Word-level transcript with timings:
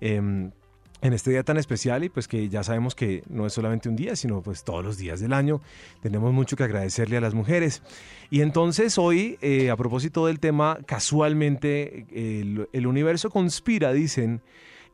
Em, 0.00 0.52
en 1.00 1.12
este 1.12 1.32
día 1.32 1.42
tan 1.42 1.56
especial 1.56 2.04
y 2.04 2.08
pues 2.10 2.28
que 2.28 2.48
ya 2.48 2.62
sabemos 2.62 2.94
que 2.94 3.24
no 3.28 3.44
es 3.44 3.52
solamente 3.52 3.88
un 3.88 3.96
día, 3.96 4.14
sino 4.14 4.40
pues 4.40 4.62
todos 4.62 4.84
los 4.84 4.96
días 4.96 5.18
del 5.18 5.32
año. 5.32 5.60
Tenemos 6.00 6.32
mucho 6.32 6.54
que 6.56 6.62
agradecerle 6.62 7.16
a 7.16 7.20
las 7.20 7.34
mujeres. 7.34 7.82
Y 8.30 8.40
entonces 8.40 8.98
hoy, 8.98 9.36
eh, 9.42 9.70
a 9.70 9.76
propósito 9.76 10.26
del 10.26 10.38
tema, 10.38 10.78
casualmente 10.86 12.06
el, 12.12 12.68
el 12.72 12.86
universo 12.86 13.30
conspira, 13.30 13.92
dicen, 13.92 14.42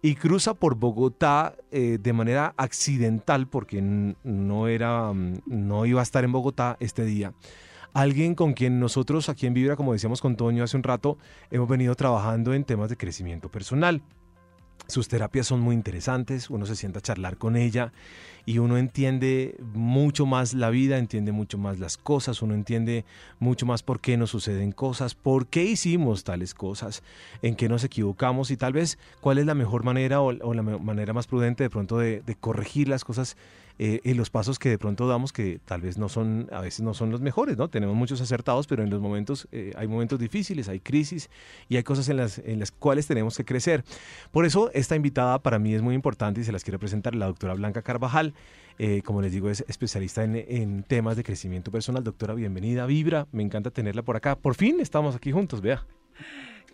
y 0.02 0.14
cruza 0.14 0.54
por 0.54 0.76
Bogotá 0.76 1.56
eh, 1.70 1.98
de 2.00 2.12
manera 2.12 2.54
accidental 2.56 3.48
porque 3.48 3.80
no 3.82 4.68
era 4.68 5.12
mm, 5.12 5.42
no 5.46 5.86
iba 5.86 6.00
a 6.00 6.02
estar 6.02 6.24
en 6.24 6.32
Bogotá 6.32 6.76
este 6.80 7.04
día. 7.04 7.32
Alguien 7.94 8.34
con 8.34 8.52
quien 8.52 8.78
nosotros 8.78 9.28
aquí 9.28 9.46
en 9.46 9.54
Vibra, 9.54 9.76
como 9.76 9.92
decíamos 9.92 10.20
con 10.20 10.36
Toño 10.36 10.62
hace 10.62 10.76
un 10.76 10.82
rato, 10.82 11.18
hemos 11.50 11.68
venido 11.68 11.94
trabajando 11.94 12.54
en 12.54 12.64
temas 12.64 12.90
de 12.90 12.96
crecimiento 12.96 13.50
personal. 13.50 14.02
Sus 14.86 15.08
terapias 15.08 15.46
son 15.46 15.60
muy 15.60 15.74
interesantes, 15.74 16.48
uno 16.48 16.64
se 16.64 16.76
sienta 16.76 17.00
a 17.00 17.02
charlar 17.02 17.36
con 17.36 17.56
ella 17.56 17.92
y 18.48 18.60
uno 18.60 18.78
entiende 18.78 19.56
mucho 19.74 20.24
más 20.24 20.54
la 20.54 20.70
vida, 20.70 20.96
entiende 20.96 21.32
mucho 21.32 21.58
más 21.58 21.78
las 21.78 21.98
cosas, 21.98 22.40
uno 22.40 22.54
entiende 22.54 23.04
mucho 23.40 23.66
más 23.66 23.82
por 23.82 24.00
qué 24.00 24.16
nos 24.16 24.30
suceden 24.30 24.72
cosas, 24.72 25.14
por 25.14 25.48
qué 25.48 25.64
hicimos 25.64 26.24
tales 26.24 26.54
cosas, 26.54 27.02
en 27.42 27.56
qué 27.56 27.68
nos 27.68 27.84
equivocamos 27.84 28.50
y 28.50 28.56
tal 28.56 28.72
vez 28.72 28.98
cuál 29.20 29.36
es 29.36 29.44
la 29.44 29.54
mejor 29.54 29.84
manera 29.84 30.22
o, 30.22 30.32
la 30.32 30.62
manera 30.62 31.12
más 31.12 31.26
prudente 31.26 31.62
de 31.62 31.68
pronto 31.68 31.98
de, 31.98 32.22
corregir 32.40 32.88
las 32.88 33.04
cosas 33.04 33.36
eh, 33.78 34.00
y 34.02 34.14
los 34.14 34.30
pasos 34.30 34.58
que 34.58 34.70
de 34.70 34.78
pronto 34.78 35.06
damos 35.06 35.32
que 35.32 35.60
tal 35.64 35.82
vez 35.82 35.98
no 35.98 36.08
son, 36.08 36.48
a 36.50 36.60
veces 36.62 36.80
no 36.80 36.94
son 36.94 37.10
los 37.10 37.20
mejores, 37.20 37.56
¿no? 37.58 37.68
Tenemos 37.68 37.94
muchos 37.94 38.20
acertados, 38.20 38.66
pero 38.66 38.82
en 38.82 38.90
los 38.90 39.00
momentos, 39.00 39.46
eh, 39.52 39.72
hay 39.76 39.86
momentos 39.86 40.18
difíciles, 40.18 40.68
hay 40.68 40.80
crisis 40.80 41.30
y 41.68 41.76
hay 41.76 41.84
cosas 41.84 42.08
en 42.08 42.16
las, 42.16 42.38
en 42.38 42.58
las 42.58 42.72
cuales 42.72 43.06
tenemos 43.06 43.36
que 43.36 43.44
crecer. 43.44 43.84
Por 44.32 44.46
eso 44.46 44.70
esta 44.74 44.96
invitada 44.96 45.38
para 45.38 45.60
mí 45.60 45.74
es 45.74 45.82
muy 45.82 45.94
importante 45.94 46.40
y 46.40 46.44
se 46.44 46.50
las 46.50 46.64
quiero 46.64 46.80
presentar, 46.80 47.14
la 47.14 47.26
doctora 47.26 47.54
Blanca 47.54 47.82
Carvajal. 47.82 48.34
Eh, 48.78 49.02
como 49.04 49.20
les 49.22 49.32
digo, 49.32 49.50
es 49.50 49.64
especialista 49.66 50.22
en, 50.22 50.36
en, 50.36 50.82
temas 50.84 51.16
de 51.16 51.24
crecimiento 51.24 51.72
personal. 51.72 52.04
Doctora, 52.04 52.34
bienvenida, 52.34 52.86
Vibra. 52.86 53.26
Me 53.32 53.42
encanta 53.42 53.70
tenerla 53.70 54.02
por 54.02 54.16
acá. 54.16 54.36
Por 54.36 54.54
fin 54.54 54.80
estamos 54.80 55.16
aquí 55.16 55.32
juntos, 55.32 55.60
vea. 55.60 55.84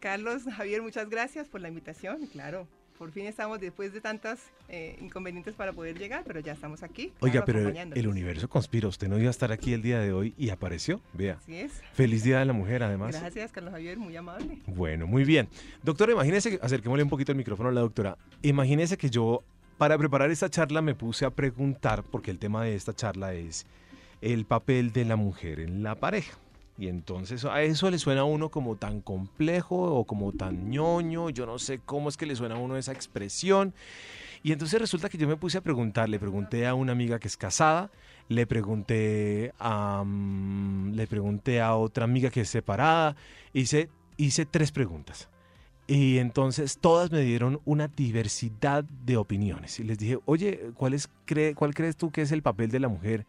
Carlos, 0.01 0.43
Javier, 0.55 0.83
muchas 0.83 1.09
gracias 1.09 1.49
por 1.49 1.63
la 1.63 1.69
invitación. 1.69 2.27
Claro, 2.27 2.69
por 2.99 3.11
fin 3.11 3.27
estamos 3.27 3.59
después 3.59 3.93
de 3.93 4.01
tantas 4.01 4.39
eh, 4.69 4.97
inconvenientes 5.01 5.55
para 5.55 5.73
poder 5.73 5.99
llegar, 5.99 6.25
pero 6.27 6.41
ya 6.41 6.53
estamos 6.53 6.83
aquí. 6.83 7.13
Oiga, 7.21 7.45
pero 7.45 7.71
el 7.71 8.07
universo 8.07 8.49
conspira. 8.49 8.87
Usted 8.87 9.09
no 9.09 9.19
iba 9.19 9.29
a 9.29 9.31
estar 9.31 9.51
aquí 9.51 9.73
el 9.73 9.83
día 9.83 9.99
de 10.01 10.13
hoy 10.13 10.35
y 10.37 10.51
apareció. 10.51 11.01
Vea. 11.15 11.39
Así 11.43 11.57
es. 11.57 11.83
Feliz 11.95 12.23
Día 12.23 12.39
de 12.39 12.45
la 12.45 12.53
Mujer, 12.53 12.83
además. 12.83 13.19
Gracias, 13.19 13.51
Carlos 13.51 13.73
Javier, 13.73 13.99
muy 13.99 14.15
amable. 14.15 14.59
Bueno, 14.67 15.07
muy 15.07 15.25
bien. 15.25 15.49
Doctora, 15.83 16.13
imagínese, 16.13 16.59
acerquémosle 16.63 17.03
un 17.03 17.09
poquito 17.09 17.33
el 17.33 17.39
micrófono 17.39 17.71
a 17.71 17.73
la 17.73 17.81
doctora. 17.81 18.17
Imagínese 18.43 18.97
que 18.97 19.11
yo, 19.11 19.43
para 19.79 19.99
preparar 19.99 20.31
esta 20.31 20.51
charla, 20.51 20.83
me 20.83 20.95
puse 20.95 21.25
a 21.25 21.31
preguntar, 21.31 22.03
porque 22.05 22.31
el 22.31 22.39
tema 22.39 22.65
de 22.65 22.75
esta 22.75 22.95
charla 22.95 23.35
es 23.35 23.67
el 24.21 24.45
papel 24.45 24.93
de 24.93 25.05
la 25.05 25.17
mujer 25.17 25.61
en 25.61 25.83
la 25.83 25.95
pareja. 25.95 26.39
Y 26.77 26.89
entonces 26.89 27.45
a 27.45 27.63
eso 27.63 27.91
le 27.91 27.99
suena 27.99 28.23
a 28.23 28.25
uno 28.25 28.49
como 28.49 28.77
tan 28.77 29.01
complejo 29.01 29.77
o 29.77 30.05
como 30.05 30.33
tan 30.33 30.71
ñoño, 30.71 31.31
yo 31.31 31.47
no 31.47 31.59
sé 31.59 31.81
cómo 31.85 32.09
es 32.09 32.17
que 32.17 32.27
le 32.27 32.35
suena 32.35 32.57
a 32.57 32.59
uno 32.59 32.77
esa 32.77 32.93
expresión. 32.93 33.75
Y 34.43 34.53
entonces 34.53 34.81
resulta 34.81 35.09
que 35.09 35.17
yo 35.17 35.29
me 35.29 35.37
puse 35.37 35.59
a 35.59 35.63
preguntar, 35.63 36.09
le 36.09 36.19
pregunté 36.19 36.67
a 36.67 36.75
una 36.75 36.93
amiga 36.93 37.19
que 37.19 37.29
es 37.29 37.37
casada, 37.37 37.91
le 38.29 38.47
pregunté 38.47 39.53
a, 39.59 40.03
mm, 40.05 40.95
le 40.95 41.07
pregunté 41.07 41.61
a 41.61 41.77
otra 41.77 42.05
amiga 42.05 42.31
que 42.31 42.41
es 42.41 42.49
separada, 42.49 43.17
hice, 43.53 43.89
hice 44.17 44.45
tres 44.45 44.73
preguntas. 44.73 45.29
Y 45.87 46.19
entonces 46.19 46.79
todas 46.79 47.13
me 47.13 47.21
dieron 47.21 47.61
una 47.65 47.89
diversidad 47.89 48.85
de 48.85 49.17
opiniones. 49.19 49.79
Y 49.81 49.85
les 49.85 49.99
dije, 49.99 50.19
oye, 50.25 50.71
¿cuál, 50.75 50.95
es, 50.95 51.11
¿cuál 51.55 51.75
crees 51.75 51.97
tú 51.97 52.11
que 52.11 52.23
es 52.23 52.33
el 52.33 52.43
papel 52.43 52.71
de 52.71 52.81
la 52.81 52.89
mujer 52.89 53.27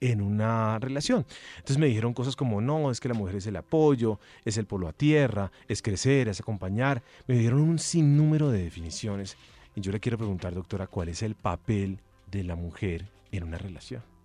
en 0.00 0.20
una 0.20 0.78
relación. 0.78 1.26
Entonces 1.56 1.78
me 1.78 1.86
dijeron 1.86 2.14
cosas 2.14 2.36
como, 2.36 2.60
no, 2.60 2.90
es 2.90 3.00
que 3.00 3.08
la 3.08 3.14
mujer 3.14 3.36
es 3.36 3.46
el 3.46 3.56
apoyo, 3.56 4.20
es 4.44 4.58
el 4.58 4.66
polo 4.66 4.88
a 4.88 4.92
tierra, 4.92 5.50
es 5.68 5.82
crecer, 5.82 6.28
es 6.28 6.40
acompañar. 6.40 7.02
Me 7.26 7.38
dieron 7.38 7.60
un 7.60 7.78
sinnúmero 7.78 8.50
de 8.50 8.62
definiciones. 8.62 9.36
Y 9.74 9.80
yo 9.80 9.92
le 9.92 10.00
quiero 10.00 10.18
preguntar, 10.18 10.54
doctora, 10.54 10.86
¿cuál 10.86 11.08
es 11.08 11.22
el 11.22 11.34
papel 11.34 12.00
de 12.30 12.44
la 12.44 12.56
mujer 12.56 13.06
en 13.32 13.44
una 13.44 13.58
relación? 13.58 14.15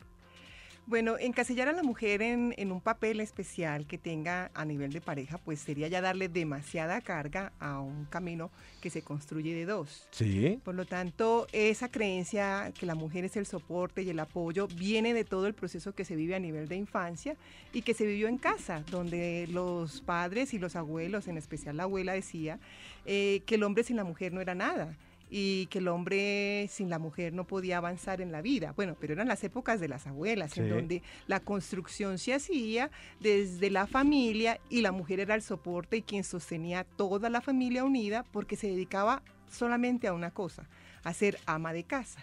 Bueno, 0.87 1.17
encasillar 1.17 1.69
a 1.69 1.73
la 1.73 1.83
mujer 1.83 2.21
en, 2.21 2.71
un 2.71 2.81
papel 2.81 3.19
especial 3.19 3.85
que 3.85 3.97
tenga 3.97 4.51
a 4.53 4.65
nivel 4.65 4.91
de 4.91 4.99
pareja, 4.99 5.37
pues 5.37 5.59
sería 5.59 5.87
ya 5.87 6.01
darle 6.01 6.27
demasiada 6.27 6.99
carga 7.01 7.53
a 7.59 7.79
un 7.79 8.05
camino 8.05 8.51
que 8.81 8.89
se 8.89 9.01
construye 9.01 9.53
de 9.53 9.65
dos. 9.65 10.07
Sí. 10.11 10.59
Por 10.63 10.75
lo 10.75 10.85
tanto, 10.85 11.47
esa 11.53 11.89
creencia 11.89 12.73
que 12.77 12.85
la 12.85 12.95
mujer 12.95 13.25
es 13.25 13.37
el 13.37 13.45
soporte 13.45 14.01
y 14.01 14.09
el 14.09 14.19
apoyo 14.19 14.67
viene 14.67 15.13
de 15.13 15.23
todo 15.23 15.47
el 15.47 15.53
proceso 15.53 15.93
que 15.93 16.03
se 16.03 16.15
vive 16.15 16.35
a 16.35 16.39
nivel 16.39 16.67
de 16.67 16.75
infancia 16.75 17.37
y 17.73 17.83
que 17.83 17.93
se 17.93 18.05
vivió 18.05 18.27
en 18.27 18.37
casa, 18.37 18.83
donde 18.89 19.47
los 19.51 20.01
padres 20.01 20.53
y 20.53 20.59
los 20.59 20.75
abuelos, 20.75 21.27
en 21.27 21.37
especial 21.37 21.77
la 21.77 21.83
abuela, 21.83 22.13
decía 22.13 22.59
eh, 23.05 23.43
que 23.45 23.55
el 23.55 23.63
hombre 23.63 23.83
sin 23.83 23.95
la 23.95 24.03
mujer 24.03 24.33
no 24.33 24.41
era 24.41 24.55
nada 24.55 24.97
y 25.33 25.67
que 25.67 25.79
el 25.79 25.87
hombre 25.87 26.67
sin 26.69 26.89
la 26.89 26.99
mujer 26.99 27.31
no 27.31 27.47
podía 27.47 27.77
avanzar 27.77 28.19
en 28.19 28.33
la 28.33 28.41
vida. 28.41 28.73
Bueno, 28.75 28.97
pero 28.99 29.13
eran 29.13 29.29
las 29.29 29.41
épocas 29.45 29.79
de 29.79 29.87
las 29.87 30.05
abuelas, 30.05 30.57
en 30.57 30.69
donde 30.69 31.01
la 31.25 31.39
construcción 31.39 32.19
se 32.19 32.33
hacía 32.33 32.91
desde 33.21 33.69
la 33.69 33.87
familia 33.87 34.59
y 34.69 34.81
la 34.81 34.91
mujer 34.91 35.21
era 35.21 35.33
el 35.33 35.41
soporte 35.41 35.95
y 35.97 36.01
quien 36.01 36.25
sostenía 36.25 36.83
toda 36.83 37.29
la 37.29 37.39
familia 37.39 37.85
unida 37.85 38.25
porque 38.33 38.57
se 38.57 38.67
dedicaba 38.67 39.23
solamente 39.49 40.07
a 40.07 40.13
una 40.13 40.31
cosa, 40.31 40.67
a 41.03 41.13
ser 41.13 41.39
ama 41.45 41.71
de 41.71 41.85
casa. 41.85 42.21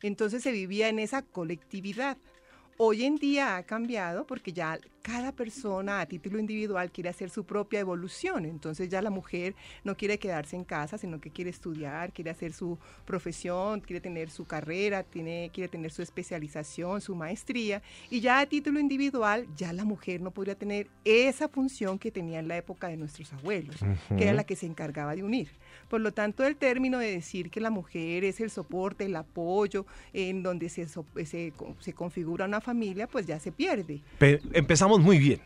Entonces 0.00 0.42
se 0.42 0.50
vivía 0.50 0.88
en 0.88 1.00
esa 1.00 1.20
colectividad. 1.20 2.16
Hoy 2.78 3.04
en 3.04 3.16
día 3.16 3.56
ha 3.56 3.62
cambiado 3.64 4.26
porque 4.26 4.54
ya 4.54 4.78
cada 5.02 5.32
persona 5.32 6.00
a 6.00 6.06
título 6.06 6.38
individual 6.38 6.90
quiere 6.90 7.08
hacer 7.08 7.30
su 7.30 7.44
propia 7.44 7.80
evolución. 7.80 8.44
Entonces 8.44 8.88
ya 8.88 9.02
la 9.02 9.10
mujer 9.10 9.54
no 9.84 9.96
quiere 9.96 10.18
quedarse 10.18 10.56
en 10.56 10.64
casa, 10.64 10.98
sino 10.98 11.20
que 11.20 11.30
quiere 11.30 11.50
estudiar, 11.50 12.12
quiere 12.12 12.30
hacer 12.30 12.52
su 12.52 12.78
profesión, 13.04 13.80
quiere 13.80 14.00
tener 14.00 14.30
su 14.30 14.44
carrera, 14.44 15.02
tiene, 15.02 15.50
quiere 15.52 15.68
tener 15.68 15.90
su 15.90 16.02
especialización, 16.02 17.00
su 17.00 17.14
maestría. 17.14 17.82
Y 18.10 18.20
ya 18.20 18.40
a 18.40 18.46
título 18.46 18.80
individual, 18.80 19.46
ya 19.56 19.72
la 19.72 19.84
mujer 19.84 20.20
no 20.20 20.30
podría 20.30 20.54
tener 20.54 20.88
esa 21.04 21.48
función 21.48 21.98
que 21.98 22.10
tenía 22.10 22.38
en 22.38 22.48
la 22.48 22.56
época 22.56 22.88
de 22.88 22.96
nuestros 22.96 23.32
abuelos, 23.32 23.76
que 24.16 24.22
era 24.22 24.32
la 24.32 24.44
que 24.44 24.56
se 24.56 24.66
encargaba 24.66 25.14
de 25.14 25.22
unir. 25.22 25.50
Por 25.88 26.00
lo 26.00 26.12
tanto, 26.12 26.44
el 26.44 26.56
término 26.56 26.98
de 26.98 27.10
decir 27.10 27.50
que 27.50 27.60
la 27.60 27.70
mujer 27.70 28.24
es 28.24 28.40
el 28.40 28.50
soporte, 28.50 29.04
el 29.04 29.16
apoyo, 29.16 29.86
en 30.12 30.42
donde 30.42 30.68
se, 30.68 30.86
se, 30.86 31.52
se 31.78 31.92
configura 31.94 32.44
una 32.44 32.60
familia, 32.60 33.06
pues 33.06 33.26
ya 33.26 33.38
se 33.38 33.52
pierde. 33.52 34.02
empezamos 34.52 34.87
muy 34.96 35.18
bien. 35.18 35.40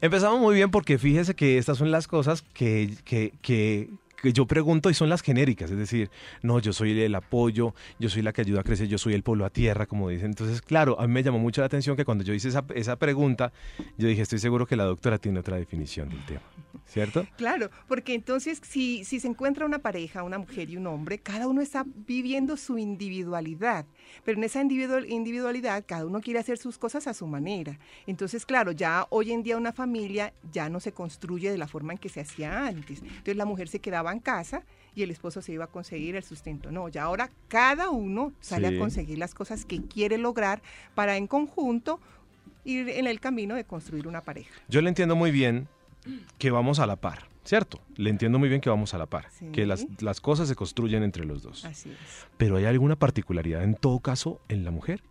Empezamos 0.00 0.40
muy 0.40 0.54
bien 0.54 0.70
porque 0.70 0.98
fíjese 0.98 1.34
que 1.34 1.58
estas 1.58 1.78
son 1.78 1.90
las 1.90 2.08
cosas 2.08 2.42
que, 2.42 2.96
que, 3.04 3.32
que, 3.42 3.90
yo 4.32 4.46
pregunto 4.46 4.90
y 4.90 4.94
son 4.94 5.08
las 5.10 5.22
genéricas, 5.22 5.70
es 5.70 5.76
decir, 5.76 6.10
no, 6.42 6.58
yo 6.58 6.72
soy 6.72 6.98
el 6.98 7.14
apoyo, 7.14 7.74
yo 7.98 8.08
soy 8.08 8.22
la 8.22 8.32
que 8.32 8.40
ayuda 8.40 8.60
a 8.60 8.64
crecer, 8.64 8.88
yo 8.88 8.96
soy 8.96 9.12
el 9.12 9.22
pueblo 9.22 9.44
a 9.44 9.50
tierra, 9.50 9.86
como 9.86 10.08
dicen. 10.08 10.26
Entonces, 10.30 10.62
claro, 10.62 10.98
a 10.98 11.06
mí 11.06 11.12
me 11.12 11.22
llamó 11.22 11.38
mucho 11.38 11.60
la 11.60 11.66
atención 11.66 11.94
que 11.94 12.04
cuando 12.04 12.24
yo 12.24 12.32
hice 12.32 12.48
esa, 12.48 12.64
esa 12.74 12.96
pregunta, 12.96 13.52
yo 13.98 14.08
dije, 14.08 14.22
estoy 14.22 14.38
seguro 14.38 14.66
que 14.66 14.76
la 14.76 14.84
doctora 14.84 15.18
tiene 15.18 15.38
otra 15.40 15.56
definición 15.56 16.08
del 16.08 16.24
tema. 16.24 16.42
¿cierto? 16.86 17.26
Claro, 17.36 17.70
porque 17.88 18.14
entonces 18.14 18.60
si, 18.62 19.04
si 19.04 19.20
se 19.20 19.28
encuentra 19.28 19.66
una 19.66 19.80
pareja, 19.80 20.22
una 20.22 20.38
mujer 20.38 20.70
y 20.70 20.76
un 20.76 20.86
hombre, 20.86 21.18
cada 21.18 21.48
uno 21.48 21.60
está 21.60 21.84
viviendo 21.86 22.56
su 22.56 22.78
individualidad, 22.78 23.86
pero 24.24 24.38
en 24.38 24.44
esa 24.44 24.60
individualidad 24.60 25.84
cada 25.86 26.06
uno 26.06 26.20
quiere 26.20 26.40
hacer 26.40 26.58
sus 26.58 26.78
cosas 26.78 27.06
a 27.06 27.14
su 27.14 27.26
manera. 27.26 27.78
Entonces, 28.06 28.46
claro, 28.46 28.72
ya 28.72 29.06
hoy 29.10 29.32
en 29.32 29.42
día 29.42 29.56
una 29.56 29.72
familia 29.72 30.32
ya 30.52 30.68
no 30.68 30.80
se 30.80 30.92
construye 30.92 31.50
de 31.50 31.58
la 31.58 31.68
forma 31.68 31.92
en 31.92 31.98
que 31.98 32.08
se 32.08 32.20
hacía 32.20 32.66
antes. 32.66 33.02
Entonces 33.02 33.36
la 33.36 33.44
mujer 33.44 33.68
se 33.68 33.80
quedaba 33.80 34.12
en 34.12 34.20
casa 34.20 34.62
y 34.94 35.02
el 35.02 35.10
esposo 35.10 35.42
se 35.42 35.52
iba 35.52 35.64
a 35.64 35.68
conseguir 35.68 36.16
el 36.16 36.22
sustento. 36.22 36.70
No, 36.70 36.88
ya 36.88 37.04
ahora 37.04 37.30
cada 37.48 37.90
uno 37.90 38.32
sale 38.40 38.68
a 38.68 38.78
conseguir 38.78 39.18
las 39.18 39.34
cosas 39.34 39.64
que 39.64 39.82
quiere 39.82 40.18
lograr 40.18 40.62
para 40.94 41.16
en 41.16 41.26
conjunto 41.26 42.00
ir 42.64 42.88
en 42.88 43.06
el 43.06 43.20
camino 43.20 43.54
de 43.56 43.64
construir 43.64 44.06
una 44.06 44.22
pareja. 44.22 44.54
Yo 44.68 44.80
le 44.80 44.88
entiendo 44.88 45.16
muy 45.16 45.30
bien 45.30 45.68
que 46.38 46.50
vamos 46.50 46.78
a 46.78 46.86
la 46.86 46.96
par, 46.96 47.28
¿cierto? 47.44 47.80
Le 47.96 48.10
entiendo 48.10 48.38
muy 48.38 48.48
bien 48.48 48.60
que 48.60 48.70
vamos 48.70 48.94
a 48.94 48.98
la 48.98 49.06
par, 49.06 49.26
que 49.52 49.66
las, 49.66 49.86
las 50.00 50.20
cosas 50.20 50.48
se 50.48 50.54
construyen 50.54 51.02
entre 51.02 51.24
los 51.24 51.42
dos. 51.42 51.64
Así 51.64 51.90
es. 51.90 51.96
Pero 52.36 52.56
¿hay 52.56 52.64
alguna 52.64 52.96
particularidad 52.96 53.62
en 53.62 53.74
todo 53.74 54.00
caso 54.00 54.40
en 54.48 54.64
la 54.64 54.70
mujer? 54.70 55.02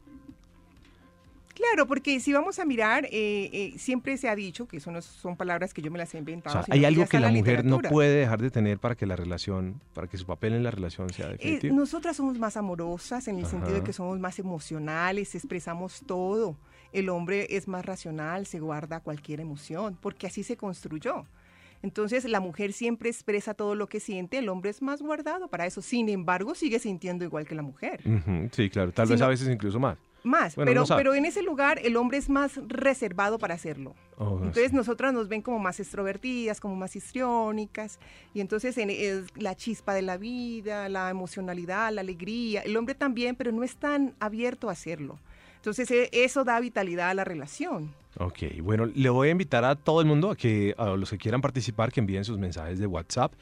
Claro, 1.54 1.88
porque 1.88 2.20
si 2.20 2.34
vamos 2.34 2.58
a 2.58 2.66
mirar, 2.66 3.06
eh, 3.06 3.50
eh, 3.54 3.74
siempre 3.78 4.18
se 4.18 4.28
ha 4.28 4.36
dicho, 4.36 4.68
que 4.68 4.78
eso 4.78 4.92
no 4.92 5.02
son 5.02 5.38
palabras 5.38 5.74
que 5.74 5.82
yo 5.84 5.92
me 5.92 6.00
las 6.00 6.14
he 6.16 6.18
inventado. 6.18 6.60
O 6.60 6.64
sea, 6.64 6.74
¿Hay 6.74 6.84
algo 6.84 7.06
que 7.06 7.20
la, 7.20 7.30
mujer 7.30 7.64
no 7.64 7.80
puede 7.80 8.16
dejar 8.16 8.42
de 8.42 8.50
tener 8.50 8.80
para 8.80 8.96
que 8.96 9.06
la 9.06 9.16
relación, 9.16 9.80
para 9.94 10.08
que 10.08 10.18
su 10.18 10.26
papel 10.26 10.54
en 10.54 10.64
la 10.64 10.72
relación 10.72 11.12
sea 11.12 11.28
eh, 11.28 11.32
definitivo? 11.34 11.76
nosotras 11.76 12.18
somos 12.18 12.40
más 12.40 12.58
amorosas 12.58 13.28
en 13.28 13.38
el 13.38 13.46
sentido 13.46 13.76
de 13.76 13.84
que 13.84 13.94
somos 13.94 14.20
más 14.20 14.40
emocionales, 14.40 15.36
expresamos 15.36 16.02
todo. 16.06 16.58
El 16.92 17.10
hombre 17.10 17.48
es 17.50 17.68
más 17.68 17.86
racional, 17.86 18.46
se 18.48 18.60
guarda 18.60 19.00
cualquier 19.00 19.40
emoción, 19.40 19.98
porque 20.02 20.28
así 20.28 20.44
se 20.44 20.58
construyó. 20.58 21.26
Entonces 21.84 22.24
la 22.24 22.40
mujer 22.40 22.72
siempre 22.72 23.10
expresa 23.10 23.54
todo 23.54 23.76
lo 23.76 23.88
que 23.88 24.00
siente, 24.00 24.38
el 24.40 24.50
hombre 24.50 24.72
es 24.72 24.82
más 24.82 25.02
guardado 25.02 25.50
para 25.50 25.66
eso. 25.66 25.82
Sin 25.82 26.10
embargo, 26.10 26.56
sigue 26.56 26.80
sintiendo 26.80 27.26
igual 27.26 27.46
que 27.46 27.56
la 27.56 27.62
mujer. 27.62 28.02
Sí, 28.52 28.70
claro, 28.70 28.92
tal 28.94 29.08
vez 29.08 29.22
a 29.22 29.28
veces 29.28 29.50
incluso 29.50 29.80
más. 29.80 29.98
Más, 30.24 30.56
pero, 30.56 30.86
pero 30.88 31.14
en 31.14 31.26
ese 31.26 31.44
lugar 31.44 31.82
el 31.84 31.98
hombre 31.98 32.18
es 32.18 32.30
más 32.30 32.58
reservado 32.68 33.38
para 33.38 33.56
hacerlo. 33.56 33.94
Oh, 34.18 34.38
entonces 34.38 34.72
nosotras 34.72 35.14
nos 35.14 35.28
ven 35.28 35.42
como 35.42 35.60
más 35.60 35.82
extrovertidas, 35.82 36.62
como 36.62 36.78
más 36.78 36.96
histriónicas, 36.96 38.00
y 38.34 38.40
entonces 38.40 38.78
es 38.78 39.26
la 39.36 39.56
chispa 39.56 39.94
de 39.94 40.02
la 40.02 40.16
vida, 40.16 40.88
la 40.88 41.10
emocionalidad, 41.10 41.92
la 41.92 42.00
alegría. 42.00 42.62
El 42.62 42.78
hombre 42.78 42.96
también, 42.96 43.36
pero 43.36 43.52
no 43.52 43.64
es 43.64 43.76
tan 43.76 44.16
abierto 44.22 44.70
a 44.70 44.72
hacerlo. 44.72 45.20
Entonces 45.58 45.92
e, 45.92 46.10
eso 46.14 46.46
da 46.46 46.58
vitalidad 46.62 47.10
a 47.10 47.14
la 47.14 47.26
relación. 47.26 47.94
Ok, 48.20 48.44
bueno, 48.62 48.86
le 48.86 49.10
voy 49.10 49.30
a 49.30 49.32
invitar 49.32 49.66
a 49.66 49.76
todo 49.76 50.02
el 50.02 50.08
mundo 50.08 50.32
a 50.32 50.36
que 50.36 50.76
a 50.78 50.90
los 50.90 51.10
que 51.10 51.18
quieran 51.18 51.42
participar 51.42 51.92
que 51.92 52.00
envíen 52.00 52.24
sus 52.24 52.38
mensajes 52.38 52.78
de 52.80 52.86
WhatsApp 52.86 53.34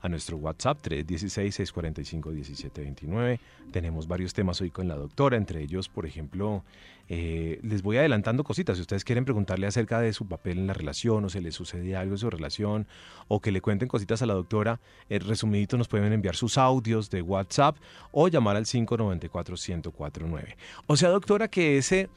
a 0.00 0.08
nuestro 0.08 0.38
WhatsApp 0.38 0.78
316-645-1729. 0.82 3.38
Tenemos 3.70 4.08
varios 4.08 4.32
temas 4.32 4.60
hoy 4.60 4.70
con 4.70 4.88
la 4.88 4.96
doctora, 4.96 5.36
entre 5.36 5.62
ellos, 5.62 5.88
por 5.88 6.04
ejemplo, 6.06 6.64
eh, 7.08 7.60
les 7.62 7.82
voy 7.82 7.98
adelantando 7.98 8.42
cositas. 8.44 8.78
Si 8.78 8.82
ustedes 8.82 9.04
quieren 9.04 9.24
preguntarle 9.24 9.66
acerca 9.66 9.98
de 10.00 10.12
su 10.12 10.26
papel 10.26 10.58
en 10.58 10.66
la 10.68 10.74
relación 10.74 11.24
o 11.24 11.28
se 11.28 11.40
le 11.40 11.52
sucede 11.52 11.94
algo 11.96 12.14
en 12.14 12.18
su 12.18 12.30
relación 12.30 12.86
o 13.28 13.40
que 13.40 13.52
le 13.52 13.60
cuenten 13.60 13.88
cositas 13.88 14.22
a 14.22 14.26
la 14.26 14.34
doctora, 14.34 14.80
eh, 15.08 15.18
resumidito 15.18 15.76
nos 15.76 15.88
pueden 15.88 16.12
enviar 16.12 16.36
sus 16.36 16.56
audios 16.56 17.10
de 17.10 17.22
WhatsApp 17.22 17.76
o 18.10 18.28
llamar 18.28 18.56
al 18.56 18.64
594-1049. 18.64 20.56
O 20.86 20.96
sea, 20.96 21.10
doctora, 21.10 21.48
que 21.48 21.76
ese 21.78 22.08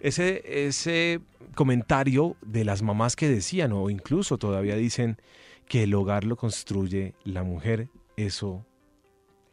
ese, 0.00 0.66
ese 0.66 1.20
comentario 1.54 2.36
de 2.42 2.64
las 2.64 2.82
mamás 2.82 3.16
que 3.16 3.28
decían 3.28 3.72
o 3.72 3.90
incluso 3.90 4.38
todavía 4.38 4.76
dicen 4.76 5.18
que 5.66 5.84
el 5.84 5.94
hogar 5.94 6.24
lo 6.24 6.36
construye 6.36 7.14
la 7.24 7.42
mujer, 7.42 7.88
eso 8.16 8.64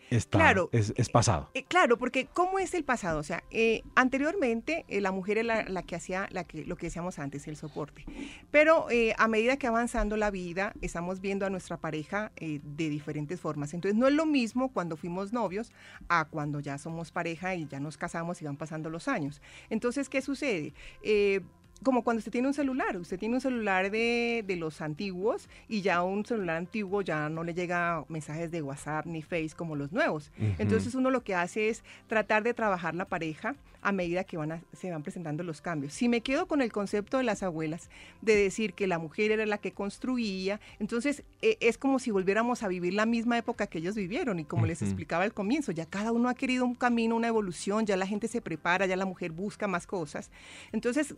está, 0.10 0.38
claro, 0.38 0.70
es, 0.72 1.10
pasado. 1.10 1.50
Eh, 1.54 1.64
claro, 1.64 1.98
porque 1.98 2.28
¿cómo 2.34 2.60
es 2.60 2.74
el 2.74 2.84
pasado? 2.84 3.20
O 3.20 3.24
sea, 3.24 3.44
eh, 3.52 3.84
anteriormente 3.96 4.86
eh, 4.88 5.02
la 5.02 5.12
mujer 5.12 5.38
era 5.38 5.64
la, 5.68 5.84
que 5.84 5.96
hacía 5.96 6.28
la 6.32 6.44
que, 6.44 6.66
lo 6.66 6.76
que 6.76 6.88
decíamos 6.88 7.20
antes, 7.20 7.48
el 7.48 7.56
soporte. 7.56 8.06
Pero 8.52 8.88
a 9.18 9.28
medida 9.28 9.58
que 9.58 9.68
avanzando 9.68 10.18
la 10.18 10.32
vida, 10.32 10.74
estamos 10.82 11.22
viendo 11.22 11.46
a 11.46 11.50
nuestra 11.50 11.78
pareja 11.78 12.32
de 12.40 12.90
diferentes 12.90 13.40
formas. 13.40 13.74
Entonces, 13.74 13.98
no 13.98 14.08
es 14.08 14.14
lo 14.14 14.26
mismo 14.26 14.70
cuando 14.72 14.98
fuimos 14.98 15.34
novios 15.34 15.72
a 16.08 16.26
cuando 16.26 16.60
ya 16.60 16.78
somos 16.78 17.12
pareja 17.12 17.56
y 17.56 17.68
ya 17.68 17.80
nos 17.80 17.98
casamos 17.98 18.42
y 18.42 18.46
van 18.46 18.58
pasando 18.58 18.90
los 18.90 19.08
años. 19.08 19.42
Entonces, 19.70 20.10
¿qué 20.10 20.22
sucede? 20.22 20.74
Como 21.84 22.04
cuando 22.04 22.20
usted 22.20 22.32
tiene 22.32 22.48
un 22.48 22.54
celular, 22.54 22.98
usted 22.98 23.20
tiene 23.20 23.36
un 23.36 23.42
celular 23.42 23.92
de, 23.92 24.44
de, 24.46 24.56
los 24.56 24.82
antiguos 24.82 25.50
y 25.68 25.82
ya 25.82 26.04
un 26.04 26.26
celular 26.26 26.58
antiguo 26.58 27.02
ya 27.02 27.30
no 27.30 27.44
le 27.44 27.54
llega 27.54 28.06
mensajes 28.08 28.50
de 28.50 28.62
WhatsApp 28.62 29.06
ni 29.06 29.22
Face 29.22 29.52
como 29.56 29.76
los 29.76 29.92
nuevos. 29.92 30.32
Entonces 30.58 30.96
uno 30.96 31.12
lo 31.12 31.24
que 31.24 31.36
hace 31.36 31.70
es 31.70 31.84
tratar 32.08 32.44
de 32.44 32.54
trabajar 32.54 32.96
la 32.96 33.06
pareja 33.06 33.56
a 33.86 33.92
medida 33.92 34.24
que 34.24 34.36
van 34.36 34.64
se 34.74 34.90
van 34.90 35.04
presentando 35.04 35.44
los 35.44 35.62
cambios. 35.62 35.94
Si 35.94 36.10
me 36.10 36.22
quedo 36.22 36.48
con 36.48 36.62
el 36.62 36.72
concepto 36.72 37.18
de 37.18 37.24
las 37.24 37.44
abuelas, 37.44 37.90
de 38.22 38.36
decir 38.36 38.74
que 38.74 38.88
la 38.88 38.98
mujer 38.98 39.32
era 39.32 39.46
la 39.46 39.60
que 39.60 39.74
construía, 39.74 40.60
entonces 40.80 41.24
e, 41.44 41.58
es 41.60 41.78
como 41.78 42.00
si 42.00 42.10
volviéramos 42.10 42.64
a 42.64 42.68
vivir 42.68 42.96
la 42.96 43.06
misma 43.06 43.38
época 43.38 43.68
que 43.68 43.78
ellos 43.78 43.94
vivieron 43.94 44.40
y 44.40 44.46
como 44.46 44.66
les 44.66 44.82
explicaba 44.82 45.24
al 45.24 45.34
comienzo, 45.34 45.72
ya 45.72 45.86
cada 45.86 46.12
uno 46.12 46.30
ha 46.30 46.34
querido 46.34 46.66
un 46.66 46.74
camino, 46.74 47.16
una 47.16 47.28
evolución, 47.28 47.86
ya 47.86 47.96
la 47.96 48.08
gente 48.08 48.28
se 48.28 48.42
prepara, 48.42 48.88
ya 48.88 48.96
la 48.96 49.06
mujer 49.06 49.32
busca 49.32 49.68
más 49.68 49.86
cosas. 49.86 50.32
Entonces, 50.72 51.14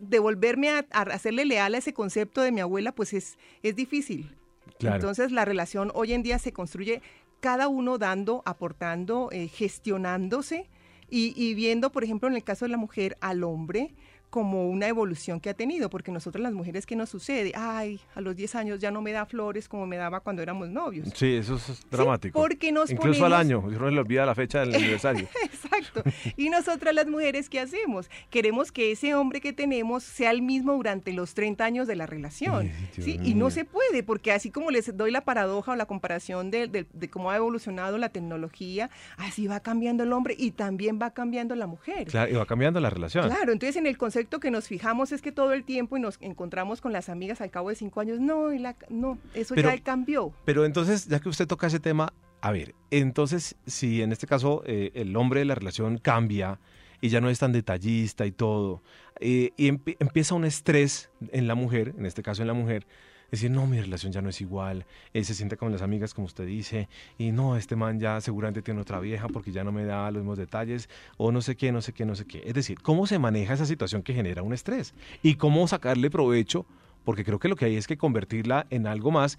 a, 0.92 1.02
hacerle 1.02 1.46
leal 1.46 1.76
a 1.76 1.78
ese 1.78 1.94
concepto 1.94 2.42
de 2.42 2.52
mi 2.52 2.62
abuela, 2.62 2.94
pues 2.94 3.14
es, 3.14 3.38
es 3.64 3.76
difícil. 3.76 4.36
Entonces, 4.80 5.32
la 5.32 5.46
relación 5.46 5.92
hoy 5.96 6.14
en 6.14 6.24
día 6.24 6.40
se 6.40 6.54
construye 6.54 7.02
cada 7.40 7.68
uno 7.68 7.98
dando, 7.98 8.44
aportando, 8.46 9.30
eh, 9.32 9.48
gestionándose 9.48 10.70
y, 11.10 11.54
viendo, 11.54 11.92
por 11.92 12.04
ejemplo, 12.04 12.28
en 12.28 12.36
el 12.36 12.44
caso 12.44 12.66
de 12.66 12.70
la 12.70 12.78
mujer, 12.78 13.18
al 13.22 13.44
hombre 13.44 13.94
como 14.30 14.68
una 14.68 14.88
evolución 14.88 15.40
que 15.40 15.50
ha 15.50 15.54
tenido, 15.54 15.90
porque 15.90 16.12
nosotros 16.12 16.44
las 16.44 16.54
mujeres, 16.54 16.86
¿qué 16.86 16.96
nos 16.96 17.10
sucede? 17.10 17.54
Ay, 17.56 18.02
a 18.14 18.22
los 18.22 18.36
10 18.36 18.56
años 18.56 18.80
ya 18.80 18.92
no 18.92 19.02
me 19.02 19.12
da 19.12 19.26
flores 19.26 19.68
como 19.70 19.88
me 19.88 19.96
daba 19.98 20.20
cuando 20.20 20.42
éramos 20.42 20.70
novios. 20.70 21.10
Sí, 21.16 21.36
eso 21.36 21.56
es 21.56 21.86
dramático. 21.90 22.40
porque 22.40 22.72
nos 22.72 22.92
Incluso 22.92 23.26
al 23.26 23.34
año, 23.34 23.62
no 23.62 23.88
se 23.88 23.92
le 23.92 24.00
olvida 24.00 24.26
la 24.26 24.36
fecha 24.36 24.60
del 24.60 24.76
aniversario. 24.76 25.28
Exacto. 25.44 26.04
Y 26.36 26.50
nosotras 26.50 26.94
las 26.94 27.08
mujeres, 27.08 27.50
¿qué 27.50 27.60
hacemos? 27.60 28.10
Queremos 28.30 28.72
que 28.72 28.92
ese 28.92 29.16
hombre 29.16 29.40
que 29.40 29.54
tenemos 29.54 30.04
sea 30.04 30.32
el 30.32 30.42
mismo 30.42 30.74
durante 30.74 31.14
los 31.14 31.34
30 31.34 31.64
años 31.64 31.88
de 31.88 31.96
la 31.96 32.06
relación. 32.06 32.70
¿sí? 33.00 33.20
Y 33.24 33.34
no 33.34 33.50
se 33.50 33.64
puede, 33.64 34.04
porque 34.04 34.34
así 34.34 34.52
como 34.52 34.72
les 34.72 34.96
doy 34.96 35.12
la 35.12 35.22
paradoja 35.22 35.72
o 35.72 35.76
la 35.76 35.86
comparación 35.86 36.52
de, 36.52 36.68
de 36.68 37.10
cómo 37.10 37.32
ha 37.32 37.38
evolucionado 37.38 37.98
la 37.98 38.10
tecnología, 38.10 38.90
así 39.16 39.48
va 39.48 39.62
cambiando 39.62 40.04
el 40.04 40.12
hombre 40.12 40.36
y 40.38 40.52
también 40.52 41.00
va 41.02 41.12
cambiando 41.12 41.56
la 41.56 41.68
mujer. 41.68 42.08
Claro, 42.08 42.32
y 42.32 42.36
va 42.36 42.46
cambiando 42.46 42.80
la 42.80 42.90
relación. 42.90 43.28
Claro, 43.28 43.54
entonces 43.54 43.78
en 43.78 43.88
el 43.88 43.98
concepto 43.98 44.17
que 44.26 44.52
nos 44.52 44.68
fijamos 44.68 45.12
es 45.12 45.22
que 45.22 45.32
todo 45.32 45.54
el 45.54 45.64
tiempo 45.64 45.98
y 45.98 46.00
nos 46.00 46.18
encontramos 46.22 46.82
con 46.82 46.94
las 46.94 47.10
amigas 47.10 47.42
al 47.42 47.52
cabo 47.52 47.70
de 47.70 47.76
cinco 47.76 48.02
años, 48.02 48.20
no, 48.20 48.54
y 48.54 48.60
la, 48.60 48.76
no 48.90 49.18
eso 49.34 49.56
ya 49.56 49.78
cambió. 49.80 50.34
Pero 50.46 50.66
entonces, 50.66 51.08
ya 51.08 51.20
que 51.20 51.30
usted 51.30 51.48
toca 51.48 51.68
ese 51.68 51.80
tema, 51.80 52.14
a 52.42 52.52
ver, 52.52 52.76
entonces, 52.92 53.56
si 53.66 54.02
en 54.02 54.12
este 54.12 54.28
caso 54.28 54.64
eh, 54.66 54.92
el 54.96 55.16
hombre 55.16 55.42
de 55.42 55.46
la 55.46 55.56
relación 55.56 55.98
cambia 55.98 56.60
y 57.02 57.10
ya 57.10 57.22
no 57.22 57.30
es 57.30 57.40
tan 57.40 57.52
detallista 57.52 58.26
y 58.26 58.32
todo, 58.32 58.82
eh, 59.20 59.52
y 59.58 59.68
empieza 59.68 60.36
un 60.36 60.46
estrés 60.46 61.10
en 61.32 61.48
la 61.48 61.56
mujer, 61.56 61.94
en 61.98 62.06
este 62.06 62.24
caso 62.24 62.42
en 62.42 62.48
la 62.48 62.54
mujer, 62.54 62.88
decir, 63.32 63.52
no, 63.52 63.68
mi 63.68 63.80
relación 63.80 64.12
ya 64.12 64.22
no 64.22 64.30
es 64.30 64.42
igual, 64.42 64.86
él 65.14 65.26
se 65.26 65.34
siente 65.34 65.58
con 65.58 65.72
las 65.72 65.82
amigas 65.82 66.14
como 66.14 66.26
usted 66.28 66.46
dice, 66.46 66.88
y 67.18 67.32
no, 67.32 67.58
este 67.58 67.76
man 67.76 68.00
ya 68.00 68.22
seguramente 68.22 68.62
tiene 68.62 68.82
otra 68.82 69.00
vieja 69.00 69.28
porque 69.28 69.52
ya 69.52 69.64
no 69.64 69.72
me 69.72 69.86
da 69.86 70.10
los 70.12 70.22
mismos 70.22 70.38
detalles, 70.38 70.90
o 71.18 71.32
no 71.32 71.42
sé 71.42 71.56
qué, 71.56 71.72
no 71.72 71.82
sé 71.82 71.94
qué, 71.94 72.06
no 72.06 72.16
sé 72.16 72.26
qué. 72.26 72.44
Es 72.46 72.54
decir, 72.54 72.82
¿cómo 72.82 73.08
se 73.08 73.20
maneja 73.20 73.54
esa 73.54 73.66
situación 73.66 74.04
que 74.04 74.14
genera 74.14 74.44
un 74.44 74.54
estrés? 74.54 74.94
Y 75.24 75.36
cómo 75.36 75.68
sacarle 75.68 76.10
provecho, 76.10 76.66
porque 77.04 77.24
creo 77.24 77.40
que 77.40 77.48
lo 77.48 77.56
que 77.56 77.66
hay 77.66 77.76
es 77.76 77.88
que 77.88 77.98
convertirla 77.98 78.68
en 78.70 78.88
algo 78.88 79.12
más 79.12 79.38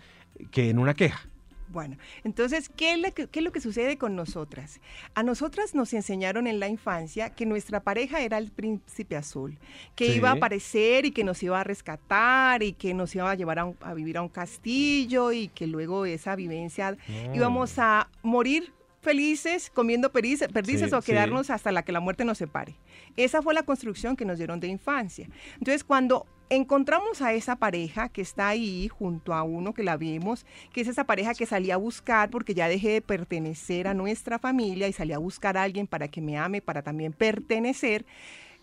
que 0.51 0.71
en 0.71 0.79
una 0.79 0.95
queja. 0.95 1.29
Bueno, 1.71 1.99
entonces, 2.25 2.69
¿qué 2.69 2.93
es, 2.93 2.99
lo 2.99 3.13
que, 3.13 3.27
¿qué 3.27 3.41
es 3.41 3.45
lo 3.45 3.53
que 3.53 3.61
sucede 3.61 3.99
con 3.99 4.17
nosotras? 4.17 4.81
A 5.15 5.23
nosotras 5.23 5.75
nos 5.75 5.93
enseñaron 5.93 6.47
en 6.47 6.61
la 6.61 6.69
infancia 6.69 7.31
que 7.31 7.45
nuestra 7.45 7.81
pareja 7.81 8.21
era 8.21 8.39
el 8.39 8.51
príncipe 8.51 9.17
azul, 9.17 9.59
que 9.95 10.07
iba 10.07 10.31
a 10.31 10.35
aparecer 10.35 11.05
y 11.05 11.11
que 11.11 11.25
nos 11.25 11.43
iba 11.43 11.61
a 11.61 11.65
rescatar 11.65 12.63
y 12.63 12.73
que 12.73 12.95
nos 12.95 13.15
iba 13.15 13.31
a 13.31 13.35
llevar 13.35 13.59
a, 13.59 13.95
vivir 13.95 14.17
a 14.17 14.23
un 14.23 14.29
castillo 14.29 15.33
y 15.33 15.49
que 15.49 15.67
luego 15.67 16.07
esa 16.07 16.37
vivencia 16.37 16.97
íbamos 17.35 17.79
a 17.79 18.09
morir 18.23 18.73
felices 19.01 19.71
comiendo 19.71 20.11
perdices, 20.13 20.93
o 20.93 21.03
quedarnos 21.03 21.51
hasta 21.51 21.73
la 21.73 21.83
que 21.83 21.93
la 21.93 22.01
muerte 22.01 22.25
nos 22.25 22.39
separe. 22.39 22.77
Esa 23.17 23.43
fue 23.43 23.55
la 23.55 23.63
construcción 23.63 24.17
que 24.17 24.25
nos 24.25 24.39
dieron 24.39 24.61
de 24.61 24.69
infancia. 24.69 25.29
Entonces, 25.55 25.85
cuando 25.85 26.27
encontramos 26.51 27.21
a 27.21 27.33
esa 27.33 27.57
pareja 27.57 28.09
que 28.09 28.23
está 28.23 28.49
ahí 28.49 28.89
junto 28.89 29.35
a 29.35 29.43
uno 29.43 29.75
que 29.75 29.83
la 29.83 29.97
vimos, 29.97 30.47
que 30.73 30.81
es 30.81 30.89
esa 30.89 31.05
pareja 31.05 31.35
que 31.35 31.47
salía 31.47 31.75
a 31.75 31.79
buscar 31.79 32.31
porque 32.31 32.55
ya 32.55 32.69
dejé 32.69 32.91
de 32.91 33.03
pertenecer 33.03 33.87
a 33.87 33.95
nuestra 33.95 34.39
familia 34.39 34.89
y 34.89 34.93
salía 34.93 35.17
a 35.17 35.21
buscar 35.21 35.57
a 35.57 35.63
alguien 35.63 35.87
para 35.87 36.09
que 36.09 36.21
me 36.21 36.39
ame, 36.39 36.63
para 36.63 36.83
también 36.83 37.13
pertenecer. 37.13 38.07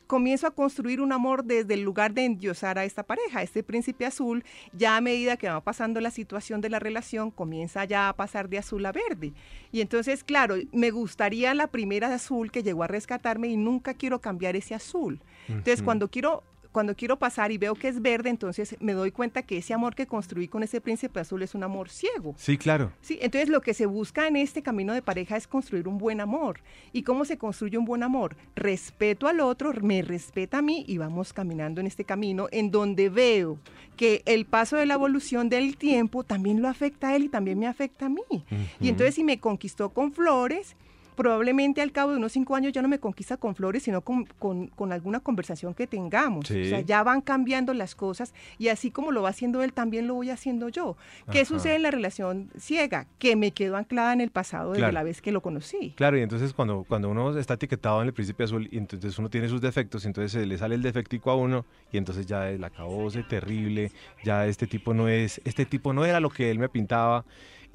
Comienzo 0.07 0.47
a 0.47 0.51
construir 0.51 1.01
un 1.01 1.12
amor 1.12 1.43
desde 1.43 1.74
el 1.74 1.81
lugar 1.81 2.13
de 2.13 2.25
endiosar 2.25 2.77
a 2.77 2.85
esta 2.85 3.03
pareja, 3.03 3.41
este 3.41 3.63
príncipe 3.63 4.05
azul, 4.05 4.43
ya 4.74 4.97
a 4.97 5.01
medida 5.01 5.38
que 5.38 5.50
va 5.50 5.62
pasando 5.62 6.01
la 6.01 6.12
situación 6.12 6.62
de 6.62 6.69
la 6.69 6.79
relación, 6.79 7.31
comienza 7.31 7.85
ya 7.85 8.09
a 8.09 8.15
pasar 8.15 8.50
de 8.50 8.57
azul 8.57 8.85
a 8.85 8.91
verde. 8.91 9.33
Y 9.71 9.81
entonces, 9.81 10.24
claro, 10.24 10.55
me 10.71 10.91
gustaría 10.91 11.53
la 11.53 11.67
primera 11.67 12.09
de 12.09 12.15
azul 12.15 12.51
que 12.51 12.63
llegó 12.63 12.83
a 12.83 12.88
rescatarme 12.88 13.47
y 13.47 13.57
nunca 13.57 13.93
quiero 13.93 14.19
cambiar 14.21 14.55
ese 14.55 14.75
azul. 14.75 15.21
Entonces, 15.47 15.81
cuando 15.81 16.09
quiero 16.09 16.43
cuando 16.75 16.94
quiero 16.94 17.17
pasar 17.17 17.53
y 17.53 17.58
veo 17.58 17.74
que 17.74 17.88
es 17.88 18.01
verde, 18.01 18.29
entonces 18.29 18.75
me 18.82 18.91
doy 18.91 19.10
cuenta 19.10 19.44
que 19.44 19.60
ese 19.60 19.74
amor 19.74 19.96
que 19.96 20.08
construí 20.08 20.50
con 20.50 20.62
ese 20.62 20.82
príncipe 20.82 21.22
azul 21.22 21.41
es 21.41 21.55
un 21.55 21.63
amor 21.63 21.88
ciego. 21.89 22.36
Sí, 22.38 22.58
claro. 22.58 22.91
Sí, 23.00 23.17
entonces 23.22 23.48
lo 23.48 23.62
que 23.62 23.74
se 23.74 23.86
busca 23.86 24.27
en 24.27 24.36
este 24.36 24.62
camino 24.62 24.91
de 24.91 25.01
pareja 25.01 25.38
es 25.38 25.48
construir 25.48 25.88
un 25.88 25.98
buen 25.98 26.20
amor. 26.20 26.60
¿Y 26.91 27.03
cómo 27.03 27.24
se 27.24 27.38
construye 27.38 27.77
un 27.77 27.86
buen 27.86 28.03
amor? 28.03 28.36
Respeto 28.58 29.29
al 29.29 29.39
otro, 29.39 29.72
me 29.82 30.01
respeta 30.01 30.58
a 30.58 30.62
mí 30.62 30.84
y 30.86 30.98
vamos 30.98 31.32
caminando 31.32 31.79
en 31.79 31.88
este 31.88 32.03
camino 32.03 32.50
en 32.51 32.72
donde 32.72 33.08
veo 33.08 33.58
que 33.96 34.22
el 34.25 34.44
paso 34.44 34.75
de 34.75 34.86
la 34.86 34.96
evolución 34.96 35.48
del 35.48 35.77
tiempo 35.77 36.25
también 36.25 36.62
lo 36.62 36.67
afecta 36.67 37.08
a 37.08 37.15
él 37.15 37.24
y 37.24 37.29
también 37.29 37.58
me 37.58 37.67
afecta 37.67 38.08
a 38.08 38.10
mí. 38.10 38.44
Y 38.82 38.89
entonces 38.89 39.15
si 39.15 39.24
me 39.24 39.39
conquistó 39.39 39.91
con 39.91 40.12
flores, 40.12 40.75
probablemente 41.15 41.81
al 41.81 41.91
cabo 41.91 42.12
de 42.12 42.17
unos 42.17 42.31
cinco 42.31 42.55
años 42.55 42.74
ya 42.74 42.81
no 42.81 42.88
me 42.88 43.00
conquista 43.00 43.38
con 43.38 43.55
flores, 43.55 43.84
sino 43.84 44.01
con, 44.01 44.91
alguna 44.91 45.19
conversación 45.19 45.74
que 45.74 45.88
tengamos. 45.88 46.50
O 46.50 46.53
sea, 46.53 46.81
ya 46.81 47.03
van 47.03 47.22
cambiando 47.22 47.74
las 47.74 47.95
cosas 47.95 48.34
y 48.57 48.67
así 48.67 48.91
como 48.91 49.12
lo 49.12 49.22
va 49.22 49.29
haciendo 49.29 49.63
él, 49.63 49.74
también 49.74 50.07
lo 50.07 50.15
voy 50.15 50.29
haciendo 50.29 50.69
yo. 50.69 50.98
¿Qué 51.31 51.45
sucede 51.45 51.75
en 51.75 51.84
la 51.84 51.91
relación 51.91 52.51
ciega? 52.57 53.07
Que 53.17 53.36
me 53.36 53.51
quedo 53.51 53.77
anclada 53.77 54.13
en 54.13 54.22
el 54.22 54.29
pasado 54.29 54.74
desde 54.74 54.91
la 54.91 55.03
vez 55.03 55.22
que 55.22 55.31
lo 55.31 55.41
conocí. 55.41 55.93
Claro, 55.95 56.17
y 56.17 56.22
entonces 56.22 56.53
cuando, 56.53 56.86
cuando 56.88 57.10
uno 57.10 57.38
está 57.38 57.55
etiquetado 57.55 58.01
en 58.01 58.07
el 58.07 58.13
príncipe 58.13 58.43
azul 58.43 58.67
y 58.72 58.77
entonces 58.77 59.17
uno 59.17 59.29
tiene 59.29 59.50
sus 59.50 59.62
defectos, 59.62 60.05
entonces 60.05 60.31
se 60.31 60.45
le 60.45 60.57
sale 60.57 60.75
el 60.75 60.81
defectico 60.81 61.31
a 61.31 61.36
uno 61.36 61.65
y 61.91 61.98
entonces 61.98 62.25
ya 62.25 62.50
el 62.50 62.63
acabose 62.63 63.24
terrible, 63.24 63.91
ya 64.24 64.45
este 64.48 64.67
tipo 64.67 64.93
no 64.93 65.07
es, 65.07 65.41
este 65.45 65.65
tipo 65.65 65.93
no 65.93 66.05
era 66.05 66.19
lo 66.19 66.29
que 66.29 66.51
él 66.51 66.60
me 66.60 66.69
pintaba 66.69 67.25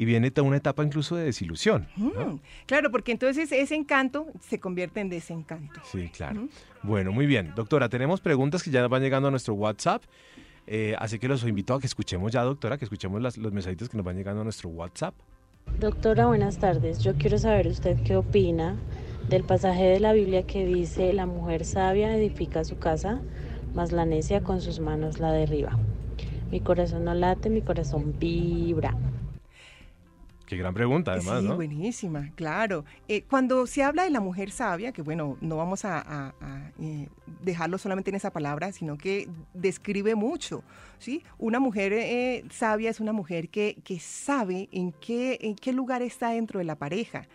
y 0.00 0.06
viene 0.06 0.30
toda 0.30 0.48
una 0.48 0.56
etapa 0.56 0.82
incluso 0.82 1.14
de 1.14 1.24
desilusión. 1.24 1.86
Mm, 1.96 2.38
claro, 2.64 2.90
porque 2.90 3.12
entonces 3.12 3.52
ese 3.52 3.74
encanto 3.74 4.28
se 4.40 4.58
convierte 4.58 5.00
en 5.00 5.10
desencanto. 5.10 5.78
Sí, 5.92 6.08
claro. 6.08 6.48
Bueno, 6.82 7.12
muy 7.12 7.26
bien. 7.26 7.52
Doctora, 7.54 7.90
tenemos 7.90 8.22
preguntas 8.22 8.62
que 8.62 8.70
ya 8.70 8.88
van 8.88 9.02
llegando 9.02 9.28
a 9.28 9.30
nuestro 9.30 9.52
WhatsApp. 9.52 10.02
Eh, 10.66 10.94
así 10.98 11.18
que 11.18 11.28
los 11.28 11.44
invito 11.44 11.74
a 11.74 11.80
que 11.80 11.86
escuchemos 11.86 12.32
ya, 12.32 12.42
doctora, 12.44 12.78
que 12.78 12.86
escuchemos 12.86 13.20
los 13.20 13.52
mensajitos 13.52 13.90
que 13.90 13.98
nos 13.98 14.06
van 14.06 14.16
llegando 14.16 14.40
a 14.40 14.44
nuestro 14.44 14.70
WhatsApp. 14.70 15.14
Doctora, 15.78 16.28
buenas 16.28 16.56
tardes. 16.56 17.00
Yo 17.00 17.12
quiero 17.16 17.36
saber 17.36 17.66
usted 17.66 18.02
qué 18.02 18.16
opina 18.16 18.76
del 19.28 19.44
pasaje 19.44 19.84
de 19.84 20.00
la 20.00 20.14
Biblia 20.14 20.46
que 20.46 20.64
dice, 20.64 21.12
la 21.12 21.26
mujer 21.26 21.66
sabia 21.66 22.16
edifica 22.16 22.64
su 22.64 22.78
casa, 22.78 23.20
mas 23.74 23.92
la 23.92 24.06
necia 24.06 24.40
con 24.40 24.62
sus 24.62 24.80
manos 24.80 25.18
la 25.18 25.30
derriba. 25.30 25.78
Mi 26.50 26.60
corazón 26.60 27.04
no 27.04 27.12
late, 27.12 27.50
mi 27.50 27.60
corazón 27.60 28.14
vibra. 28.18 28.96
Qué 30.50 30.56
gran 30.56 30.74
pregunta, 30.74 31.12
además, 31.12 31.42
sí, 31.42 31.46
buenísima, 31.46 32.32
claro. 32.34 32.84
Eh, 33.06 33.22
cuando 33.22 33.68
se 33.68 33.84
habla 33.84 34.02
de 34.02 34.10
la 34.10 34.18
mujer 34.18 34.50
sabia, 34.50 34.90
que 34.90 35.00
bueno, 35.00 35.38
no 35.40 35.56
vamos 35.56 35.84
a, 35.84 36.34
eh, 36.80 37.08
dejarlo 37.40 37.78
solamente 37.78 38.10
en 38.10 38.16
esa 38.16 38.32
palabra, 38.32 38.72
sino 38.72 38.98
que 38.98 39.28
describe 39.54 40.16
mucho, 40.16 40.64
¿sí? 40.98 41.22
Una 41.38 41.60
mujer 41.60 41.92
eh, 41.92 42.44
sabia 42.50 42.90
es 42.90 42.98
una 42.98 43.12
mujer 43.12 43.48
que, 43.48 43.76
que 43.84 44.00
sabe 44.00 44.68
en 44.72 44.90
qué, 44.90 45.38
en 45.40 45.54
qué 45.54 45.72
lugar 45.72 46.02
está 46.02 46.30
dentro 46.30 46.58
de 46.58 46.64
la 46.64 46.74
pareja 46.74 47.28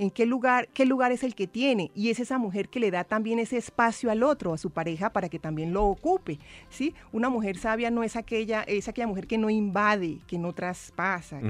en 0.00 0.10
qué 0.10 0.24
lugar, 0.24 0.68
qué 0.72 0.86
lugar 0.86 1.12
es 1.12 1.22
el 1.22 1.34
que 1.34 1.46
tiene 1.46 1.90
y 1.94 2.08
es 2.08 2.20
esa 2.20 2.38
mujer 2.38 2.70
que 2.70 2.80
le 2.80 2.90
da 2.90 3.04
también 3.04 3.38
ese 3.38 3.58
espacio 3.58 4.10
al 4.10 4.22
otro, 4.22 4.54
a 4.54 4.58
su 4.58 4.70
pareja 4.70 5.12
para 5.12 5.28
que 5.28 5.38
también 5.38 5.74
lo 5.74 5.84
ocupe, 5.84 6.38
¿sí? 6.70 6.94
Una 7.12 7.28
mujer 7.28 7.58
sabia 7.58 7.90
no 7.90 8.02
es 8.02 8.16
aquella 8.16 8.62
es 8.62 8.88
aquella 8.88 9.06
mujer 9.06 9.26
que 9.26 9.36
no 9.36 9.50
invade, 9.50 10.20
que 10.26 10.38
no 10.38 10.54
traspasa, 10.54 11.40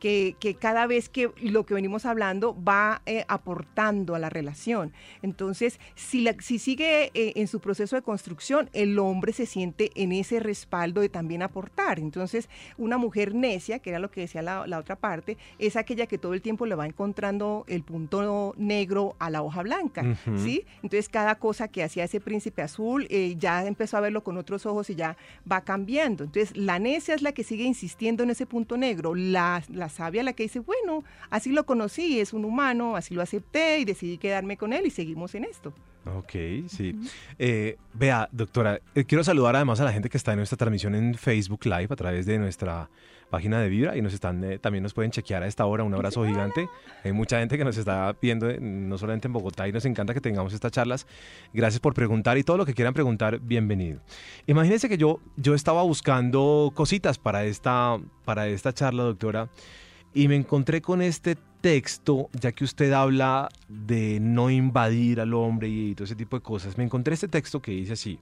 que, 0.00 0.34
que, 0.40 0.54
cada 0.56 0.88
vez 0.88 1.08
que 1.08 1.30
lo 1.40 1.64
que 1.64 1.74
venimos 1.74 2.04
hablando 2.04 2.60
va 2.60 3.00
eh, 3.06 3.24
aportando 3.28 4.16
a 4.16 4.18
la 4.18 4.28
relación. 4.28 4.92
Entonces, 5.22 5.78
si, 5.94 6.22
la, 6.22 6.34
si 6.40 6.58
sigue 6.58 7.12
eh, 7.14 7.34
en 7.36 7.46
su 7.46 7.60
proceso 7.60 7.94
de 7.94 8.02
construcción, 8.02 8.70
el 8.72 8.98
hombre 8.98 9.32
se 9.32 9.46
siente 9.46 9.92
en 9.94 10.10
ese 10.10 10.40
respaldo 10.40 11.00
de 11.00 11.08
también 11.08 11.42
aportar. 11.42 12.00
Entonces, 12.00 12.48
una 12.76 12.98
mujer 12.98 13.36
necia, 13.36 13.78
que 13.78 13.90
era 13.90 14.00
lo 14.00 14.10
que 14.10 14.22
decía 14.22 14.42
la, 14.42 14.66
la 14.66 14.78
otra 14.78 14.96
parte, 14.96 15.38
es 15.60 15.76
aquella 15.76 16.06
que 16.06 16.18
todo 16.18 16.34
el 16.34 16.42
tiempo 16.42 16.66
le 16.66 16.74
va 16.74 16.86
encontrando 16.86 17.64
el 17.68 17.83
punto 17.84 18.54
negro 18.56 19.14
a 19.18 19.30
la 19.30 19.42
hoja 19.42 19.62
blanca, 19.62 20.16
¿sí? 20.36 20.64
Entonces 20.82 21.08
cada 21.08 21.36
cosa 21.36 21.68
que 21.68 21.82
hacía 21.82 22.04
ese 22.04 22.20
príncipe 22.20 22.62
azul 22.62 23.06
eh, 23.10 23.36
ya 23.38 23.66
empezó 23.66 23.96
a 23.96 24.00
verlo 24.00 24.24
con 24.24 24.36
otros 24.36 24.66
ojos 24.66 24.90
y 24.90 24.94
ya 24.94 25.16
va 25.50 25.62
cambiando. 25.62 26.24
Entonces 26.24 26.56
la 26.56 26.78
necia 26.78 27.14
es 27.14 27.22
la 27.22 27.32
que 27.32 27.44
sigue 27.44 27.64
insistiendo 27.64 28.22
en 28.22 28.30
ese 28.30 28.46
punto 28.46 28.76
negro, 28.76 29.14
la, 29.14 29.62
la 29.68 29.88
sabia 29.88 30.22
la 30.22 30.32
que 30.32 30.44
dice, 30.44 30.60
bueno, 30.60 31.04
así 31.30 31.50
lo 31.50 31.66
conocí, 31.66 32.20
es 32.20 32.32
un 32.32 32.44
humano, 32.44 32.96
así 32.96 33.14
lo 33.14 33.22
acepté 33.22 33.78
y 33.78 33.84
decidí 33.84 34.18
quedarme 34.18 34.56
con 34.56 34.72
él 34.72 34.86
y 34.86 34.90
seguimos 34.90 35.34
en 35.34 35.44
esto. 35.44 35.72
Ok, 36.16 36.32
sí. 36.68 36.94
Eh, 37.38 37.76
vea, 37.94 38.28
doctora, 38.30 38.80
eh, 38.94 39.04
quiero 39.04 39.24
saludar 39.24 39.56
además 39.56 39.80
a 39.80 39.84
la 39.84 39.92
gente 39.92 40.10
que 40.10 40.18
está 40.18 40.32
en 40.32 40.38
nuestra 40.38 40.58
transmisión 40.58 40.94
en 40.94 41.14
Facebook 41.14 41.64
Live 41.64 41.88
a 41.90 41.96
través 41.96 42.26
de 42.26 42.38
nuestra 42.38 42.90
página 43.34 43.60
de 43.60 43.68
Vibra 43.68 43.96
y 43.96 44.00
nos 44.00 44.14
están 44.14 44.44
eh, 44.44 44.60
también 44.60 44.84
nos 44.84 44.94
pueden 44.94 45.10
chequear 45.10 45.42
a 45.42 45.48
esta 45.48 45.66
hora. 45.66 45.82
Un 45.82 45.92
abrazo 45.92 46.24
gigante. 46.24 46.68
Hay 47.02 47.10
mucha 47.10 47.40
gente 47.40 47.58
que 47.58 47.64
nos 47.64 47.76
está 47.76 48.16
viendo, 48.22 48.46
no 48.60 48.96
solamente 48.96 49.26
en 49.26 49.32
Bogotá, 49.32 49.66
y 49.66 49.72
nos 49.72 49.84
encanta 49.86 50.14
que 50.14 50.20
tengamos 50.20 50.52
estas 50.52 50.70
charlas. 50.70 51.04
Gracias 51.52 51.80
por 51.80 51.94
preguntar 51.94 52.38
y 52.38 52.44
todo 52.44 52.58
lo 52.58 52.64
que 52.64 52.74
quieran 52.74 52.94
preguntar, 52.94 53.40
bienvenido. 53.40 53.98
Imagínense 54.46 54.88
que 54.88 54.96
yo, 54.96 55.18
yo 55.36 55.54
estaba 55.54 55.82
buscando 55.82 56.70
cositas 56.76 57.18
para 57.18 57.44
esta, 57.44 57.98
para 58.24 58.46
esta 58.46 58.72
charla, 58.72 59.02
doctora, 59.02 59.48
y 60.14 60.28
me 60.28 60.36
encontré 60.36 60.80
con 60.80 61.02
este 61.02 61.36
texto, 61.60 62.28
ya 62.40 62.52
que 62.52 62.62
usted 62.62 62.92
habla 62.92 63.48
de 63.68 64.20
no 64.20 64.48
invadir 64.48 65.20
al 65.20 65.34
hombre 65.34 65.68
y 65.68 65.96
todo 65.96 66.04
ese 66.04 66.14
tipo 66.14 66.36
de 66.36 66.42
cosas, 66.42 66.78
me 66.78 66.84
encontré 66.84 67.14
este 67.14 67.26
texto 67.26 67.60
que 67.60 67.72
dice 67.72 67.94
así. 67.94 68.20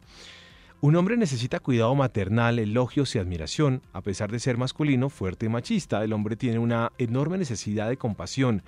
Un 0.84 0.96
hombre 0.96 1.16
necesita 1.16 1.60
cuidado 1.60 1.94
maternal, 1.94 2.58
elogios 2.58 3.14
y 3.14 3.20
admiración. 3.20 3.82
A 3.92 4.00
pesar 4.00 4.32
de 4.32 4.40
ser 4.40 4.56
masculino, 4.56 5.10
fuerte 5.10 5.46
y 5.46 5.48
machista, 5.48 6.02
el 6.02 6.12
hombre 6.12 6.34
tiene 6.34 6.58
una 6.58 6.90
enorme 6.98 7.38
necesidad 7.38 7.88
de 7.88 7.96
compasión. 7.96 8.64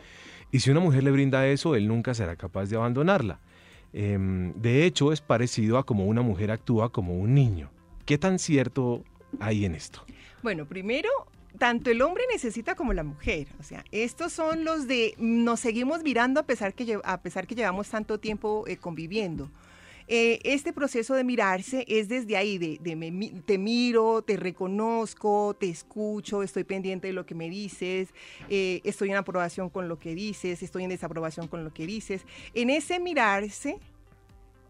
Y 0.53 0.61
si 0.61 0.71
una 0.71 0.79
mujer 0.79 1.03
le 1.03 1.11
brinda 1.11 1.49
eso, 1.49 1.75
él 1.75 1.89
nunca 1.89 2.15
será 2.15 2.37
capaz 2.37 2.67
de 2.67 2.77
abandonarla. 2.77 3.41
Em, 3.93 4.53
de 4.55 4.87
hecho, 4.87 5.13
es 5.13 5.21
parecido 5.23 5.77
a 5.77 5.85
como 5.85 6.07
una 6.07 6.23
mujer 6.23 6.53
actúa 6.53 6.93
como 6.93 7.19
un 7.19 7.35
niño. 7.35 7.73
¿Qué 8.07 8.17
tan 8.17 8.39
cierto 8.39 9.03
hay 9.41 9.65
en 9.65 9.75
esto? 9.75 10.05
Bueno, 10.41 10.67
primero, 10.67 11.09
tanto 11.59 11.91
el 11.91 12.01
hombre 12.01 12.23
necesita 12.33 12.77
como 12.77 12.93
la 12.93 13.03
mujer. 13.03 13.49
O 13.59 13.65
sea, 13.65 13.85
estos 13.91 14.33
son 14.33 14.63
los 14.65 14.87
de 14.87 15.17
nos 15.19 15.59
seguimos 15.59 16.05
mirando 16.05 16.39
a 16.39 16.45
pesar 16.45 16.75
que, 16.75 16.97
a 17.03 17.23
pesar 17.23 17.49
que 17.49 17.57
llevamos 17.57 17.89
tanto 17.89 18.21
tiempo 18.21 18.69
eh, 18.69 18.77
conviviendo. 18.77 19.51
Eh, 20.07 20.41
este 20.45 20.73
proceso 20.73 21.15
de 21.15 21.25
mirarse 21.25 21.85
es 21.89 22.09
desde 22.09 22.37
ahí, 22.37 22.59
de, 22.59 22.79
te 23.47 23.59
miro, 23.59 24.23
te 24.23 24.37
reconozco, 24.37 25.57
te 25.59 25.69
escucho, 25.69 26.43
estoy 26.43 26.65
pendiente 26.65 27.07
de 27.07 27.13
lo 27.13 27.25
que 27.25 27.35
me 27.35 27.49
dices, 27.49 28.11
eh, 28.51 28.81
estoy 28.85 29.11
en 29.11 29.17
aprobación 29.17 29.71
con 29.71 29.89
lo 29.89 29.99
que 29.99 30.15
dices, 30.15 30.63
estoy 30.63 30.85
en 30.85 30.91
desaprobación 30.91 31.49
con 31.49 31.65
lo 31.65 31.73
que 31.73 31.87
dices. 31.87 32.27
En 32.55 32.71
ese 32.71 33.01
mirarse 33.01 33.79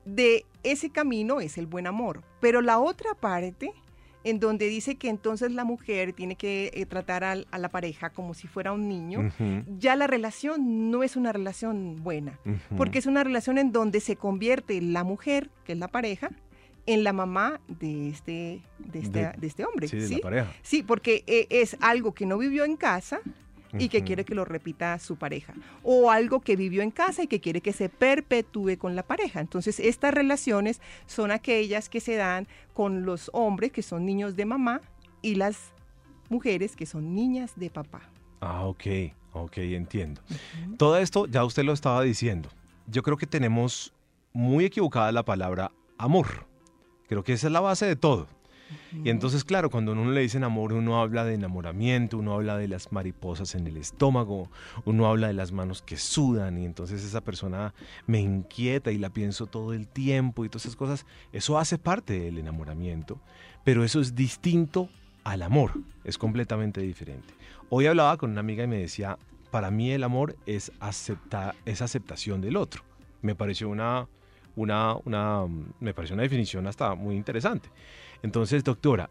de 0.05 0.45
ese 0.63 0.91
camino 0.91 1.41
es 1.41 1.59
el 1.59 1.67
buen 1.67 1.87
amor. 1.87 2.23
Pero 2.41 2.61
la 2.61 2.79
otra 2.79 3.15
parte 3.15 3.73
en 4.25 4.41
donde 4.41 4.69
dice 4.69 4.97
que 4.97 5.09
entonces 5.09 5.53
la 5.53 5.65
mujer 5.65 6.15
tiene 6.15 6.35
que 6.37 6.71
eh, 6.75 6.87
tratar 6.87 7.25
a, 7.25 7.37
la 7.37 7.69
pareja 7.69 8.11
como 8.11 8.35
si 8.35 8.49
fuera 8.49 8.73
un 8.73 8.89
niño, 8.89 9.31
ya 9.79 9.97
la 9.97 10.07
relación 10.07 10.91
no 10.91 11.03
es 11.03 11.17
una 11.17 11.33
relación 11.33 12.03
buena, 12.03 12.39
porque 12.77 12.99
es 12.99 13.07
una 13.07 13.23
relación 13.23 13.59
en 13.59 13.71
donde 13.71 14.01
se 14.01 14.17
convierte 14.17 14.81
la 14.81 15.05
mujer, 15.05 15.51
que 15.65 15.73
es 15.73 15.79
la 15.79 15.89
pareja, 15.89 16.31
en 16.87 17.05
la 17.05 17.13
mamá 17.13 17.61
de 17.69 18.09
este, 18.09 18.63
de 18.79 18.99
este, 18.99 19.33
este 19.41 19.65
hombre. 19.65 19.89
Sí, 19.89 20.01
¿sí? 20.01 20.17
la 20.17 20.21
pareja. 20.21 20.53
Sí, 20.63 20.83
porque 20.83 21.25
eh, 21.27 21.47
es 21.51 21.77
algo 21.81 22.13
que 22.13 22.27
no 22.27 22.39
vivió 22.39 22.65
en 22.65 22.77
casa, 22.77 23.21
y 23.79 23.89
que 23.89 24.05
quiere 24.05 24.25
que 24.25 24.35
lo 24.35 24.45
repita 24.45 24.99
su 24.99 25.17
pareja. 25.17 25.55
O 25.83 26.11
algo 26.11 26.41
que 26.41 26.57
vivió 26.57 26.83
en 26.83 26.91
casa 26.91 27.23
y 27.23 27.27
que 27.27 27.41
quiere 27.41 27.61
que 27.61 27.73
se 27.73 27.89
perpetúe 27.89 28.79
con 28.79 28.97
la 28.97 29.03
pareja. 29.03 29.41
Entonces, 29.41 29.81
estas 29.81 30.15
relaciones 30.15 30.81
son 31.07 31.31
aquellas 31.31 31.89
que 31.89 32.01
se 32.01 32.17
dan 32.17 32.47
con 32.73 33.05
los 33.05 33.31
hombres 33.33 33.73
que 33.73 33.83
son 33.83 34.05
niños 34.05 34.37
de 34.37 34.45
mamá 34.45 34.81
y 35.23 35.37
las 35.37 35.73
mujeres 36.29 36.77
que 36.77 36.87
son 36.87 37.15
niñas 37.15 37.53
de 37.57 37.71
papá. 37.71 38.03
Ah, 38.41 38.67
ok, 38.67 38.87
ok, 39.33 39.59
entiendo. 39.59 40.21
Todo 40.77 40.99
esto 40.99 41.27
ya 41.27 41.45
usted 41.45 41.65
lo 41.65 41.73
estaba 41.73 42.03
diciendo. 42.03 42.49
Yo 42.87 43.03
creo 43.03 43.17
que 43.17 43.27
tenemos 43.27 43.95
muy 44.33 44.65
equivocada 44.67 45.13
la 45.13 45.25
palabra 45.25 45.73
amor. 45.97 46.47
Creo 47.09 47.25
que 47.25 47.33
esa 47.33 47.47
es 47.47 47.53
la 47.53 47.61
base 47.61 47.87
de 47.87 47.97
todo. 47.97 48.27
Y 48.93 49.11
entonces, 49.11 49.45
claro, 49.45 49.71
cuando 49.71 49.93
uno 49.93 50.11
le 50.11 50.21
dice 50.21 50.39
amor, 50.39 50.73
uno 50.73 51.01
habla 51.01 51.25
de 51.25 51.35
enamoramiento, 51.35 52.19
uno 52.19 52.35
habla 52.35 52.57
de 52.57 52.69
las 52.69 52.93
mariposas 52.93 53.55
en 53.55 53.67
el 53.67 53.77
estómago, 53.77 54.51
uno 54.85 55.07
habla 55.07 55.29
de 55.29 55.35
las 55.35 55.53
manos 55.53 55.83
que 55.83 55.97
sudan 55.97 56.59
y 56.59 56.65
entonces 56.65 57.05
esa 57.05 57.21
persona 57.21 57.75
me 58.07 58.21
inquieta 58.21 58.93
y 58.93 58.99
la 58.99 59.11
pienso 59.11 59.47
todo 59.47 59.73
el 59.73 59.89
tiempo 59.89 60.45
y 60.45 60.49
todas 60.49 60.67
esas 60.67 60.77
cosas. 60.77 61.07
Eso 61.33 61.59
hace 61.59 61.79
parte 61.79 62.19
del 62.19 62.39
enamoramiento, 62.39 63.21
pero 63.65 63.85
eso 63.85 64.01
es 64.01 64.15
distinto 64.15 64.89
al 65.25 65.43
amor, 65.43 65.73
es 66.05 66.19
completamente 66.19 66.81
diferente. 66.81 67.35
Hoy 67.71 67.87
hablaba 67.87 68.17
con 68.17 68.31
una 68.31 68.41
amiga 68.41 68.65
y 68.65 68.69
me 68.69 68.79
decía, 68.79 69.19
para 69.51 69.71
mí 69.71 69.91
el 69.91 70.05
amor 70.05 70.37
es, 70.47 70.73
acepta, 70.81 71.55
es 71.65 71.81
aceptación 71.81 72.41
del 72.41 72.57
otro. 72.57 72.83
Me 73.23 73.35
pareció 73.35 73.69
una, 73.69 74.07
una, 74.57 74.97
una, 75.05 75.47
me 75.81 75.95
pareció 75.95 76.15
una 76.15 76.25
definición 76.25 76.67
hasta 76.67 76.95
muy 76.95 77.17
interesante. 77.17 77.71
Entonces, 78.25 78.65
doctora, 78.65 79.11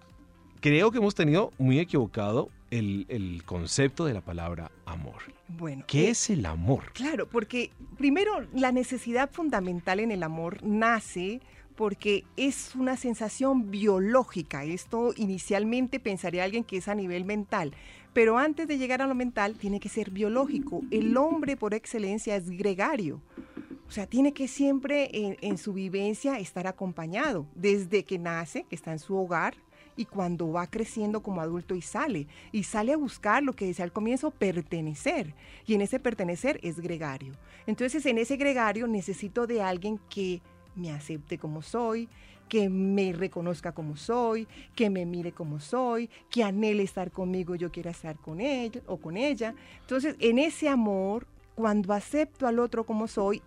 creo 0.59 0.89
que 0.89 0.97
hemos 0.97 1.13
tenido 1.13 1.53
muy 1.59 1.77
equivocado 1.77 2.49
el, 2.71 3.43
concepto 3.45 4.05
de 4.05 4.13
la 4.15 4.21
palabra 4.21 4.71
amor. 4.87 5.21
Bueno, 5.49 5.83
¿qué 5.85 6.07
eh, 6.07 6.09
es 6.09 6.31
el 6.31 6.43
amor? 6.47 6.91
Claro, 6.93 7.29
porque 7.29 7.69
primero 7.95 8.31
la 8.55 8.71
necesidad 8.71 9.29
fundamental 9.29 9.99
en 9.99 10.09
el 10.09 10.23
amor 10.23 10.63
nace 10.63 11.41
porque 11.75 12.23
es 12.37 12.73
una 12.73 12.97
sensación 12.97 13.69
biológica. 13.69 14.63
Esto 14.63 15.13
inicialmente 15.15 15.99
pensaría 15.99 16.43
alguien 16.43 16.63
que 16.63 16.77
es 16.77 16.87
a 16.87 16.95
nivel 16.95 17.23
mental, 17.23 17.75
pero 18.13 18.39
antes 18.39 18.67
de 18.67 18.79
llegar 18.79 19.03
a 19.03 19.07
lo 19.07 19.13
mental 19.13 19.53
tiene 19.59 19.79
que 19.79 19.89
ser 19.89 20.09
biológico. 20.09 20.81
El 20.89 21.15
hombre 21.17 21.55
por 21.55 21.75
excelencia 21.75 22.35
es 22.35 22.49
gregario. 22.49 23.21
O 23.93 23.95
sea, 23.95 24.07
tiene 24.07 24.33
que 24.33 24.47
siempre 24.47 25.37
en, 25.39 25.57
su 25.59 25.71
vivencia 25.71 26.39
estar 26.39 26.65
acompañado, 26.65 27.45
desde 27.53 28.03
que 28.03 28.17
nace, 28.17 28.63
que 28.63 28.75
está 28.75 28.91
en 28.91 28.97
su 28.97 29.15
hogar, 29.15 29.53
y 29.95 30.05
cuando 30.05 30.51
va 30.51 30.65
creciendo 30.65 31.21
como 31.21 31.41
adulto 31.41 31.75
y 31.75 31.83
sale, 31.83 32.25
y 32.51 32.63
sale 32.63 32.93
a 32.93 32.97
buscar 32.97 33.43
lo 33.43 33.53
que 33.53 33.67
decía 33.67 33.85
al 33.85 33.91
comienzo, 33.91 34.31
pertenecer. 34.31 35.35
Y 35.67 35.75
en 35.75 35.81
ese 35.81 35.99
pertenecer 35.99 36.59
es 36.63 36.79
gregario. 36.79 37.33
Entonces, 37.67 38.03
en 38.07 38.17
ese 38.17 38.35
gregario 38.35 38.87
necesito 38.87 39.45
de 39.45 39.61
alguien 39.61 39.99
que 40.09 40.41
me 40.73 40.91
acepte 40.91 41.37
como 41.37 41.61
soy, 41.61 42.09
que 42.49 42.69
me 42.69 43.13
reconozca 43.13 43.73
como 43.73 43.95
soy, 43.95 44.47
que 44.73 44.89
me 44.89 45.05
mire 45.05 45.33
como 45.33 45.59
soy, 45.59 46.09
que 46.31 46.43
anhele 46.43 46.81
estar 46.81 47.11
conmigo, 47.11 47.53
yo 47.53 47.71
quiera 47.71 47.91
estar 47.91 48.15
con 48.17 48.41
él 48.41 48.81
o 48.87 48.97
con 48.97 49.17
ella. 49.17 49.53
Entonces, 49.81 50.15
en 50.17 50.39
ese 50.39 50.67
amor, 50.67 51.27
cuando 51.53 51.93
acepto 51.93 52.47
al 52.47 52.57
otro 52.57 52.85
como 52.87 53.07
soy, 53.07 53.43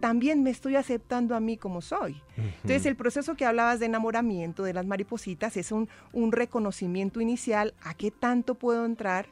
también 0.00 0.42
me 0.42 0.50
estoy 0.50 0.76
aceptando 0.76 1.34
a 1.34 1.40
mí 1.40 1.56
como 1.56 1.80
soy. 1.80 2.20
Entonces, 2.36 2.86
el 2.86 2.96
proceso 2.96 3.36
que 3.36 3.46
hablabas 3.46 3.80
de 3.80 3.86
enamoramiento 3.86 4.62
de 4.62 4.74
las 4.74 4.86
maripositas 4.86 5.56
es 5.56 5.72
un, 5.72 5.88
un 6.12 6.32
reconocimiento 6.32 7.20
inicial 7.20 7.74
a 7.82 7.94
qué 7.94 8.10
tanto 8.10 8.54
puedo 8.54 8.84
entrar 8.84 9.26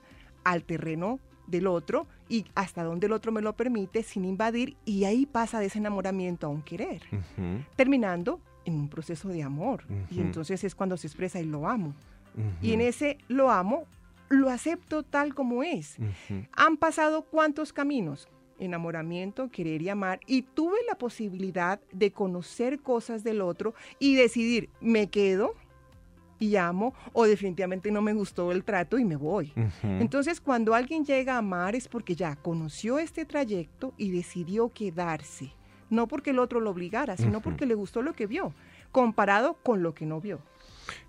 al 0.45 0.65
terreno 0.65 1.19
del 1.47 1.67
otro 1.67 2.07
y 2.29 2.47
hasta 2.55 2.83
donde 2.85 3.07
el 3.07 3.13
otro 3.13 3.33
me 3.33 3.43
lo 3.43 3.55
permite 3.55 4.03
sin 4.03 4.25
invadir 4.25 4.77
y 4.85 5.05
ahí 5.05 5.27
pasa 5.27 5.61
de 5.61 5.67
ese 5.67 5.79
enamoramiento 5.79 6.47
a 6.47 6.51
un 6.51 6.63
querer, 6.63 7.03
terminando 7.77 8.41
en 8.65 8.75
un 8.75 8.89
proceso 8.89 9.29
de 9.29 9.43
amor. 9.43 9.85
Y 10.11 10.21
entonces 10.21 10.65
es 10.65 10.75
cuando 10.75 10.97
se 10.97 11.07
expresa 11.07 11.41
y 11.41 11.45
lo 11.45 11.69
amo. 11.69 11.95
Y 12.63 12.73
en 12.73 12.81
ese 12.81 13.19
lo 13.29 13.51
amo, 13.51 13.85
lo 14.29 14.49
acepto 14.49 15.03
tal 15.03 15.35
como 15.35 15.63
es. 15.63 15.97
Han 16.53 16.79
pasado 16.79 17.23
cuántos 17.23 17.73
caminos, 17.73 18.29
enamoramiento, 18.63 19.51
querer 19.51 19.83
y 19.83 19.89
amar, 19.89 20.21
y 20.27 20.43
tuve 20.43 20.79
la 20.89 20.97
posibilidad 20.97 21.81
de 21.93 22.13
conocer 22.13 22.81
cosas 22.81 23.25
del 23.25 23.41
otro 23.41 23.75
y 23.99 24.15
decidir, 24.15 24.71
me 24.81 25.09
quedo 25.09 25.55
y 26.39 26.49
llamo 26.49 26.93
o 27.13 27.25
definitivamente 27.25 27.93
no 27.93 28.03
me 28.03 28.13
gustó 28.13 28.51
el 28.51 28.65
trato 28.65 28.99
y 28.99 29.05
me 29.05 29.17
voy. 29.17 29.53
Entonces, 29.83 30.41
cuando 30.41 30.75
alguien 30.75 31.05
llega 31.05 31.35
a 31.35 31.39
amar 31.39 31.77
es 31.77 31.89
porque 31.89 32.17
ya 32.17 32.35
conoció 32.37 32.99
este 32.99 33.25
trayecto 33.25 33.95
y 33.97 34.11
decidió 34.11 34.71
quedarse. 34.71 35.53
No 35.89 36.09
porque 36.09 36.31
el 36.31 36.39
otro 36.39 36.61
lo 36.61 36.71
obligara, 36.71 37.17
sino 37.17 37.41
porque 37.41 37.67
le 37.67 37.75
gustó 37.75 38.03
lo 38.03 38.15
que 38.15 38.27
vio, 38.27 38.55
comparado 38.91 39.55
con 39.63 39.83
lo 39.83 39.95
que 39.95 40.07
no 40.07 40.21
vio. 40.21 40.41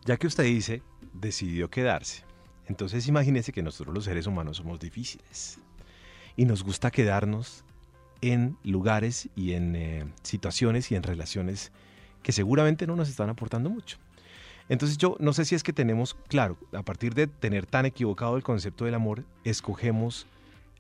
Ya 0.05 0.17
que 0.17 0.27
usted 0.27 0.43
dice, 0.43 0.83
decidió 1.13 1.69
quedarse. 1.69 2.23
Entonces 2.67 3.07
imagínese 3.07 3.51
que 3.51 3.63
nosotros 3.63 3.93
los 3.95 4.05
seres 4.05 4.27
humanos 4.27 4.57
somos 4.57 4.79
difíciles 4.79 5.59
y 6.35 6.45
nos 6.45 6.63
gusta 6.63 6.91
quedarnos 6.91 7.63
en 8.21 8.57
lugares 8.63 9.29
y 9.35 9.53
en 9.53 9.75
eh, 9.75 10.05
situaciones 10.23 10.91
y 10.91 10.95
en 10.95 11.03
relaciones 11.03 11.71
que 12.21 12.31
seguramente 12.31 12.87
no 12.87 12.95
nos 12.95 13.09
están 13.09 13.29
aportando 13.29 13.69
mucho. 13.69 13.97
Entonces 14.69 14.97
yo 14.97 15.17
no 15.19 15.33
sé 15.33 15.45
si 15.45 15.55
es 15.55 15.63
que 15.63 15.73
tenemos, 15.73 16.15
claro, 16.27 16.57
a 16.71 16.83
partir 16.83 17.13
de 17.13 17.27
tener 17.27 17.65
tan 17.65 17.85
equivocado 17.85 18.37
el 18.37 18.43
concepto 18.43 18.85
del 18.85 18.93
amor, 18.93 19.25
escogemos 19.43 20.25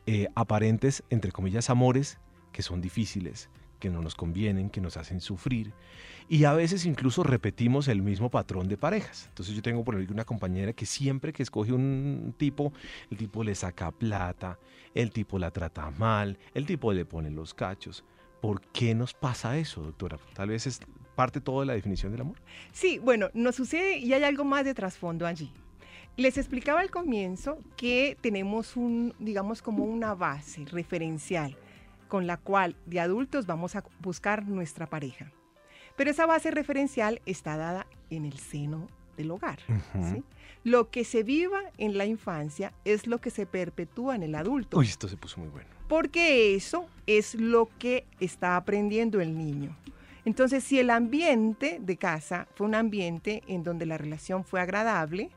eh, 0.05 0.27
aparentes, 0.35 1.03
entre 1.09 1.31
comillas, 1.31 1.69
amores 1.69 2.17
que 2.53 2.61
son 2.61 2.81
difíciles, 2.81 3.49
que 3.83 3.89
no 3.89 4.01
nos 4.01 4.15
convienen, 4.15 4.69
que 4.69 4.79
nos 4.79 4.95
hacen 4.95 5.19
sufrir. 5.19 5.73
Y 6.29 6.45
a 6.45 6.53
veces 6.53 6.85
incluso 6.85 7.21
repetimos 7.21 7.89
el 7.89 8.01
mismo 8.01 8.31
patrón 8.31 8.69
de 8.69 8.77
parejas. 8.77 9.25
Entonces 9.27 9.53
yo 9.53 9.61
tengo 9.61 9.83
por 9.83 9.95
ejemplo 9.95 10.13
una 10.13 10.23
compañera 10.23 10.71
que 10.71 10.85
siempre 10.85 11.33
que 11.33 11.43
escoge 11.43 11.73
un 11.73 12.33
tipo, 12.37 12.71
el 13.11 13.17
tipo 13.17 13.43
le 13.43 13.53
saca 13.55 13.91
plata, 13.91 14.57
el 14.95 15.11
tipo 15.11 15.37
la 15.37 15.51
trata 15.51 15.91
mal, 15.91 16.39
el 16.53 16.65
tipo 16.65 16.93
le 16.93 17.03
pone 17.03 17.29
los 17.29 17.53
cachos. 17.53 18.05
¿Por 18.39 18.61
qué 18.61 18.95
nos 18.95 19.13
pasa 19.13 19.57
eso, 19.57 19.81
doctora? 19.81 20.17
Tal 20.33 20.47
vez 20.47 20.65
es 20.65 20.79
parte 21.13 21.41
todo 21.41 21.59
de 21.59 21.65
la 21.65 21.73
definición 21.73 22.13
del 22.13 22.21
amor? 22.21 22.37
Sí, 22.71 22.99
bueno, 22.99 23.31
nos 23.33 23.55
sucede 23.55 23.97
y 23.97 24.13
hay 24.13 24.23
algo 24.23 24.45
más 24.45 24.63
de 24.63 24.73
trasfondo 24.73 25.27
allí. 25.27 25.51
Les 26.15 26.37
explicaba 26.37 26.79
al 26.79 26.89
comienzo 26.89 27.57
que 27.75 28.17
tenemos 28.21 28.77
un, 28.77 29.13
digamos, 29.19 29.61
como 29.61 29.83
una 29.83 30.15
base 30.15 30.63
referencial 30.71 31.57
con 32.13 32.27
la 32.27 32.37
cual 32.37 32.75
de 32.85 32.99
adultos 32.99 33.47
vamos 33.47 33.75
a 33.75 33.83
buscar 33.99 34.47
nuestra 34.47 34.85
pareja. 34.85 35.31
Pero 35.95 36.11
esa 36.11 36.27
base 36.27 36.51
referencial 36.51 37.23
está 37.25 37.57
dada 37.57 37.87
en 38.11 38.25
el 38.25 38.37
seno 38.37 38.87
del 39.17 39.31
hogar. 39.31 39.57
Lo 40.63 40.91
que 40.91 41.05
se 41.05 41.23
viva 41.23 41.59
en 41.79 41.97
la 41.97 42.05
infancia 42.05 42.71
es 42.85 43.07
lo 43.07 43.19
que 43.19 43.31
se 43.31 43.47
perpetúa 43.47 44.15
en 44.15 44.21
el 44.21 44.35
adulto. 44.35 44.77
Uy, 44.77 44.85
esto 44.85 45.07
se 45.07 45.17
puso 45.17 45.39
muy 45.39 45.49
bueno. 45.49 45.65
Porque 45.89 46.53
eso 46.53 46.85
es 47.07 47.33
lo 47.33 47.67
que 47.79 48.05
está 48.19 48.57
aprendiendo 48.57 49.19
el 49.19 49.35
niño. 49.35 49.75
Entonces, 50.23 50.63
si 50.63 50.77
el 50.77 50.91
ambiente 50.91 51.79
de 51.81 51.97
casa 51.97 52.47
fue 52.53 52.67
un 52.67 52.75
ambiente 52.75 53.41
en 53.47 53.63
donde 53.63 53.87
la 53.87 53.97
relación 53.97 54.43
fue 54.43 54.61
agradable, 54.61 55.31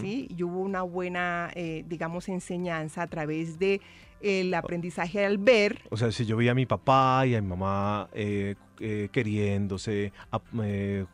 ¿sí? 0.00 0.28
Y 0.34 0.42
hubo 0.44 0.60
una 0.60 0.80
buena, 0.80 1.50
eh, 1.54 1.84
digamos, 1.86 2.30
enseñanza 2.30 3.02
a 3.02 3.06
través 3.06 3.58
de 3.58 3.82
el 4.22 4.54
aprendizaje 4.54 5.24
al 5.24 5.38
ver. 5.38 5.82
O 5.90 5.96
sea, 5.96 6.12
si 6.12 6.24
yo 6.24 6.36
vi 6.36 6.48
a 6.48 6.54
mi 6.54 6.66
papá 6.66 7.26
y 7.26 7.34
a 7.34 7.42
mi 7.42 7.48
mamá 7.48 8.08
eh, 8.12 8.54
eh, 8.80 9.08
queriéndose, 9.12 10.12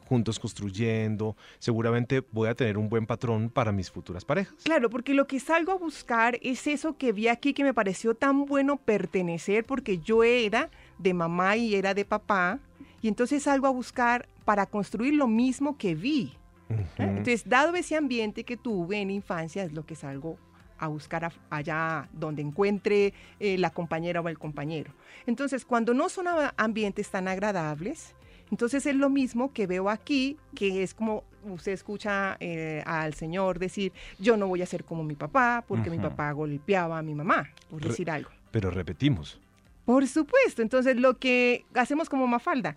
juntos 0.06 0.38
construyendo, 0.38 1.36
seguramente 1.58 2.22
voy 2.32 2.48
a 2.48 2.54
tener 2.54 2.78
un 2.78 2.88
buen 2.88 3.06
patrón 3.06 3.50
para 3.50 3.72
mis 3.72 3.90
futuras 3.90 4.24
parejas. 4.24 4.54
Claro, 4.62 4.90
porque 4.90 5.14
lo 5.14 5.26
que 5.26 5.40
salgo 5.40 5.72
a 5.72 5.76
buscar 5.76 6.38
es 6.42 6.66
eso 6.66 6.96
que 6.96 7.12
vi 7.12 7.28
aquí 7.28 7.52
que 7.52 7.64
me 7.64 7.74
pareció 7.74 8.14
tan 8.14 8.46
bueno 8.46 8.76
pertenecer 8.76 9.64
porque 9.64 9.98
yo 9.98 10.24
era 10.24 10.70
de 10.98 11.14
mamá 11.14 11.56
y 11.56 11.74
era 11.74 11.94
de 11.94 12.04
papá, 12.04 12.58
y 13.00 13.08
entonces 13.08 13.44
salgo 13.44 13.66
a 13.66 13.70
buscar 13.70 14.28
para 14.44 14.66
construir 14.66 15.14
lo 15.14 15.28
mismo 15.28 15.76
que 15.76 15.94
vi. 15.94 16.32
¿eh? 16.70 16.86
Entonces, 16.98 17.48
dado 17.48 17.74
ese 17.74 17.96
ambiente 17.96 18.44
que 18.44 18.56
tuve 18.56 19.00
en 19.00 19.10
infancia, 19.10 19.62
es 19.62 19.72
lo 19.72 19.86
que 19.86 19.94
salgo 19.94 20.38
a 20.78 20.88
buscar 20.88 21.32
allá 21.50 22.08
donde 22.12 22.42
encuentre 22.42 23.12
eh, 23.40 23.58
la 23.58 23.70
compañera 23.70 24.20
o 24.20 24.28
el 24.28 24.38
compañero. 24.38 24.92
Entonces, 25.26 25.64
cuando 25.64 25.94
no 25.94 26.08
son 26.08 26.26
ambientes 26.56 27.10
tan 27.10 27.28
agradables, 27.28 28.14
entonces 28.50 28.86
es 28.86 28.94
lo 28.94 29.10
mismo 29.10 29.52
que 29.52 29.66
veo 29.66 29.90
aquí, 29.90 30.36
que 30.54 30.82
es 30.82 30.94
como 30.94 31.24
usted 31.44 31.72
escucha 31.72 32.36
eh, 32.40 32.82
al 32.86 33.14
señor 33.14 33.58
decir, 33.58 33.92
yo 34.18 34.36
no 34.36 34.46
voy 34.46 34.62
a 34.62 34.66
ser 34.66 34.84
como 34.84 35.04
mi 35.04 35.14
papá, 35.14 35.64
porque 35.66 35.90
mi 35.90 35.98
papá 35.98 36.32
golpeaba 36.32 36.98
a 36.98 37.02
mi 37.02 37.14
mamá, 37.14 37.50
por 37.70 37.82
decir 37.82 38.10
algo. 38.10 38.30
Pero 38.50 38.70
repetimos, 38.70 39.38
por 39.84 40.06
supuesto, 40.06 40.60
entonces 40.60 40.96
lo 40.96 41.18
que 41.18 41.64
hacemos 41.74 42.10
como 42.10 42.26
Mafalda, 42.26 42.76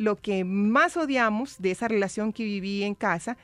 lo 0.00 0.16
que 0.16 0.44
más 0.44 0.96
odiamos 0.96 1.60
de 1.60 1.72
esa 1.72 1.86
relación 1.86 2.32
que 2.32 2.42
viví 2.42 2.84
en 2.84 2.94
casa, 2.94 3.36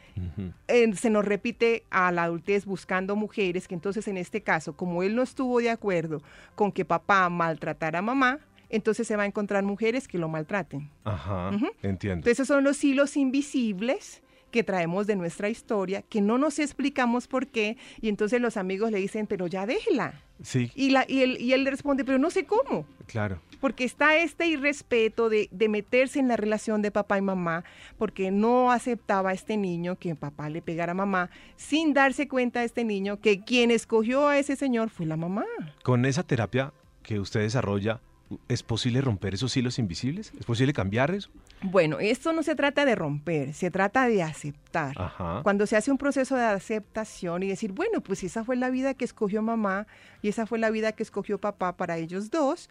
eh, 0.69 0.91
se 0.95 1.11
nos 1.11 1.23
repite 1.23 1.85
a 1.91 2.11
la 2.13 2.23
adultez 2.23 2.65
buscando 2.65 3.15
mujeres 3.15 3.69
que 3.69 3.75
entonces 3.75 4.09
en 4.09 4.17
este 4.17 4.41
caso, 4.41 4.75
como 4.75 5.03
él 5.03 5.15
no 5.15 5.23
estuvo 5.23 5.61
de 5.61 5.69
acuerdo 5.69 6.23
con 6.55 6.73
que 6.73 6.87
papá 6.87 7.29
maltratara 7.29 7.99
a 7.99 8.03
mamá, 8.03 8.39
entonces 8.71 9.07
se 9.07 9.17
va 9.17 9.25
a 9.25 9.27
encontrar 9.27 9.65
mujeres 9.65 10.09
que 10.09 10.17
lo 10.17 10.31
maltraten. 10.31 10.89
Ajá, 11.05 11.51
entiendo. 11.83 12.21
Entonces 12.21 12.49
son 12.49 12.65
los 12.65 12.83
hilos 12.83 13.19
invisibles 13.19 14.23
que 14.51 14.65
traemos 14.65 15.07
de 15.07 15.17
nuestra 15.17 15.51
historia, 15.51 16.01
que 16.01 16.23
no 16.23 16.39
nos 16.39 16.59
explicamos 16.59 17.29
por 17.29 17.49
qué, 17.49 17.77
y 18.01 18.09
entonces 18.09 18.41
los 18.41 18.57
amigos 18.57 18.91
le 18.93 18.99
dicen, 18.99 19.27
pero 19.27 19.47
ya 19.47 19.67
déjela. 19.67 20.23
Sí. 20.43 20.73
Y, 20.75 20.89
la, 20.89 21.05
y, 21.07 21.21
él, 21.21 21.37
y 21.39 21.53
él 21.53 21.65
le 21.65 21.71
responde, 21.71 22.03
pero 22.03 22.17
no 22.17 22.31
sé 22.31 22.47
cómo. 22.47 22.87
Claro. 23.07 23.43
Porque 23.61 23.85
está 23.85 24.17
este 24.17 24.47
irrespeto 24.47 25.29
de, 25.29 25.49
de, 25.51 25.69
meterse 25.69 26.19
en 26.19 26.29
la 26.29 26.37
relación 26.37 26.83
de 26.83 26.91
papá 26.91 27.19
y 27.19 27.23
mamá, 27.23 27.65
porque 27.99 28.31
no 28.31 28.71
aceptaba 28.73 29.31
a 29.31 29.33
este 29.33 29.57
niño 29.57 29.97
que 29.97 30.15
papá 30.15 30.49
le 30.49 30.63
pegara 30.63 30.93
a 30.93 30.95
mamá, 30.95 31.31
sin 31.57 31.95
darse 31.95 32.29
cuenta 32.29 32.61
a 32.61 32.65
este 32.65 32.85
niño 32.85 33.21
que 33.21 33.45
quien 33.45 33.71
escogió 33.71 34.29
a 34.29 34.39
ese 34.39 34.57
señor 34.57 34.91
fue 34.91 35.07
la 35.07 35.17
mamá. 35.17 35.45
Con 35.83 36.05
esa 36.05 36.23
terapia 36.23 36.73
que 37.03 37.21
usted 37.21 37.41
desarrolla, 37.41 38.01
¿Es 38.49 38.63
posible 38.65 39.01
romper 39.01 39.35
esos 39.35 39.57
hilos 39.57 39.79
invisibles? 39.79 40.33
¿Es 40.39 40.45
posible 40.45 40.73
cambiar 40.73 41.13
eso? 41.13 41.31
Bueno, 41.63 42.01
esto 42.01 42.33
no 42.33 42.43
se 42.43 42.57
trata 42.57 42.85
de 42.85 42.97
romper, 42.97 43.55
se 43.55 43.71
trata 43.71 44.09
de 44.09 44.23
aceptar. 44.23 44.97
Cuando 45.45 45.67
se 45.67 45.77
hace 45.77 45.93
un 45.93 45.99
proceso 45.99 46.35
de 46.35 46.45
aceptación 46.45 47.45
y 47.45 47.49
decir, 47.49 47.73
bueno, 47.73 48.01
pues 48.01 48.25
esa 48.25 48.45
fue 48.45 48.57
la 48.57 48.69
vida 48.69 48.95
que 48.95 49.05
escogió 49.05 49.43
mamá 49.43 49.87
y 50.23 50.29
esa 50.29 50.45
fue 50.47 50.59
la 50.59 50.71
vida 50.71 50.93
que 50.93 51.05
escogió 51.05 51.39
papá 51.39 51.77
para 51.77 51.99
ellos 51.99 52.31
dos, 52.31 52.69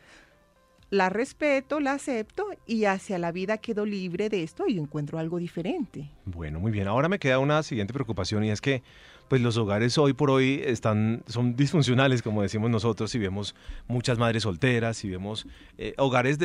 la 0.89 1.10
respeto, 1.10 1.80
la 1.80 1.93
acepto 1.93 2.45
y 2.65 2.86
hacia 2.86 3.17
la 3.17 3.32
vida 3.32 3.58
quedo 3.58 3.86
libre 3.86 4.30
de 4.30 4.43
esto 4.43 4.65
y 4.67 4.78
encuentro 4.78 5.19
algo 5.19 5.38
diferente. 5.38 6.10
Bueno, 6.26 6.60
muy 6.60 6.71
bien. 6.71 6.88
Ahora 6.88 7.10
me 7.10 7.19
queda 7.19 7.39
una 7.39 7.63
siguiente 7.63 7.93
preocupación 7.93 8.43
y 8.43 8.52
es 8.52 8.62
que 8.62 8.84
pues 9.28 9.41
los 9.41 9.58
hogares 9.58 9.98
hoy 9.98 10.13
por 10.13 10.30
hoy 10.30 10.62
están 10.63 11.24
son 11.26 11.56
disfuncionales 11.56 12.21
como 12.21 12.43
decimos 12.43 12.69
nosotros 12.69 13.13
y 13.15 13.19
vemos 13.19 13.56
muchas 13.88 14.19
madres 14.19 14.43
solteras 14.43 15.04
y 15.04 15.10
vemos 15.10 15.48
eh, 15.80 15.95
hogares 15.98 16.38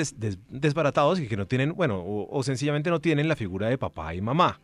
desbaratados 0.49 1.21
y 1.21 1.29
que 1.29 1.37
no 1.37 1.47
tienen 1.47 1.75
bueno 1.75 2.03
o, 2.03 2.43
sencillamente 2.43 2.89
no 2.89 3.01
tienen 3.01 3.29
la 3.29 3.37
figura 3.37 3.69
de 3.69 3.77
papá 3.77 4.15
y 4.15 4.23
mamá 4.23 4.61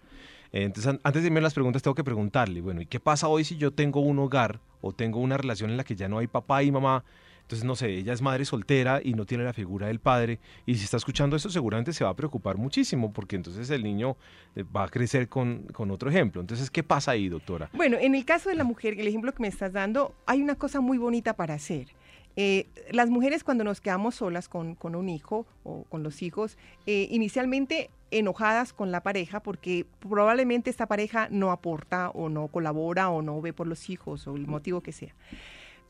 entonces 0.51 0.99
antes 1.03 1.23
de 1.23 1.27
irme 1.27 1.41
a 1.41 1.43
las 1.43 1.53
preguntas 1.53 1.83
tengo 1.83 1.95
que 1.95 2.05
preguntarle 2.05 2.63
bueno 2.63 2.81
y 2.81 2.87
qué 2.87 3.01
pasa 3.01 3.29
hoy 3.29 3.45
si 3.45 3.59
yo 3.59 3.71
tengo 3.71 4.01
un 4.01 4.19
hogar 4.19 4.61
o 4.81 4.93
tengo 4.93 5.21
una 5.21 5.37
relación 5.37 5.69
en 5.69 5.77
la 5.77 5.85
que 5.85 5.95
ya 5.95 6.09
no 6.09 6.17
hay 6.17 6.27
papá 6.27 6.63
y 6.63 6.73
mamá 6.73 7.05
entonces, 7.47 7.65
no 7.65 7.77
sé, 7.77 7.91
ella 7.91 8.13
es 8.13 8.23
madre 8.23 8.45
soltera 8.45 9.01
y 9.01 9.15
no 9.15 9.25
tiene 9.25 9.45
la 9.45 9.53
figura 9.53 9.87
del 9.87 10.01
padre. 10.01 10.41
Y 10.67 10.75
si 10.75 10.83
está 10.83 10.97
escuchando 10.97 11.37
esto, 11.37 11.49
seguramente 11.49 11.93
se 11.93 12.03
va 12.03 12.11
a 12.11 12.17
preocupar 12.17 12.57
muchísimo, 12.57 13.13
porque 13.13 13.37
entonces 13.37 13.71
el 13.71 13.85
niño 13.85 14.17
eh, 14.57 14.65
va 14.65 14.83
a 14.83 14.89
crecer 14.89 15.29
con, 15.29 15.63
con 15.73 15.93
otro 15.93 16.11
ejemplo. 16.11 16.41
Entonces, 16.41 16.73
¿qué 16.73 16.83
pasa 16.83 17.13
ahí, 17.13 17.29
doctora? 17.29 17.71
Bueno, 17.73 17.99
en 18.01 18.17
el 18.17 18.25
caso 18.25 18.49
de 18.49 18.57
la 18.57 18.65
mujer, 18.65 18.99
el 18.99 19.07
ejemplo 19.07 19.33
que 19.33 19.43
me 19.43 19.47
estás 19.47 19.73
dando, 19.73 20.13
hay 20.27 20.43
una 20.43 20.57
cosa 20.57 20.81
muy 20.81 20.99
bonita 20.99 21.37
para 21.37 21.55
hacer. 21.55 21.87
Eh, 22.35 22.67
las 22.91 23.11
mujeres 23.11 23.45
cuando 23.45 23.63
nos 23.63 23.81
quedamos 23.81 24.17
solas 24.17 24.49
con, 24.49 24.75
con 24.75 24.97
un 24.97 25.09
hijo 25.09 25.47
o 25.63 25.85
con 25.85 26.03
los 26.03 26.23
hijos, 26.23 26.59
eh, 26.87 27.07
inicialmente 27.13 27.91
enojadas 28.11 28.73
con 28.73 28.91
la 28.91 29.05
pareja 29.05 29.39
porque 29.39 29.87
probablemente 30.01 30.69
esta 30.69 30.87
pareja 30.87 31.29
no 31.31 31.53
aporta 31.53 32.11
o 32.11 32.29
no 32.29 32.49
colabora 32.49 33.09
o 33.11 33.23
no 33.23 33.41
ve 33.41 33.53
por 33.53 33.69
los 33.69 33.89
hijos 33.89 34.27
o 34.27 34.35
el 34.35 34.49
motivo 34.49 34.81
que 34.81 34.91
sea. 34.91 35.15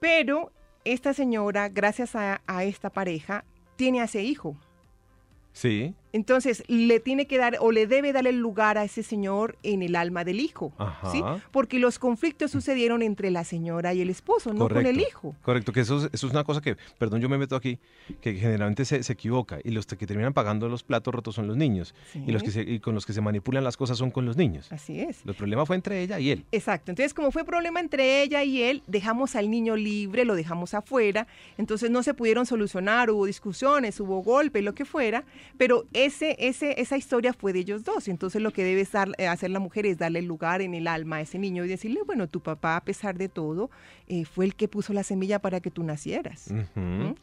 Pero 0.00 0.52
esta 0.86 1.12
señora, 1.12 1.68
gracias 1.68 2.14
a, 2.14 2.40
esta 2.62 2.90
pareja, 2.90 3.44
tiene 3.76 4.00
a 4.00 4.04
ese 4.04 4.22
hijo. 4.22 4.56
Sí. 5.52 5.94
Entonces, 6.16 6.64
le 6.66 6.98
tiene 6.98 7.26
que 7.26 7.36
dar 7.36 7.58
o 7.60 7.72
le 7.72 7.86
debe 7.86 8.14
dar 8.14 8.26
el 8.26 8.38
lugar 8.38 8.78
a 8.78 8.84
ese 8.84 9.02
señor 9.02 9.58
en 9.62 9.82
el 9.82 9.94
alma 9.94 10.24
del 10.24 10.40
hijo, 10.40 10.72
¿sí? 11.12 11.22
Porque 11.50 11.78
los 11.78 11.98
conflictos 11.98 12.50
sucedieron 12.50 13.02
entre 13.02 13.30
la 13.30 13.44
señora 13.44 13.92
y 13.92 14.00
el 14.00 14.08
esposo, 14.08 14.54
no 14.54 14.66
con 14.66 14.86
el 14.86 14.98
hijo. 14.98 15.36
Correcto, 15.42 15.74
que 15.74 15.80
eso, 15.80 16.08
es 16.10 16.22
una 16.24 16.42
cosa 16.42 16.62
que, 16.62 16.78
perdón, 16.96 17.20
yo 17.20 17.28
me 17.28 17.36
meto 17.36 17.54
aquí, 17.54 17.78
que 18.22 18.32
generalmente 18.32 18.86
se, 18.86 19.12
equivoca 19.12 19.58
y 19.62 19.72
los 19.72 19.84
que 19.84 20.06
terminan 20.06 20.32
pagando 20.32 20.70
los 20.70 20.82
platos 20.82 21.14
rotos 21.14 21.34
son 21.34 21.46
los 21.48 21.56
niños 21.58 21.94
y 22.14 22.32
los 22.32 22.42
que 22.42 22.80
con 22.80 22.94
los 22.94 23.04
que 23.04 23.12
se 23.12 23.20
manipulan 23.20 23.62
las 23.62 23.76
cosas 23.76 23.98
son 23.98 24.10
con 24.10 24.24
los 24.24 24.38
niños. 24.38 24.72
Así 24.72 25.00
es. 25.00 25.18
El 25.26 25.34
problema 25.34 25.66
fue 25.66 25.76
entre 25.76 26.00
ella 26.00 26.18
y 26.18 26.30
él. 26.30 26.46
Exacto. 26.50 26.92
Entonces, 26.92 27.12
como 27.12 27.30
fue 27.30 27.44
problema 27.44 27.78
entre 27.80 28.22
ella 28.22 28.42
y 28.42 28.62
él, 28.62 28.82
dejamos 28.86 29.36
al 29.36 29.50
niño 29.50 29.76
libre, 29.76 30.24
lo 30.24 30.34
dejamos 30.34 30.72
afuera, 30.72 31.26
entonces 31.58 31.90
no 31.90 32.02
se 32.02 32.14
pudieron 32.14 32.46
solucionar, 32.46 33.10
hubo 33.10 33.26
discusiones, 33.26 34.00
hubo 34.00 34.22
golpe, 34.22 34.62
lo 34.62 34.74
que 34.74 34.86
fuera, 34.86 35.24
pero 35.58 35.84
ese 36.06 36.80
esa 36.80 36.96
historia 36.96 37.32
fue 37.32 37.52
de 37.52 37.60
ellos 37.60 37.84
dos. 37.84 38.08
Entonces 38.08 38.40
lo 38.42 38.50
que 38.52 38.64
debe 38.64 38.86
eh, 39.18 39.26
hacer 39.26 39.50
la 39.50 39.58
mujer 39.58 39.86
es 39.86 39.98
darle 39.98 40.22
lugar 40.22 40.62
en 40.62 40.74
el 40.74 40.86
alma 40.86 41.16
a 41.16 41.20
ese 41.20 41.38
niño 41.38 41.64
y 41.64 41.68
decirle, 41.68 42.00
bueno, 42.06 42.28
tu 42.28 42.40
papá 42.40 42.76
a 42.76 42.80
pesar 42.84 43.16
de 43.16 43.28
todo 43.28 43.70
eh, 44.08 44.24
fue 44.24 44.44
el 44.44 44.54
que 44.54 44.68
puso 44.68 44.92
la 44.92 45.02
semilla 45.02 45.38
para 45.38 45.60
que 45.60 45.70
tú 45.70 45.82
nacieras. 45.82 46.52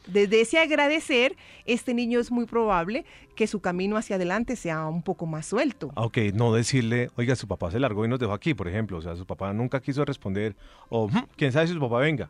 Desde 0.06 0.40
ese 0.40 0.58
agradecer, 0.58 1.36
este 1.64 1.94
niño 1.94 2.20
es 2.20 2.30
muy 2.30 2.46
probable 2.46 3.04
que 3.34 3.46
su 3.46 3.60
camino 3.60 3.96
hacia 3.96 4.16
adelante 4.16 4.56
sea 4.56 4.86
un 4.86 5.02
poco 5.02 5.26
más 5.26 5.46
suelto. 5.46 5.90
Ok, 5.96 6.18
no 6.34 6.52
decirle, 6.52 7.10
oiga, 7.16 7.36
su 7.36 7.48
papá 7.48 7.70
se 7.70 7.80
largó 7.80 8.04
y 8.04 8.08
nos 8.08 8.18
dejó 8.18 8.32
aquí, 8.32 8.54
por 8.54 8.68
ejemplo. 8.68 8.98
O 8.98 9.02
sea, 9.02 9.16
su 9.16 9.26
papá 9.26 9.52
nunca 9.52 9.80
quiso 9.80 10.04
responder, 10.04 10.56
o 10.88 11.08
quién 11.36 11.52
sabe 11.52 11.66
si 11.66 11.74
su 11.74 11.80
papá 11.80 11.98
venga. 11.98 12.28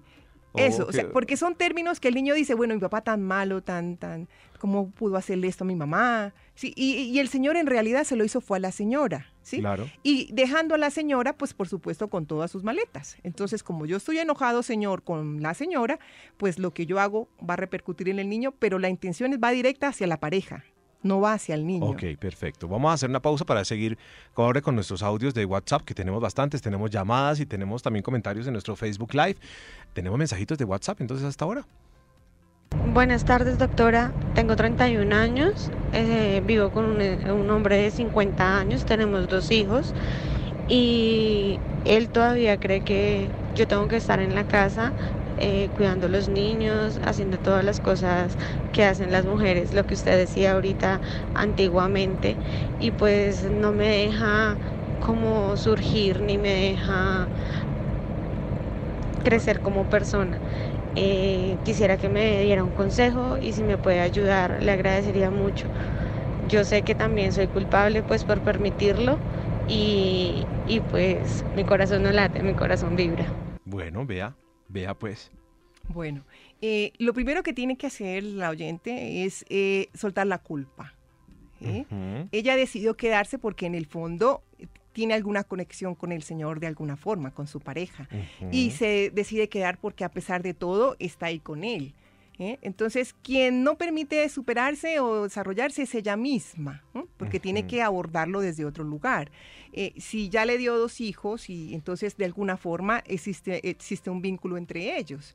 Eso, 0.57 0.89
porque 1.13 1.37
son 1.37 1.57
términos 1.57 2.01
que 2.01 2.09
el 2.09 2.15
niño 2.15 2.35
dice, 2.35 2.55
bueno, 2.55 2.75
mi 2.75 2.81
papá 2.81 3.01
tan 3.01 3.23
malo, 3.23 3.63
tan, 3.63 3.97
tan, 3.97 4.29
¿cómo 4.59 4.91
pudo 4.91 5.17
hacerle 5.17 5.49
esto 5.49 5.65
a 5.65 5.67
mi 5.67 5.75
mamá? 5.75 6.33
Sí, 6.55 6.73
y, 6.77 7.19
el 7.19 7.29
señor 7.29 7.57
en 7.57 7.67
realidad 7.67 8.05
se 8.05 8.15
lo 8.15 8.25
hizo 8.25 8.41
fue 8.41 8.59
a 8.59 8.61
la 8.61 8.71
señora, 8.71 9.33
¿sí? 9.43 9.59
Claro. 9.59 9.91
Y 10.05 10.33
dejando 10.33 10.77
a 10.77 10.79
la 10.79 10.91
señora, 10.91 11.37
pues 11.37 11.55
por 11.55 11.69
supuesto 11.69 12.09
con 12.09 12.27
todas 12.27 12.51
sus 12.53 12.63
maletas. 12.63 13.17
Entonces, 13.25 13.65
como 13.65 13.87
yo 13.87 13.97
estoy 13.97 14.19
enojado, 14.19 14.63
señor, 14.63 15.03
con 15.03 15.43
la 15.43 15.55
señora, 15.55 15.99
pues 16.37 16.61
lo 16.61 16.73
que 16.73 16.87
yo 16.87 17.01
hago 17.01 17.29
va 17.39 17.55
a 17.55 17.57
repercutir 17.57 18.09
en 18.09 18.21
el 18.21 18.29
niño, 18.29 18.53
pero 18.59 18.79
la 18.79 18.89
intención 18.89 19.33
va 19.43 19.51
directa 19.51 19.89
hacia 19.89 20.07
la 20.07 20.21
pareja, 20.21 20.65
no 21.05 21.21
va 21.21 21.35
hacia 21.35 21.55
el 21.55 21.67
niño. 21.67 21.87
Ok, 21.87 22.03
perfecto. 22.19 22.67
Vamos 22.67 22.91
a 22.91 22.95
hacer 22.95 23.09
una 23.09 23.21
pausa 23.21 23.45
para 23.45 23.65
seguir 23.65 23.97
ahora 24.35 24.61
con 24.61 24.75
nuestros 24.75 25.03
audios 25.03 25.35
de 25.35 25.45
WhatsApp, 25.45 25.83
que 25.83 25.95
tenemos 25.95 26.21
bastantes, 26.21 26.61
tenemos 26.61 26.91
llamadas 26.91 27.39
y 27.39 27.47
tenemos 27.47 27.83
también 27.83 28.03
comentarios 28.03 28.47
en 28.47 28.55
nuestro 28.55 28.75
Facebook 28.75 29.15
Live. 29.15 29.37
Tenemos 29.93 30.19
mensajitos 30.19 30.59
de 30.59 30.65
WhatsApp, 30.65 31.01
entonces 31.01 31.27
hasta 31.27 31.45
ahora. 31.45 31.67
Buenas 32.93 33.25
tardes, 33.25 33.59
doctora. 33.59 34.13
Tengo 34.35 34.57
31 34.57 35.15
años, 35.15 35.71
eh, 35.93 36.43
vivo 36.45 36.71
con 36.71 36.87
un, 36.87 37.01
un, 37.31 37.51
hombre 37.51 37.77
de 37.77 37.91
50 37.91 38.59
años, 38.59 38.85
tenemos 38.85 39.29
dos 39.29 39.51
hijos 39.51 39.95
y 40.69 41.61
él 41.85 42.09
todavía 42.09 42.59
cree 42.59 42.81
que 42.81 43.29
yo 43.55 43.69
tengo 43.69 43.87
que 43.89 43.97
estar 43.97 44.21
en 44.21 44.35
la 44.35 44.49
casa 44.49 44.93
eh, 45.37 45.69
cuidando 45.75 46.07
a 46.07 46.11
los 46.11 46.29
niños, 46.29 47.01
haciendo 47.05 47.39
todas 47.39 47.65
las 47.65 47.81
cosas 47.81 48.37
que 48.73 48.85
hacen 48.85 49.13
las 49.13 49.27
mujeres, 49.27 49.73
lo 49.75 49.85
que 49.85 49.95
usted 49.95 50.17
decía 50.19 50.53
ahorita 50.53 51.01
antiguamente, 51.35 52.39
y 52.79 52.93
pues 52.93 53.43
no 53.51 53.73
me 53.73 53.89
deja 53.89 54.59
como 54.99 55.57
surgir 55.57 56.21
ni 56.23 56.39
me 56.39 56.49
deja 56.51 57.31
crecer 59.23 59.61
como 59.61 59.85
persona. 59.87 60.41
Eh, 60.97 61.59
quisiera 61.65 61.97
que 61.97 62.09
me 62.09 62.43
diera 62.43 62.63
un 62.63 62.71
consejo 62.73 63.37
y 63.41 63.53
si 63.53 63.65
me 63.65 63.79
puede 63.79 64.01
ayudar 64.01 64.63
le 64.63 64.71
agradecería 64.71 65.31
mucho. 65.31 65.69
Yo 66.43 66.65
sé 66.65 66.83
que 66.83 66.95
también 66.95 67.33
soy 67.33 67.49
culpable 67.49 68.03
pues 68.03 68.25
por 68.25 68.43
permitirlo 68.43 69.19
y, 69.67 70.47
y 70.67 70.81
pues 70.81 71.45
mi 71.55 71.65
corazón 71.65 72.03
no 72.03 72.13
late, 72.13 72.43
mi 72.43 72.55
corazón 72.55 72.97
vibra. 72.97 73.33
Bueno, 73.65 74.05
vea, 74.07 74.35
Vea 74.75 74.93
pues. 74.93 75.31
Bueno, 75.89 76.25
eh, 76.61 76.93
lo 76.99 77.15
primero 77.15 77.45
que 77.45 77.53
tiene 77.53 77.77
que 77.77 77.87
hacer 77.87 78.25
la 78.25 78.51
oyente 78.51 79.25
es 79.25 79.45
eh, 79.49 79.89
soltar 79.95 80.27
la 80.27 80.39
culpa. 80.39 80.93
Ella 82.31 82.57
decidió 82.57 82.95
quedarse 82.95 83.39
porque 83.39 83.65
en 83.65 83.75
el 83.75 83.87
fondo 83.87 84.43
tiene 84.93 85.15
alguna 85.15 85.45
conexión 85.45 85.95
con 85.95 86.13
el 86.13 86.23
Señor 86.23 86.61
de 86.61 86.67
alguna 86.67 86.97
forma, 86.97 87.31
con 87.31 87.47
su 87.47 87.61
pareja. 87.61 88.07
Y 88.53 88.73
se 88.73 89.11
decide 89.15 89.49
quedar 89.49 89.79
porque 89.79 90.05
a 90.05 90.11
pesar 90.11 90.43
de 90.43 90.53
todo 90.53 90.97
está 90.99 91.27
ahí 91.27 91.39
con 91.39 91.65
Él. 91.65 91.95
¿Eh? 92.39 92.59
Entonces, 92.63 93.15
quien 93.23 93.63
no 93.63 93.77
permite 93.77 94.29
superarse 94.29 95.01
o 95.01 95.25
desarrollarse 95.25 95.83
es 95.83 95.95
ella 95.95 96.17
misma, 96.17 96.83
porque 97.17 97.41
tiene 97.41 97.67
que 97.67 97.83
abordarlo 97.83 98.41
desde 98.41 98.65
otro 98.65 98.85
lugar. 98.85 99.31
Eh, 99.73 99.93
si 99.97 100.29
ya 100.29 100.45
le 100.45 100.59
dio 100.59 100.77
dos 100.79 101.01
hijos 101.01 101.51
y 101.51 101.75
entonces 101.75 102.17
de 102.17 102.25
alguna 102.25 102.57
forma 102.57 103.03
existe, 103.07 103.69
existe 103.69 104.11
un 104.11 104.23
vínculo 104.23 104.57
entre 104.57 104.97
ellos. 104.97 105.35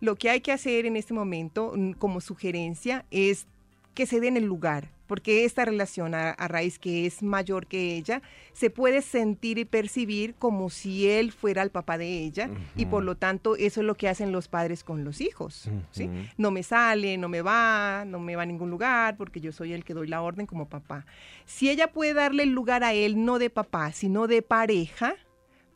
Lo 0.00 0.16
que 0.16 0.30
hay 0.30 0.40
que 0.40 0.52
hacer 0.52 0.86
en 0.86 0.96
este 0.96 1.14
momento 1.14 1.72
mm, 1.76 1.92
como 1.92 2.20
sugerencia 2.20 3.04
es 3.10 3.46
que 3.94 4.06
se 4.06 4.20
den 4.20 4.36
el 4.36 4.44
lugar, 4.44 4.90
porque 5.10 5.44
esta 5.44 5.64
relación 5.64 6.14
a, 6.14 6.36
raíz 6.46 6.78
que 6.78 7.04
es 7.04 7.20
mayor 7.20 7.66
que 7.66 7.96
ella, 7.96 8.22
se 8.52 8.70
puede 8.70 9.02
sentir 9.02 9.58
y 9.58 9.64
percibir 9.64 10.36
como 10.36 10.70
si 10.70 11.10
él 11.10 11.32
fuera 11.32 11.62
el 11.64 11.70
papá 11.70 11.98
de 11.98 12.06
ella 12.06 12.48
y 12.76 12.86
por 12.86 13.02
lo 13.02 13.16
tanto 13.16 13.56
eso 13.56 13.80
es 13.80 13.86
lo 13.88 13.96
que 13.96 14.08
hacen 14.08 14.30
los 14.30 14.46
padres 14.46 14.84
con 14.84 15.02
los 15.02 15.20
hijos. 15.20 15.68
¿sí? 15.90 16.08
No 16.36 16.52
me 16.52 16.62
sale, 16.62 17.18
no 17.18 17.28
me 17.28 17.42
va, 17.42 18.04
no 18.06 18.20
me 18.20 18.36
va 18.36 18.42
a 18.42 18.46
ningún 18.46 18.70
lugar 18.70 19.16
porque 19.16 19.40
yo 19.40 19.50
soy 19.50 19.72
el 19.72 19.82
que 19.84 19.94
doy 19.94 20.06
la 20.06 20.22
orden 20.22 20.46
como 20.46 20.68
papá. 20.68 21.04
Si 21.44 21.68
ella 21.68 21.88
puede 21.88 22.14
darle 22.14 22.44
el 22.44 22.50
lugar 22.50 22.84
a 22.84 22.92
él 22.92 23.24
no 23.24 23.40
de 23.40 23.50
papá, 23.50 23.90
sino 23.90 24.28
de 24.28 24.42
pareja, 24.42 25.16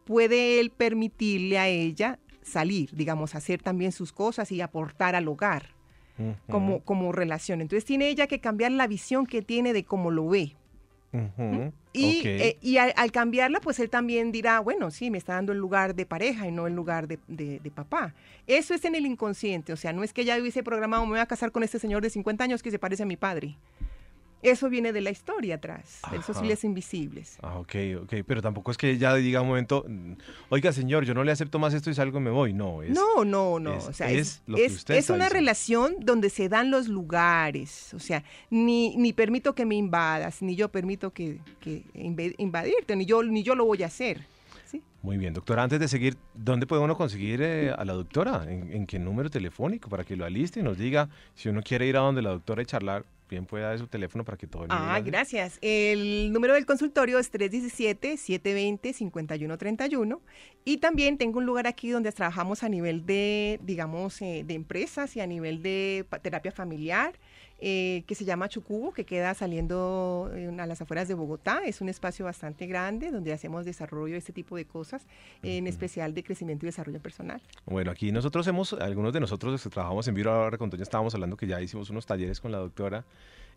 puede 0.04 0.60
él 0.60 0.70
permitirle 0.70 1.58
a 1.58 1.66
ella 1.66 2.20
salir, 2.40 2.90
digamos, 2.92 3.34
hacer 3.34 3.60
también 3.60 3.90
sus 3.90 4.12
cosas 4.12 4.52
y 4.52 4.60
aportar 4.60 5.16
al 5.16 5.26
hogar 5.26 5.73
como, 6.48 6.80
como 6.80 7.12
relación. 7.12 7.60
Entonces 7.60 7.84
tiene 7.84 8.08
ella 8.08 8.26
que 8.26 8.40
cambiar 8.40 8.72
la 8.72 8.86
visión 8.86 9.26
que 9.26 9.42
tiene 9.42 9.72
de 9.72 9.84
cómo 9.84 10.10
lo 10.10 10.28
ve. 10.28 10.54
Y, 11.92 12.22
eh, 12.26 12.58
y 12.60 12.78
al, 12.78 13.12
cambiarla, 13.12 13.60
pues 13.60 13.78
él 13.78 13.88
también 13.88 14.32
dirá, 14.32 14.58
bueno, 14.58 14.90
sí, 14.90 15.10
me 15.10 15.18
está 15.18 15.34
dando 15.34 15.52
el 15.52 15.58
lugar 15.58 15.94
de 15.94 16.06
pareja 16.06 16.48
y 16.48 16.50
no 16.50 16.66
el 16.66 16.74
lugar 16.74 17.06
de, 17.06 17.20
de, 17.28 17.70
papá. 17.70 18.14
Eso 18.48 18.74
es 18.74 18.84
en 18.84 18.96
el 18.96 19.06
inconsciente, 19.06 19.72
o 19.72 19.76
sea, 19.76 19.92
no 19.92 20.02
es 20.02 20.12
que 20.12 20.24
ya 20.24 20.36
hubiese 20.36 20.64
programado, 20.64 21.04
me 21.04 21.10
voy 21.10 21.20
a 21.20 21.26
casar 21.26 21.52
con 21.52 21.62
este 21.62 21.78
señor 21.78 22.02
de 22.02 22.10
50 22.10 22.42
años 22.42 22.62
que 22.64 22.72
se 22.72 22.80
parece 22.80 23.04
a 23.04 23.06
mi 23.06 23.16
padre. 23.16 23.56
Eso 24.44 24.68
viene 24.68 24.92
de 24.92 25.00
la 25.00 25.10
historia 25.10 25.56
atrás, 25.56 26.00
de 26.10 26.18
esos 26.18 26.64
invisibles. 26.64 27.38
Ah, 27.42 27.58
ok, 27.58 27.74
ok, 28.02 28.14
pero 28.26 28.42
tampoco 28.42 28.70
es 28.70 28.76
que 28.76 28.98
ya 28.98 29.14
diga 29.14 29.40
un 29.40 29.48
momento, 29.48 29.84
mm, 29.88 30.12
oiga 30.50 30.72
señor, 30.72 31.04
yo 31.04 31.14
no 31.14 31.24
le 31.24 31.32
acepto 31.32 31.58
más 31.58 31.72
esto 31.72 31.90
y 31.90 31.94
salgo 31.94 32.18
y 32.18 32.22
me 32.22 32.30
voy, 32.30 32.52
no. 32.52 32.82
Es, 32.82 32.90
no, 32.90 33.24
no, 33.24 33.58
no, 33.58 33.74
es, 33.74 33.88
o 33.88 33.92
sea, 33.92 34.10
es, 34.10 34.42
lo 34.46 34.56
que 34.56 34.66
usted 34.66 34.96
es 34.96 35.08
una 35.08 35.28
relación 35.28 35.96
donde 36.00 36.28
se 36.28 36.48
dan 36.48 36.70
los 36.70 36.88
lugares, 36.88 37.94
o 37.94 37.98
sea, 37.98 38.22
ni, 38.50 38.96
ni 38.96 39.12
permito 39.14 39.54
que 39.54 39.64
me 39.64 39.76
invadas, 39.76 40.42
ni 40.42 40.56
yo 40.56 40.68
permito 40.68 41.10
que, 41.10 41.40
que 41.60 41.82
invadirte, 41.94 42.96
ni 42.96 43.06
yo, 43.06 43.22
ni 43.22 43.42
yo 43.42 43.54
lo 43.54 43.64
voy 43.64 43.82
a 43.82 43.86
hacer. 43.86 44.20
Muy 45.04 45.18
bien, 45.18 45.34
doctora. 45.34 45.62
Antes 45.62 45.80
de 45.80 45.86
seguir, 45.86 46.16
¿dónde 46.32 46.66
puede 46.66 46.80
uno 46.80 46.96
conseguir 46.96 47.42
eh, 47.42 47.70
a 47.70 47.84
la 47.84 47.92
doctora? 47.92 48.50
¿En, 48.50 48.86
qué 48.86 48.98
número 48.98 49.28
telefónico? 49.28 49.90
Para 49.90 50.02
que 50.02 50.16
lo 50.16 50.24
aliste 50.24 50.60
y 50.60 50.62
nos 50.62 50.78
diga 50.78 51.10
si 51.34 51.50
uno 51.50 51.62
quiere 51.62 51.86
ir 51.86 51.98
a 51.98 52.00
donde 52.00 52.22
la 52.22 52.30
doctora 52.30 52.62
y 52.62 52.64
charlar 52.64 53.04
bien 53.28 53.46
puede 53.46 53.64
dar 53.64 53.78
su 53.78 53.86
teléfono 53.86 54.24
para 54.24 54.36
que 54.36 54.46
todo 54.46 54.64
el 54.64 54.68
mundo 54.68 54.84
Ah, 54.86 55.00
gracias. 55.00 55.58
El 55.60 56.32
número 56.32 56.54
del 56.54 56.66
consultorio 56.66 57.18
es 57.18 57.32
317-720-5131 57.32 60.20
y 60.64 60.76
también 60.78 61.18
tengo 61.18 61.38
un 61.38 61.46
lugar 61.46 61.66
aquí 61.66 61.90
donde 61.90 62.12
trabajamos 62.12 62.62
a 62.62 62.68
nivel 62.68 63.04
de, 63.06 63.58
digamos, 63.62 64.20
eh, 64.22 64.44
de 64.46 64.54
empresas 64.54 65.16
y 65.16 65.20
a 65.20 65.26
nivel 65.26 65.62
de 65.62 66.06
terapia 66.22 66.52
familiar 66.52 67.14
eh, 67.60 68.04
que 68.06 68.14
se 68.14 68.24
llama 68.24 68.48
Chucubo, 68.48 68.92
que 68.92 69.04
queda 69.04 69.32
saliendo 69.34 70.30
a 70.58 70.66
las 70.66 70.82
afueras 70.82 71.08
de 71.08 71.14
Bogotá. 71.14 71.62
Es 71.64 71.80
un 71.80 71.88
espacio 71.88 72.24
bastante 72.24 72.66
grande 72.66 73.10
donde 73.10 73.32
hacemos 73.32 73.64
desarrollo 73.64 74.12
de 74.12 74.18
este 74.18 74.32
tipo 74.32 74.56
de 74.56 74.64
cosas, 74.64 75.06
en 75.42 75.66
especial 75.66 76.14
de 76.14 76.22
crecimiento 76.22 76.66
y 76.66 76.68
desarrollo 76.68 77.00
personal. 77.00 77.40
Bueno, 77.66 77.90
aquí 77.90 78.12
nosotros 78.12 78.46
hemos, 78.46 78.72
algunos 78.74 79.12
de 79.12 79.20
nosotros 79.20 79.62
que 79.62 79.70
trabajamos 79.70 80.06
en 80.08 80.14
Viro 80.14 80.32
ahora 80.32 80.58
con 80.58 80.70
Toña 80.70 80.82
estábamos 80.82 81.14
hablando 81.14 81.36
que 81.36 81.46
ya 81.46 81.60
hicimos 81.60 81.90
unos 81.90 82.06
talleres 82.06 82.40
con 82.40 82.52
la 82.52 82.58
doctora 82.58 83.04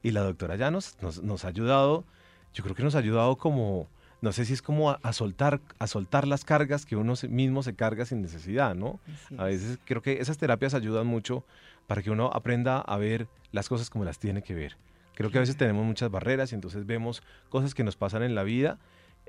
y 0.03 0.11
la 0.11 0.21
doctora 0.21 0.55
ya 0.55 0.71
nos, 0.71 0.97
nos, 1.01 1.45
ha 1.45 1.47
ayudado, 1.47 2.05
yo 2.53 2.63
creo 2.63 2.75
que 2.75 2.83
nos 2.83 2.95
ha 2.95 2.99
ayudado 2.99 3.35
como 3.37 3.87
no 4.19 4.31
sé 4.31 4.45
si 4.45 4.53
es 4.53 4.63
como 4.63 4.91
a, 4.91 5.13
soltar 5.13 5.61
a 5.77 5.85
soltar 5.85 6.27
las 6.27 6.43
cargas 6.43 6.87
que 6.87 6.95
uno 6.95 7.13
mismo 7.29 7.61
se 7.61 7.75
carga 7.75 8.03
sin 8.03 8.21
necesidad, 8.21 8.73
¿no? 8.73 8.99
A 9.37 9.45
veces 9.45 9.77
creo 9.85 10.01
que 10.01 10.19
esas 10.19 10.39
terapias 10.39 10.73
ayudan 10.73 11.05
mucho 11.05 11.43
para 11.87 12.03
que 12.03 12.11
uno 12.11 12.29
aprenda 12.33 12.79
a 12.79 12.97
ver 12.97 13.27
las 13.51 13.67
cosas 13.69 13.89
como 13.89 14.05
las 14.05 14.19
tiene 14.19 14.43
que 14.43 14.53
ver. 14.53 14.77
Creo 15.15 15.31
que 15.31 15.39
a 15.39 15.41
veces 15.41 15.57
tenemos 15.57 15.83
muchas 15.83 16.11
barreras 16.11 16.51
y 16.51 16.55
entonces 16.55 16.85
vemos 16.85 17.23
cosas 17.49 17.73
que 17.73 17.83
nos 17.83 17.95
pasan 17.95 18.21
en 18.21 18.35
la 18.35 18.43
vida 18.43 18.77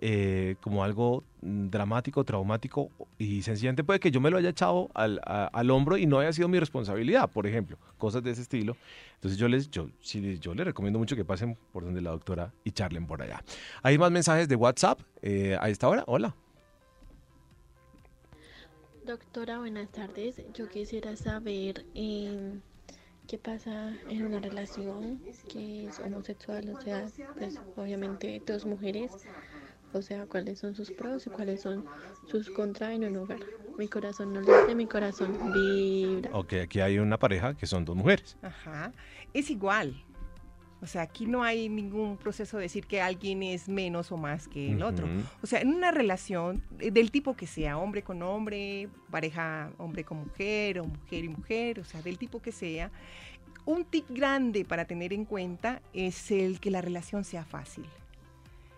eh, 0.00 0.54
como 0.60 0.84
algo 0.84 1.24
mm, 1.40 1.70
dramático, 1.70 2.22
traumático 2.22 2.90
y 3.18 3.42
sencillamente 3.42 3.82
puede 3.82 3.98
que 3.98 4.12
yo 4.12 4.20
me 4.20 4.30
lo 4.30 4.36
haya 4.36 4.50
echado 4.50 4.90
al, 4.94 5.20
al, 5.24 5.70
hombro 5.70 5.96
y 5.96 6.06
no 6.06 6.20
haya 6.20 6.32
sido 6.32 6.46
mi 6.46 6.60
responsabilidad, 6.60 7.28
por 7.30 7.46
ejemplo, 7.48 7.78
cosas 7.96 8.22
de 8.22 8.30
ese 8.30 8.42
estilo. 8.42 8.76
Entonces 9.14 9.38
yo 9.38 9.48
les, 9.48 9.70
yo, 9.70 9.88
sí, 10.00 10.38
yo 10.38 10.54
les 10.54 10.66
recomiendo 10.66 11.00
mucho 11.00 11.16
que 11.16 11.24
pasen 11.24 11.56
por 11.72 11.84
donde 11.84 12.00
la 12.00 12.10
doctora 12.10 12.52
y 12.62 12.70
charlen 12.70 13.06
por 13.06 13.22
allá. 13.22 13.42
Hay 13.82 13.98
más 13.98 14.12
mensajes 14.12 14.48
de 14.48 14.54
WhatsApp 14.54 15.00
eh, 15.22 15.56
a 15.60 15.68
esta 15.68 15.88
hora. 15.88 16.04
Hola. 16.06 16.36
Doctora, 19.08 19.58
buenas 19.58 19.88
tardes. 19.88 20.36
Yo 20.52 20.68
quisiera 20.68 21.16
saber 21.16 21.86
em, 21.94 22.60
qué 23.26 23.38
pasa 23.38 23.96
en 24.10 24.26
una 24.26 24.38
relación 24.38 25.18
que 25.48 25.86
es 25.86 25.98
homosexual, 26.00 26.68
o 26.68 26.78
sea, 26.82 27.06
pues 27.38 27.58
obviamente 27.76 28.42
dos 28.46 28.66
mujeres, 28.66 29.10
o 29.94 30.02
sea, 30.02 30.26
cuáles 30.26 30.58
son 30.58 30.74
sus 30.74 30.90
pros 30.90 31.26
y 31.26 31.30
cuáles 31.30 31.62
son 31.62 31.86
sus 32.26 32.50
contras 32.50 32.90
en 32.90 33.04
un 33.04 33.16
hogar. 33.16 33.40
Mi 33.78 33.88
corazón 33.88 34.34
no 34.34 34.42
late, 34.42 34.74
mi 34.74 34.84
corazón 34.84 35.54
vibra. 35.54 36.28
Ok, 36.34 36.52
aquí 36.64 36.80
hay 36.80 36.98
una 36.98 37.18
pareja 37.18 37.56
que 37.56 37.66
son 37.66 37.86
dos 37.86 37.96
mujeres. 37.96 38.36
Ajá, 38.42 38.92
es 39.32 39.48
igual. 39.48 40.04
O 40.80 40.86
sea, 40.86 41.02
aquí 41.02 41.26
no 41.26 41.42
hay 41.42 41.68
ningún 41.68 42.16
proceso 42.16 42.56
de 42.56 42.64
decir 42.64 42.86
que 42.86 43.00
alguien 43.00 43.42
es 43.42 43.68
menos 43.68 44.12
o 44.12 44.16
más 44.16 44.46
que 44.46 44.72
el 44.72 44.82
otro. 44.82 45.08
O 45.42 45.46
sea, 45.46 45.60
en 45.60 45.74
una 45.74 45.90
relación 45.90 46.62
eh, 46.78 46.90
del 46.92 47.10
tipo 47.10 47.34
que 47.34 47.46
sea, 47.46 47.78
hombre 47.78 48.02
con 48.02 48.22
hombre, 48.22 48.88
pareja 49.10 49.70
hombre 49.78 50.04
con 50.04 50.18
mujer 50.18 50.78
o 50.78 50.84
mujer 50.84 51.24
y 51.24 51.28
mujer, 51.28 51.80
o 51.80 51.84
sea, 51.84 52.00
del 52.02 52.16
tipo 52.16 52.40
que 52.40 52.52
sea, 52.52 52.92
un 53.64 53.84
tip 53.84 54.06
grande 54.08 54.64
para 54.64 54.84
tener 54.84 55.12
en 55.12 55.24
cuenta 55.24 55.82
es 55.92 56.30
el 56.30 56.60
que 56.60 56.70
la 56.70 56.80
relación 56.80 57.24
sea 57.24 57.44
fácil. 57.44 57.86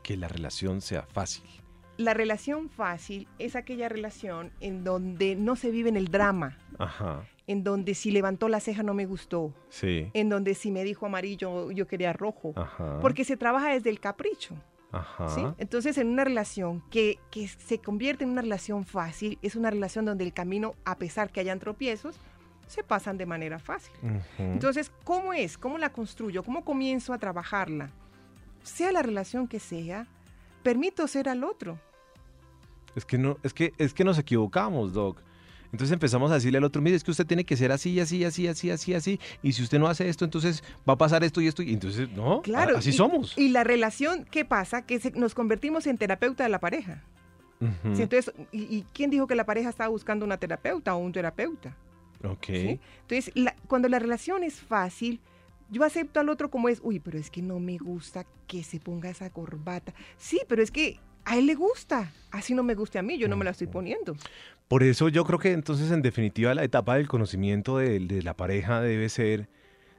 Que 0.02 0.16
la 0.16 0.28
relación 0.28 0.80
sea 0.80 1.02
fácil. 1.02 1.44
La 1.98 2.14
relación 2.14 2.70
fácil 2.70 3.28
es 3.38 3.56
aquella 3.56 3.90
relación 3.90 4.52
en 4.60 4.84
donde 4.84 5.36
no 5.36 5.54
se 5.54 5.70
vive 5.70 5.90
en 5.90 5.98
el 5.98 6.08
drama. 6.08 6.56
Ajá 6.78 7.26
en 7.50 7.64
donde 7.64 7.96
si 7.96 8.12
levantó 8.12 8.48
la 8.48 8.60
ceja 8.60 8.84
no 8.84 8.94
me 8.94 9.06
gustó, 9.06 9.52
sí. 9.70 10.08
en 10.14 10.28
donde 10.28 10.54
si 10.54 10.70
me 10.70 10.84
dijo 10.84 11.06
amarillo 11.06 11.72
yo 11.72 11.88
quería 11.88 12.12
rojo, 12.12 12.54
porque 13.00 13.24
se 13.24 13.36
trabaja 13.36 13.70
desde 13.70 13.90
el 13.90 13.98
capricho. 13.98 14.54
Ajá. 14.92 15.54
Entonces, 15.58 15.98
en 15.98 16.08
una 16.08 16.22
relación 16.22 16.80
que, 16.90 17.18
que, 17.32 17.48
se 17.48 17.78
convierte 17.78 18.22
en 18.22 18.30
una 18.30 18.42
relación 18.42 18.84
fácil, 18.84 19.36
es 19.42 19.56
una 19.56 19.68
relación 19.68 20.04
donde 20.04 20.22
el 20.22 20.32
camino, 20.32 20.76
a 20.84 20.96
pesar 20.96 21.32
que 21.32 21.40
hayan 21.40 21.58
tropiezos, 21.58 22.20
se 22.68 22.84
pasan 22.84 23.18
de 23.18 23.26
manera 23.26 23.58
fácil. 23.58 23.94
Entonces, 24.38 24.92
¿cómo 25.02 25.32
es? 25.32 25.58
¿Cómo 25.58 25.76
la 25.76 25.92
construyo? 25.92 26.44
¿Cómo 26.44 26.64
comienzo 26.64 27.12
a 27.12 27.18
trabajarla? 27.18 27.90
Sea 28.62 28.92
la 28.92 29.02
relación 29.02 29.48
que 29.48 29.58
sea, 29.58 30.06
permito 30.62 31.08
ser 31.08 31.28
al 31.28 31.42
otro. 31.42 31.80
Es 32.94 33.04
que 33.04 33.18
no, 33.18 33.38
es 33.42 33.52
que, 33.52 33.72
es 33.76 33.92
que 33.92 34.04
nos 34.04 34.18
equivocamos, 34.20 34.92
Doc. 34.92 35.20
Entonces 35.72 35.92
empezamos 35.92 36.30
a 36.30 36.35
decirle 36.35 36.59
al 36.59 36.64
otro, 36.64 36.83
mire, 36.83 36.96
es 36.96 37.04
que 37.04 37.11
usted 37.11 37.26
tiene 37.26 37.44
que 37.44 37.56
ser 37.56 37.70
así, 37.70 38.00
así, 38.00 38.24
así, 38.24 38.48
así, 38.48 38.70
así, 38.70 38.94
así, 38.94 39.20
y 39.42 39.52
si 39.52 39.62
usted 39.62 39.78
no 39.78 39.87
hace 39.87 40.09
esto, 40.09 40.24
entonces 40.24 40.64
va 40.88 40.94
a 40.94 40.98
pasar 40.98 41.22
esto 41.22 41.40
y 41.40 41.46
esto, 41.46 41.62
y 41.62 41.72
entonces, 41.72 42.11
no, 42.11 42.42
claro, 42.42 42.76
así 42.76 42.92
somos. 42.92 43.38
Y 43.38 43.50
la 43.50 43.62
relación, 43.62 44.26
¿qué 44.30 44.44
pasa? 44.44 44.83
Que 44.83 45.00
nos 45.14 45.35
convertimos 45.35 45.87
en 45.87 45.96
terapeuta 45.96 46.42
de 46.42 46.50
la 46.50 46.59
pareja. 46.59 47.04
entonces, 47.85 48.33
¿y, 48.52 48.85
quién 48.92 49.11
dijo 49.11 49.26
que 49.26 49.35
la 49.35 49.44
pareja 49.44 49.68
estaba 49.68 49.88
buscando 49.88 50.24
una 50.24 50.38
terapeuta 50.38 50.94
o 50.94 50.98
un 50.98 51.12
terapeuta? 51.12 51.76
Ok. 52.24 52.48
Entonces, 52.48 53.33
cuando 53.66 53.88
la 53.88 53.98
relación 53.98 54.42
es 54.42 54.54
fácil, 54.54 55.20
yo 55.70 55.85
acepto 55.85 56.18
al 56.18 56.28
otro 56.28 56.50
como 56.50 56.68
es, 56.68 56.80
uy, 56.83 56.98
pero 56.98 57.18
es 57.18 57.30
que 57.30 57.42
no 57.42 57.61
me 57.61 57.78
gusta 57.78 58.26
que 58.46 58.64
se 58.64 58.80
ponga 58.80 59.09
esa 59.09 59.30
corbata. 59.30 59.94
Sí, 60.16 60.40
pero 60.48 60.62
es 60.62 60.70
que 60.70 60.98
a 61.24 61.37
él 61.37 61.46
le 61.46 61.54
gusta, 61.54 62.12
así 62.30 62.54
no 62.54 62.62
me 62.62 62.74
guste 62.74 62.98
a 62.98 63.02
mí, 63.02 63.18
yo 63.18 63.28
no 63.28 63.37
me 63.37 63.44
la 63.44 63.50
estoy 63.50 63.66
poniendo. 63.66 64.16
Por 64.68 64.83
eso 64.83 65.09
yo 65.09 65.24
creo 65.24 65.38
que 65.38 65.52
entonces 65.52 65.90
en 65.90 66.02
definitiva 66.02 66.54
la 66.54 66.64
etapa 66.64 66.96
del 66.96 67.09
conocimiento 67.09 67.78
de, 67.78 68.22
la 68.22 68.35
pareja 68.35 68.80
debe 68.80 69.09
ser, 69.09 69.48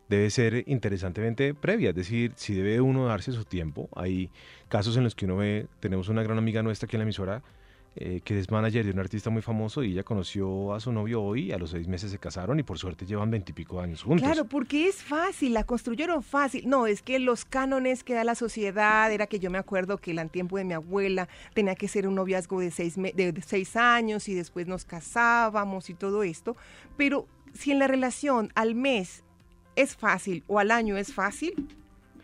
debe 0.07 0.29
ser 0.29 0.63
interesantemente 0.67 1.53
previa, 1.53 1.89
es 1.89 1.95
decir, 1.95 2.31
si 2.35 2.53
debe 2.53 2.81
uno 2.81 3.05
darse 3.05 3.31
su 3.31 3.43
tiempo. 3.43 3.89
Hay 3.95 4.29
casos 4.69 4.95
en 4.97 5.03
los 5.03 5.15
que 5.15 5.25
uno 5.25 5.37
ve, 5.37 5.67
tenemos 5.79 6.07
una 6.09 6.23
gran 6.23 6.37
amiga 6.37 6.63
nuestra 6.63 6.85
aquí 6.85 6.95
en 6.95 6.99
la 6.99 7.03
emisora 7.03 7.43
eh, 7.95 8.21
que 8.23 8.39
es 8.39 8.49
manager 8.49 8.85
de 8.85 8.91
un 8.91 8.99
artista 8.99 9.29
muy 9.29 9.41
famoso 9.41 9.83
y 9.83 9.91
ella 9.91 10.03
conoció 10.03 10.73
a 10.73 10.79
su 10.79 10.93
novio 10.93 11.21
hoy, 11.21 11.51
a 11.51 11.57
los 11.57 11.71
seis 11.71 11.87
meses 11.87 12.09
se 12.11 12.17
casaron 12.17 12.57
y 12.59 12.63
por 12.63 12.77
suerte 12.77 13.05
llevan 13.05 13.29
veintipico 13.31 13.81
años 13.81 14.03
juntos. 14.03 14.25
Claro, 14.25 14.45
porque 14.45 14.87
es 14.87 15.03
fácil, 15.03 15.53
la 15.53 15.65
construyeron 15.65 16.23
fácil. 16.23 16.69
No, 16.69 16.87
es 16.87 17.01
que 17.01 17.19
los 17.19 17.43
cánones 17.43 18.03
que 18.03 18.13
da 18.13 18.23
la 18.23 18.35
sociedad, 18.35 19.11
era 19.11 19.27
que 19.27 19.39
yo 19.39 19.51
me 19.51 19.57
acuerdo 19.57 19.97
que 19.97 20.11
el 20.11 20.29
tiempo 20.29 20.57
de 20.57 20.63
mi 20.63 20.73
abuela 20.73 21.27
tenía 21.53 21.75
que 21.75 21.87
ser 21.87 22.07
un 22.07 22.15
noviazgo 22.15 22.61
de 22.61 22.71
seis, 22.71 22.95
de 22.95 23.43
seis 23.45 23.75
años 23.75 24.29
y 24.29 24.35
después 24.35 24.67
nos 24.67 24.85
casábamos 24.85 25.89
y 25.89 25.93
todo 25.93 26.23
esto, 26.23 26.55
pero 26.95 27.27
si 27.53 27.71
en 27.71 27.79
la 27.79 27.87
relación 27.87 28.51
al 28.55 28.75
mes 28.75 29.23
es 29.75 29.95
fácil 29.95 30.43
o 30.47 30.59
al 30.59 30.71
año 30.71 30.95
es 30.95 31.13
fácil, 31.13 31.67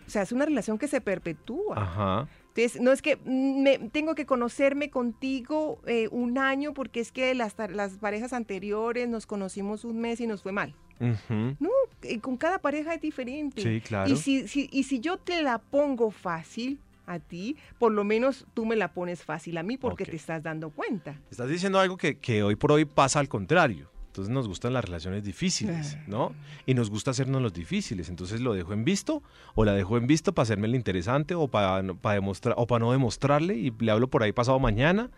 o 0.06 0.10
sea, 0.10 0.22
es 0.22 0.32
una 0.32 0.46
relación 0.46 0.78
que 0.78 0.88
se 0.88 1.02
perpetúa. 1.02 1.76
Ajá. 1.76 2.28
Entonces, 2.58 2.82
no 2.82 2.92
es 2.92 3.02
que 3.02 3.18
me, 3.26 3.78
tengo 3.90 4.16
que 4.16 4.26
conocerme 4.26 4.90
contigo 4.90 5.80
eh, 5.86 6.08
un 6.12 6.38
año 6.38 6.74
porque 6.74 7.00
es 7.00 7.12
que 7.12 7.34
las, 7.36 7.56
las 7.70 7.98
parejas 7.98 8.34
anteriores 8.34 9.08
nos 9.08 9.28
conocimos 9.28 9.86
un 9.86 10.00
mes 10.00 10.20
y 10.22 10.28
nos 10.28 10.42
fue 10.42 10.52
mal. 10.52 10.74
No, 11.00 11.70
eh, 12.02 12.20
con 12.20 12.38
cada 12.38 12.58
pareja 12.58 12.96
es 12.96 13.02
diferente. 13.02 13.62
Sí, 13.62 13.82
claro. 13.82 14.12
Y 14.12 14.16
si, 14.18 14.48
si, 14.48 14.68
y 14.72 14.84
si 14.84 15.00
yo 15.00 15.18
te 15.18 15.44
la 15.44 15.60
pongo 15.60 16.10
fácil, 16.10 16.80
a 17.06 17.20
ti, 17.20 17.56
por 17.80 17.92
lo 17.94 18.04
menos 18.04 18.46
tú 18.54 18.66
me 18.66 18.76
la 18.76 18.94
pones 18.94 19.24
fácil 19.24 19.58
a 19.58 19.64
mí 19.64 19.78
porque 19.78 20.06
te 20.06 20.16
estás 20.16 20.44
dando 20.44 20.72
cuenta. 20.72 21.20
Estás 21.32 21.48
diciendo 21.48 21.80
algo 21.80 21.96
que, 21.96 22.18
que, 22.18 22.44
hoy 22.44 22.56
por 22.56 22.72
hoy 22.72 22.84
pasa 22.86 23.20
al 23.20 23.30
contrario. 23.30 23.90
Entonces 24.18 24.34
nos 24.34 24.48
gustan 24.48 24.74
las 24.74 24.84
relaciones 24.84 25.24
difíciles, 25.24 25.96
¿no? 26.08 26.34
Y 26.66 26.74
nos 26.74 26.90
gusta 26.90 27.12
hacernos 27.12 27.40
los 27.40 27.54
difíciles. 27.54 28.10
Entonces 28.10 28.42
lo 28.42 28.56
dejo 28.56 28.74
en 28.74 28.84
visto 28.84 29.22
o 29.54 29.64
la 29.64 29.74
dejo 29.74 29.96
en 29.96 30.08
visto 30.08 30.34
para 30.34 30.42
hacerme 30.42 30.66
el 30.66 30.74
interesante 30.74 31.36
o 31.36 31.48
para, 31.48 31.84
para 31.94 32.16
demostrar 32.16 32.56
o 32.58 32.66
para 32.66 32.84
no 32.84 32.92
demostrarle 32.92 33.54
y 33.54 33.72
le 33.78 33.92
hablo 33.92 34.08
por 34.08 34.24
ahí 34.24 34.32
pasado 34.32 34.58
mañana. 34.58 35.12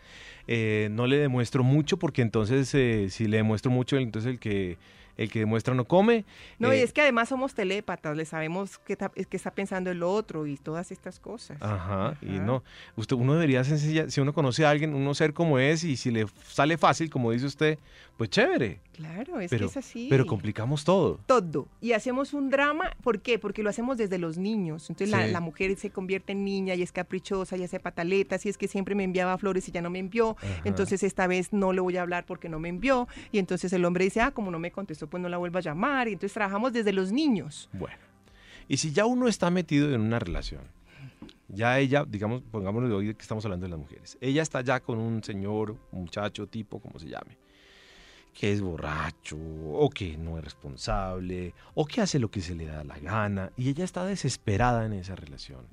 Eh, 0.47 0.89
no 0.91 1.07
le 1.07 1.17
demuestro 1.17 1.63
mucho 1.63 1.95
porque 1.95 2.21
entonces 2.21 2.75
eh, 2.75 3.07
si 3.09 3.27
le 3.27 3.37
demuestro 3.37 3.71
mucho, 3.71 3.95
entonces 3.95 4.31
el 4.31 4.39
que 4.39 4.77
el 5.19 5.29
que 5.29 5.39
demuestra 5.39 5.73
no 5.73 5.85
come. 5.85 6.23
No, 6.59 6.73
y 6.73 6.77
Eh, 6.77 6.83
es 6.83 6.93
que 6.93 7.01
además 7.01 7.27
somos 7.27 7.53
telépatas, 7.53 8.15
le 8.15 8.23
sabemos 8.23 8.79
qué 8.79 8.93
está, 8.93 9.09
qué 9.09 9.35
está 9.35 9.51
pensando 9.51 9.91
el 9.91 10.01
otro 10.01 10.47
y 10.47 10.55
todas 10.55 10.91
estas 10.91 11.19
cosas. 11.19 11.61
Ajá, 11.61 12.17
y 12.21 12.39
no, 12.39 12.63
usted, 12.95 13.17
uno 13.17 13.33
debería 13.33 13.65
sencilla, 13.65 14.09
si 14.09 14.21
uno 14.21 14.31
conoce 14.31 14.65
a 14.65 14.69
alguien, 14.69 14.93
uno 14.93 15.13
ser 15.13 15.33
como 15.33 15.59
es 15.59 15.83
y 15.83 15.97
si 15.97 16.09
le 16.09 16.25
sale 16.47 16.77
fácil, 16.77 17.09
como 17.09 17.31
dice 17.31 17.47
usted, 17.47 17.77
pues 18.15 18.29
chévere, 18.29 18.79
Claro, 18.99 19.39
es 19.39 19.49
pero, 19.49 19.67
que 19.67 19.71
es 19.71 19.77
así. 19.77 20.07
pero 20.09 20.25
complicamos 20.25 20.83
todo. 20.83 21.19
todo. 21.25 21.69
Y 21.79 21.93
hacemos 21.93 22.33
un 22.33 22.49
drama, 22.49 22.91
¿por 23.01 23.21
qué? 23.21 23.39
Porque 23.39 23.63
lo 23.63 23.69
hacemos 23.69 23.97
desde 23.97 24.17
los 24.17 24.37
niños. 24.37 24.89
Entonces 24.89 25.09
la, 25.09 25.25
Sí. 25.25 25.31
la 25.31 25.39
mujer 25.39 25.77
se 25.77 25.89
convierte 25.89 26.33
en 26.33 26.43
niña 26.43 26.75
y 26.75 26.81
es 26.81 26.91
caprichosa 26.91 27.55
y 27.55 27.63
hace 27.63 27.79
pataletas 27.79 28.45
y 28.45 28.49
es 28.49 28.57
que 28.57 28.67
siempre 28.67 28.95
me 28.95 29.05
enviaba 29.05 29.37
flores 29.37 29.69
y 29.69 29.71
ya 29.71 29.81
no 29.81 29.89
me 29.89 29.99
envió. 29.99 30.35
Ajá. 30.37 30.61
Entonces 30.65 31.01
esta 31.03 31.27
vez 31.27 31.53
no 31.53 31.71
le 31.71 31.79
voy 31.79 31.95
a 31.95 32.01
hablar 32.01 32.25
porque 32.25 32.49
no 32.49 32.59
me 32.59 32.67
envió. 32.67 33.07
Y 33.31 33.39
entonces 33.39 33.71
el 33.71 33.85
hombre 33.85 34.03
dice, 34.03 34.19
ah, 34.19 34.31
como 34.31 34.51
no 34.51 34.59
me 34.59 34.71
contestó, 34.71 35.07
pues 35.07 35.23
no 35.23 35.29
la 35.29 35.37
vuelvo 35.37 35.59
a 35.59 35.61
llamar. 35.61 36.09
Y 36.09 36.13
entonces 36.13 36.33
trabajamos 36.33 36.73
desde 36.73 36.91
los 36.91 37.13
niños. 37.13 37.69
Bueno, 37.71 37.95
y 38.67 38.75
si 38.77 38.91
ya 38.91 39.05
uno 39.05 39.29
está 39.29 39.49
metido 39.49 39.93
en 39.95 40.01
una 40.01 40.19
relación, 40.19 40.61
ya 41.47 41.79
ella, 41.79 42.05
digamos, 42.07 42.43
pongámoslo 42.51 42.89
de 42.89 42.95
hoy 42.95 43.15
que 43.15 43.21
estamos 43.21 43.43
hablando 43.45 43.65
de 43.65 43.69
las 43.71 43.79
mujeres, 43.79 44.17
ella 44.21 44.41
está 44.43 44.61
ya 44.61 44.79
con 44.81 44.99
un 44.99 45.23
señor, 45.23 45.77
muchacho, 45.91 46.45
tipo, 46.47 46.79
como 46.79 46.99
se 46.99 47.07
llame, 47.07 47.37
que 48.33 48.53
es 48.53 48.61
borracho, 48.61 49.37
o 49.37 49.89
que 49.89 50.17
no 50.17 50.37
es 50.37 50.43
responsable, 50.43 51.53
o 51.73 51.85
que 51.85 52.01
hace 52.01 52.19
lo 52.19 52.29
que 52.31 52.41
se 52.41 52.55
le 52.55 52.65
da 52.65 52.83
la 52.83 52.97
gana, 52.99 53.51
y 53.57 53.69
ella 53.69 53.83
está 53.83 54.05
desesperada 54.05 54.85
en 54.85 54.93
esa 54.93 55.15
relación. 55.15 55.65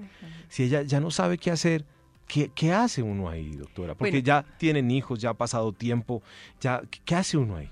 Si 0.49 0.64
ella 0.64 0.83
ya 0.83 1.01
no 1.01 1.11
sabe 1.11 1.38
qué 1.38 1.51
hacer, 1.51 1.85
¿qué, 2.27 2.51
qué 2.55 2.73
hace 2.73 3.03
uno 3.03 3.29
ahí, 3.29 3.55
doctora? 3.57 3.95
Porque 3.95 4.11
Bueno. 4.23 4.25
ya 4.25 4.42
tienen 4.59 4.90
hijos, 4.90 5.21
ya 5.21 5.31
ha 5.31 5.35
pasado 5.35 5.73
tiempo, 5.73 6.23
ya, 6.61 6.83
¿qué, 7.05 7.14
hace 7.14 7.37
uno 7.37 7.57
ahí? 7.57 7.71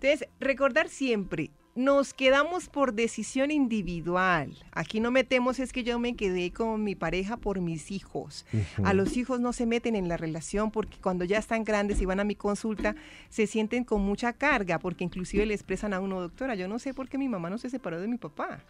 Entonces, 0.00 0.28
recordar 0.40 0.88
siempre, 0.88 1.50
nos 1.74 2.14
quedamos 2.14 2.68
por 2.68 2.94
decisión 2.94 3.50
individual. 3.50 4.56
Aquí 4.72 5.00
no 5.00 5.10
metemos 5.10 5.58
es 5.58 5.72
que 5.72 5.82
yo 5.82 5.98
me 5.98 6.14
quedé 6.14 6.52
con 6.52 6.84
mi 6.84 6.94
pareja 6.94 7.36
por 7.36 7.60
mis 7.60 7.90
hijos. 7.90 8.46
A 8.84 8.92
los 8.92 9.16
hijos 9.16 9.40
no 9.40 9.52
se 9.52 9.66
meten 9.66 9.96
en 9.96 10.08
la 10.08 10.16
relación 10.16 10.70
porque 10.70 10.98
cuando 11.00 11.24
ya 11.24 11.38
están 11.38 11.64
grandes 11.64 12.00
y 12.00 12.04
van 12.04 12.20
a 12.20 12.24
mi 12.24 12.36
consulta 12.36 12.94
se 13.28 13.46
sienten 13.46 13.84
con 13.84 14.02
mucha 14.02 14.32
carga 14.32 14.78
porque 14.78 15.04
inclusive 15.04 15.46
le 15.46 15.54
expresan 15.54 15.94
a 15.94 16.00
uno, 16.00 16.20
doctora, 16.20 16.54
yo 16.54 16.68
no 16.68 16.78
sé 16.78 16.94
por 16.94 17.08
qué 17.08 17.18
mi 17.18 17.28
mamá 17.28 17.50
no 17.50 17.58
se 17.58 17.70
separó 17.70 18.00
de 18.00 18.08
mi 18.08 18.18
papá. 18.18 18.60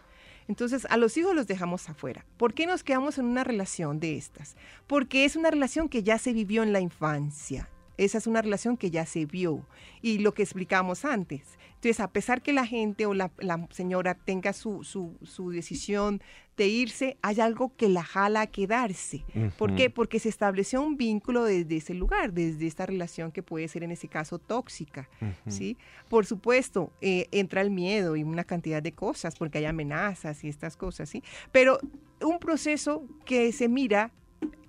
Entonces, 0.47 0.87
a 0.91 0.99
los 0.99 1.17
hijos 1.17 1.35
los 1.35 1.47
dejamos 1.47 1.89
afuera. 1.89 2.27
¿Por 2.37 2.53
qué 2.53 2.67
nos 2.67 2.85
quedamos 2.85 3.19
en 3.19 3.25
una 3.25 3.45
relación 3.45 3.99
de 3.99 4.17
estas? 4.17 4.57
Porque 4.87 5.25
es 5.25 5.37
una 5.37 5.51
relación 5.51 5.89
que 5.89 6.03
ya 6.03 6.19
se 6.19 6.35
vivió 6.35 6.63
en 6.63 6.73
la 6.73 6.81
infancia. 6.81 7.69
Esa 7.97 8.19
es 8.19 8.27
una 8.27 8.43
relación 8.43 8.77
que 8.77 8.91
ya 8.91 9.07
se 9.07 9.27
vio 9.27 9.67
y 10.03 10.19
lo 10.19 10.35
que 10.35 10.43
explicamos 10.43 11.05
antes. 11.05 11.59
Entonces, 11.75 12.01
a 12.01 12.09
pesar 12.09 12.43
que 12.43 12.53
la 12.53 12.67
gente 12.67 13.07
o 13.07 13.15
la, 13.15 13.31
la 13.39 13.67
señora 13.71 14.15
tenga 14.15 14.53
su, 14.53 14.85
su, 14.85 15.17
su 15.23 15.51
decisión 15.51 16.23
de 16.57 16.69
irse, 16.69 17.19
hay 17.21 17.41
algo 17.41 17.75
que 17.77 17.89
la 17.89 18.03
jala 18.03 18.43
a 18.43 18.47
quedarse. 18.47 19.25
¿Por 19.59 19.75
qué? 19.75 19.91
Porque 19.91 20.19
se 20.19 20.29
estableció 20.29 20.81
un 20.81 20.97
vínculo 20.97 21.45
desde 21.45 21.77
ese 21.77 21.95
lugar, 21.95 22.33
desde 22.33 22.67
esta 22.67 22.87
relación 22.87 23.33
que 23.33 23.43
puede 23.43 23.69
ser 23.69 23.83
en 23.83 23.91
ese 23.91 24.09
caso 24.09 24.39
tóxica. 24.39 25.09
¿sí? 25.49 25.77
Por 26.09 26.27
supuesto, 26.27 26.93
eh, 27.01 27.27
entra 27.33 27.61
el 27.61 27.71
miedo 27.71 28.17
y 28.17 28.23
una 28.23 28.45
cantidad 28.45 28.83
de 28.83 28.93
cosas, 28.93 29.37
porque 29.37 29.59
hay 29.59 29.65
amenazas 29.67 30.43
y 30.45 30.49
estas 30.49 30.77
cosas, 30.77 31.09
¿sí? 31.09 31.23
Pero 31.53 31.79
un 32.23 32.39
proceso 32.39 33.05
que 33.25 33.53
se 33.53 33.69
mira 33.69 34.13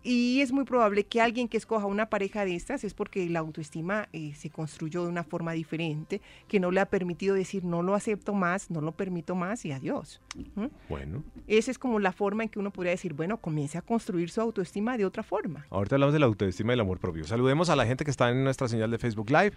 y 0.05 0.41
es 0.41 0.51
muy 0.51 0.65
probable 0.65 1.05
que 1.05 1.19
alguien 1.19 1.47
que 1.47 1.57
escoja 1.57 1.87
una 1.87 2.09
pareja 2.11 2.45
de 2.45 2.55
estas 2.55 2.83
es 2.83 2.93
porque 2.93 3.27
la 3.27 3.39
autoestima 3.39 4.07
eh, 4.13 4.33
se 4.35 4.51
construyó 4.51 5.03
de 5.03 5.09
una 5.09 5.23
forma 5.23 5.53
diferente, 5.53 6.21
que 6.47 6.59
no 6.59 6.69
le 6.69 6.79
ha 6.79 6.85
permitido 6.85 7.33
decir 7.33 7.63
no 7.63 7.81
lo 7.81 7.95
acepto 7.95 8.33
más, 8.33 8.69
no 8.69 8.81
lo 8.81 8.91
permito 8.91 9.33
más 9.33 9.65
y 9.65 9.71
adiós. 9.71 10.21
¿Mm? 10.53 10.67
Bueno. 10.89 11.23
Esa 11.47 11.71
es 11.71 11.79
como 11.79 11.99
la 11.99 12.11
forma 12.11 12.43
en 12.43 12.49
que 12.49 12.59
uno 12.59 12.71
podría 12.71 12.91
decir, 12.91 13.13
bueno, 13.13 13.37
comience 13.37 13.79
a 13.79 13.81
construir 13.81 14.29
su 14.29 14.41
autoestima 14.41 14.95
de 14.95 15.05
otra 15.05 15.23
forma. 15.23 15.65
Ahorita 15.71 15.95
hablamos 15.95 16.13
de 16.13 16.19
la 16.19 16.27
autoestima 16.27 16.73
y 16.73 16.75
el 16.75 16.81
amor 16.81 16.99
propio. 16.99 17.23
Saludemos 17.23 17.69
a 17.71 17.75
la 17.75 17.87
gente 17.87 18.05
que 18.05 18.11
está 18.11 18.29
en 18.29 18.43
nuestra 18.43 18.67
señal 18.67 18.91
de 18.91 18.99
Facebook 18.99 19.31
Live. 19.31 19.53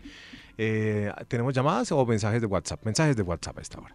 Eh, 0.57 1.13
¿Tenemos 1.29 1.53
llamadas 1.53 1.93
o 1.93 2.07
mensajes 2.07 2.41
de 2.41 2.47
WhatsApp? 2.47 2.83
Mensajes 2.87 3.17
de 3.17 3.23
WhatsApp 3.23 3.59
a 3.59 3.61
esta 3.61 3.81
hora. 3.81 3.95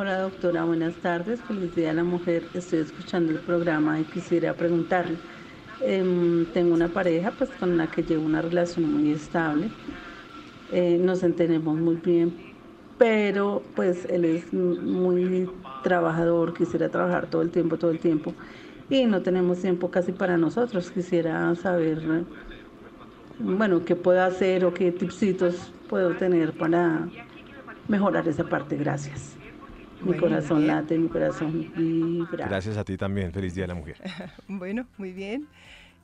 Hola 0.00 0.20
doctora, 0.20 0.62
buenas 0.62 0.94
tardes. 0.98 1.42
Feliz 1.42 1.74
Día 1.74 1.90
a 1.90 1.92
la 1.92 2.04
Mujer. 2.04 2.44
Estoy 2.54 2.78
escuchando 2.78 3.32
el 3.32 3.40
programa 3.40 3.98
y 3.98 4.04
quisiera 4.04 4.54
preguntarle. 4.54 5.18
em, 5.80 6.46
tengo 6.52 6.72
una 6.72 6.86
pareja 6.86 7.32
pues 7.32 7.50
con 7.50 7.76
la 7.76 7.90
que 7.90 8.04
llevo 8.04 8.24
una 8.24 8.40
relación 8.40 8.92
muy 8.92 9.10
estable. 9.10 9.72
Eh, 10.70 10.98
nos 11.00 11.24
entendemos 11.24 11.76
muy 11.76 11.96
bien, 11.96 12.32
pero 12.96 13.64
pues 13.74 14.04
él 14.04 14.24
es 14.24 14.52
muy 14.52 15.50
trabajador, 15.82 16.54
quisiera 16.54 16.88
trabajar 16.90 17.28
todo 17.28 17.42
el 17.42 17.50
tiempo, 17.50 17.76
todo 17.76 17.90
el 17.90 17.98
tiempo. 17.98 18.36
Y 18.88 19.04
no 19.06 19.20
tenemos 19.22 19.60
tiempo 19.60 19.90
casi 19.90 20.12
para 20.12 20.36
nosotros. 20.38 20.92
Quisiera 20.92 21.52
saber, 21.56 22.28
bueno, 23.40 23.84
qué 23.84 23.96
puedo 23.96 24.22
hacer 24.22 24.64
o 24.64 24.72
qué 24.72 24.92
tipsitos 24.92 25.74
puedo 25.88 26.14
tener 26.16 26.56
para 26.56 27.08
mejorar 27.88 28.28
esa 28.28 28.44
parte. 28.44 28.76
Gracias. 28.76 29.37
Mi 30.00 30.06
Bueno, 30.06 30.20
corazón 30.22 30.58
bien. 30.58 30.68
late, 30.68 30.98
mi 30.98 31.08
corazón 31.08 31.72
vibra. 31.76 32.46
Gracias 32.48 32.76
a 32.76 32.84
ti 32.84 32.96
también. 32.96 33.32
Feliz 33.32 33.54
Día 33.54 33.64
de 33.64 33.68
la 33.68 33.74
Mujer. 33.74 33.96
Bueno, 34.48 34.86
muy 34.96 35.12
bien. 35.12 35.46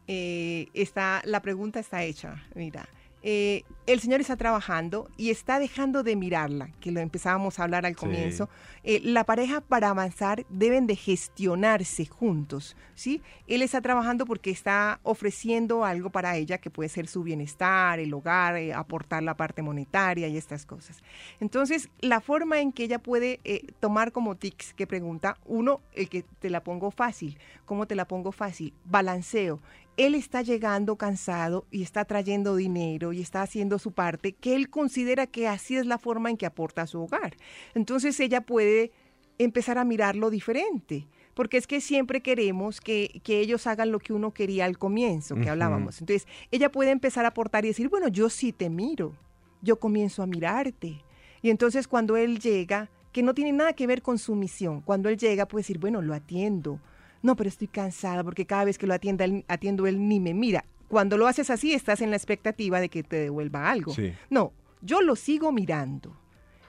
Eh, 0.06 0.68
está, 0.74 1.22
la 1.24 1.40
pregunta 1.40 1.80
está 1.80 2.02
hecha. 2.02 2.42
Mira, 2.54 2.86
eh, 3.26 3.62
el 3.86 4.00
señor 4.00 4.20
está 4.20 4.36
trabajando 4.36 5.08
y 5.16 5.30
está 5.30 5.58
dejando 5.58 6.02
de 6.02 6.14
mirarla, 6.14 6.68
que 6.80 6.90
lo 6.92 7.00
empezábamos 7.00 7.58
a 7.58 7.64
hablar 7.64 7.86
al 7.86 7.94
Sí. 7.94 8.00
comienzo. 8.00 8.48
Eh, 8.82 9.00
la 9.02 9.24
pareja 9.24 9.62
para 9.62 9.88
avanzar 9.88 10.44
deben 10.50 10.86
de 10.86 10.94
gestionarse 10.94 12.04
juntos, 12.06 12.76
¿sí? 12.94 13.22
Él 13.46 13.62
está 13.62 13.80
trabajando 13.80 14.26
porque 14.26 14.50
está 14.50 15.00
ofreciendo 15.02 15.84
algo 15.84 16.10
para 16.10 16.36
ella 16.36 16.58
que 16.58 16.70
puede 16.70 16.88
ser 16.90 17.06
su 17.08 17.22
bienestar, 17.22 17.98
el 17.98 18.12
hogar, 18.12 18.56
eh, 18.56 18.72
aportar 18.74 19.22
la 19.22 19.36
parte 19.36 19.62
monetaria 19.62 20.28
y 20.28 20.36
estas 20.36 20.66
cosas. 20.66 21.02
Entonces, 21.40 21.88
la 22.00 22.20
forma 22.20 22.60
en 22.60 22.72
que 22.72 22.84
ella 22.84 22.98
puede 22.98 23.40
eh, 23.44 23.66
tomar 23.80 24.12
como 24.12 24.34
tics 24.36 24.74
que 24.74 24.86
pregunta, 24.86 25.38
uno, 25.46 25.80
el 25.94 26.08
que 26.10 26.22
te 26.40 26.50
la 26.50 26.62
pongo 26.62 26.90
fácil. 26.90 27.38
¿Cómo 27.64 27.86
te 27.86 27.94
la 27.94 28.06
pongo 28.06 28.32
fácil? 28.32 28.74
Balanceo. 28.84 29.60
Él 29.96 30.14
está 30.14 30.42
llegando 30.42 30.96
cansado 30.96 31.66
y 31.70 31.82
está 31.82 32.04
trayendo 32.04 32.56
dinero 32.56 33.12
y 33.12 33.20
está 33.20 33.42
haciendo 33.42 33.78
su 33.78 33.92
parte, 33.92 34.32
que 34.32 34.54
él 34.56 34.70
considera 34.70 35.26
que 35.26 35.46
así 35.48 35.76
es 35.76 35.86
la 35.86 35.98
forma 35.98 36.30
en 36.30 36.36
que 36.36 36.46
aporta 36.46 36.82
a 36.82 36.86
su 36.86 37.00
hogar. 37.00 37.36
Entonces 37.74 38.18
ella 38.20 38.40
puede 38.40 38.92
empezar 39.38 39.78
a 39.78 39.84
mirarlo 39.84 40.30
diferente. 40.30 41.06
Porque 41.34 41.56
es 41.56 41.66
que 41.66 41.80
siempre 41.80 42.22
queremos 42.22 42.80
que, 42.80 43.20
que 43.24 43.40
ellos 43.40 43.66
hagan 43.66 43.90
lo 43.90 43.98
que 43.98 44.12
uno 44.12 44.32
quería 44.32 44.66
al 44.66 44.78
comienzo, 44.78 45.34
que 45.34 45.50
hablábamos. 45.50 46.00
Entonces, 46.00 46.28
ella 46.52 46.70
puede 46.70 46.92
empezar 46.92 47.24
a 47.24 47.28
aportar 47.28 47.64
y 47.64 47.68
decir, 47.68 47.88
bueno, 47.88 48.06
yo 48.06 48.30
sí 48.30 48.52
te 48.52 48.70
miro, 48.70 49.16
yo 49.60 49.80
comienzo 49.80 50.22
a 50.22 50.26
mirarte. 50.26 51.02
Y 51.42 51.50
entonces 51.50 51.88
cuando 51.88 52.16
él 52.16 52.38
llega, 52.38 52.88
que 53.12 53.22
no 53.22 53.34
tiene 53.34 53.52
nada 53.52 53.74
que 53.74 53.86
ver 53.86 54.00
con 54.00 54.18
su 54.18 54.34
misión, 54.34 54.80
cuando 54.80 55.08
él 55.08 55.18
llega 55.18 55.46
puede 55.46 55.60
decir, 55.60 55.78
bueno, 55.78 56.02
lo 56.02 56.14
atiendo. 56.14 56.80
No, 57.24 57.36
pero 57.36 57.48
estoy 57.48 57.68
cansada 57.68 58.22
porque 58.22 58.44
cada 58.44 58.66
vez 58.66 58.76
que 58.76 58.86
lo 58.86 58.92
atienda, 58.92 59.24
atiendo 59.48 59.86
él 59.86 60.06
ni 60.06 60.20
me 60.20 60.34
mira. 60.34 60.66
Cuando 60.88 61.16
lo 61.16 61.26
haces 61.26 61.48
así, 61.48 61.72
estás 61.72 62.02
en 62.02 62.10
la 62.10 62.16
expectativa 62.16 62.80
de 62.80 62.90
que 62.90 63.02
te 63.02 63.16
devuelva 63.16 63.70
algo. 63.70 63.94
Sí. 63.94 64.12
No, 64.28 64.52
yo 64.82 65.00
lo 65.00 65.16
sigo 65.16 65.50
mirando. 65.50 66.14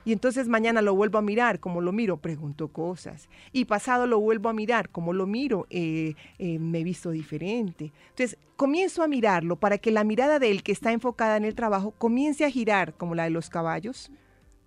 Y 0.06 0.14
entonces 0.14 0.48
mañana 0.48 0.82
lo 0.82 0.96
vuelvo 0.96 1.18
a 1.18 1.22
mirar, 1.22 1.60
como 1.60 1.82
lo 1.82 1.92
miro, 1.92 2.16
pregunto 2.16 2.70
cosas. 2.70 3.28
Y 3.52 3.66
pasado 3.66 4.08
lo 4.08 4.18
vuelvo 4.22 4.48
a 4.48 4.54
mirar, 4.54 4.88
como 4.88 5.12
lo 5.12 5.28
miro, 5.28 5.68
eh, 5.70 6.14
eh, 6.40 6.58
me 6.58 6.80
he 6.80 6.84
visto 6.86 7.12
diferente. 7.12 7.92
Entonces 8.12 8.38
comienzo 8.56 9.04
a 9.04 9.10
mirarlo 9.10 9.58
para 9.58 9.78
que 9.78 9.92
la 9.92 10.06
mirada 10.06 10.40
de 10.40 10.52
él 10.52 10.64
que 10.64 10.72
está 10.72 10.94
enfocada 10.94 11.36
en 11.36 11.44
el 11.44 11.54
trabajo 11.54 11.92
comience 11.92 12.46
a 12.46 12.50
girar, 12.50 12.94
como 12.94 13.14
la 13.14 13.26
de 13.26 13.32
los 13.32 13.50
caballos, 13.50 14.10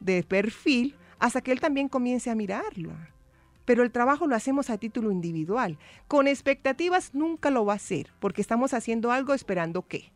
de 0.01 0.23
perfil, 0.23 0.97
hasta 1.19 1.41
que 1.41 1.51
él 1.51 1.61
también 1.61 1.89
comience 1.89 2.29
a 2.29 2.35
mirarlo. 2.35 2.91
Pero 3.69 3.83
el 3.83 3.91
trabajo 3.91 4.27
lo 4.27 4.35
hacemos 4.35 4.71
a 4.71 4.79
título 4.79 5.11
individual. 5.11 5.77
Con 6.07 6.27
expectativas 6.27 7.13
nunca 7.13 7.51
lo 7.51 7.67
va 7.67 7.75
a 7.75 7.77
hacer, 7.77 8.07
porque 8.19 8.41
estamos 8.41 8.73
haciendo 8.73 9.13
algo 9.13 9.35
esperando 9.35 9.87
qué. 9.87 10.11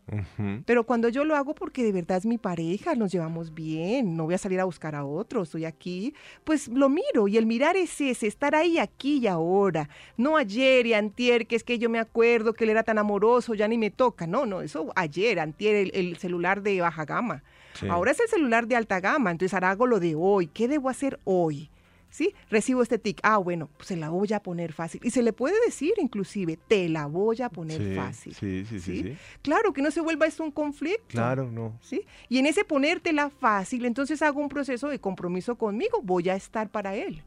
Pero 0.64 0.84
cuando 0.84 1.10
yo 1.10 1.26
lo 1.26 1.36
hago 1.36 1.54
porque 1.54 1.84
de 1.84 1.92
verdad 1.92 2.16
es 2.16 2.24
mi 2.24 2.38
pareja, 2.38 2.94
nos 2.94 3.12
llevamos 3.12 3.52
bien, 3.52 4.16
no 4.16 4.24
voy 4.24 4.32
a 4.32 4.38
salir 4.38 4.58
a 4.58 4.64
buscar 4.64 4.94
a 4.94 5.04
otro, 5.04 5.42
estoy 5.42 5.66
aquí, 5.66 6.14
pues 6.44 6.68
lo 6.68 6.88
miro 6.88 7.28
y 7.28 7.36
el 7.36 7.44
mirar 7.44 7.76
es 7.76 8.00
ese, 8.00 8.26
estar 8.26 8.54
ahí 8.54 8.78
aquí 8.78 9.18
y 9.18 9.26
ahora, 9.26 9.90
no 10.16 10.38
ayer 10.38 10.86
y 10.86 10.94
antier, 10.94 11.46
que 11.46 11.56
es 11.56 11.62
que 11.62 11.78
yo 11.78 11.90
me 11.90 11.98
acuerdo 11.98 12.54
que 12.54 12.64
él 12.64 12.70
era 12.70 12.84
tan 12.84 12.96
amoroso, 12.96 13.52
ya 13.52 13.68
ni 13.68 13.76
me 13.76 13.90
toca, 13.90 14.26
no, 14.26 14.46
no, 14.46 14.62
eso 14.62 14.92
ayer, 14.96 15.38
antier, 15.38 15.76
el, 15.76 15.90
el 15.92 16.16
celular 16.16 16.62
de 16.62 16.80
baja 16.80 17.04
gama. 17.04 17.42
Sí. 17.74 17.86
Ahora 17.86 18.12
es 18.12 18.20
el 18.20 18.28
celular 18.28 18.66
de 18.66 18.76
alta 18.76 18.98
gama, 19.00 19.30
entonces 19.30 19.52
ahora 19.52 19.70
hago 19.72 19.86
lo 19.86 20.00
de 20.00 20.14
hoy, 20.14 20.46
¿qué 20.46 20.68
debo 20.68 20.88
hacer 20.88 21.20
hoy? 21.24 21.68
¿Sí? 22.12 22.32
Recibo 22.50 22.82
este 22.82 22.98
tic, 22.98 23.18
ah, 23.24 23.38
bueno, 23.38 23.68
pues 23.76 23.88
se 23.88 23.96
la 23.96 24.10
voy 24.10 24.32
a 24.32 24.40
poner 24.40 24.72
fácil. 24.72 25.00
Y 25.02 25.10
se 25.10 25.22
le 25.22 25.32
puede 25.32 25.56
decir 25.66 25.94
inclusive, 25.96 26.56
te 26.68 26.88
la 26.88 27.06
voy 27.06 27.42
a 27.42 27.48
poner 27.48 27.78
Sí, 27.82 27.94
fácil. 27.96 28.34
sí, 28.34 28.64
sí, 28.68 28.78
sí, 28.78 29.02
sí. 29.02 29.16
Claro, 29.40 29.72
que 29.72 29.82
no 29.82 29.90
se 29.90 30.00
vuelva 30.00 30.26
esto 30.26 30.44
un 30.44 30.50
conflicto. 30.52 31.02
Claro, 31.08 31.50
no. 31.50 31.76
¿sí? 31.80 32.02
Y 32.28 32.38
en 32.38 32.46
ese 32.46 32.64
ponértela 32.64 33.30
fácil, 33.30 33.84
entonces 33.86 34.20
hago 34.22 34.40
un 34.40 34.48
proceso 34.48 34.88
de 34.88 34.98
compromiso 35.00 35.56
conmigo, 35.56 36.00
voy 36.02 36.28
a 36.28 36.36
estar 36.36 36.68
para 36.70 36.94
él. 36.94 37.22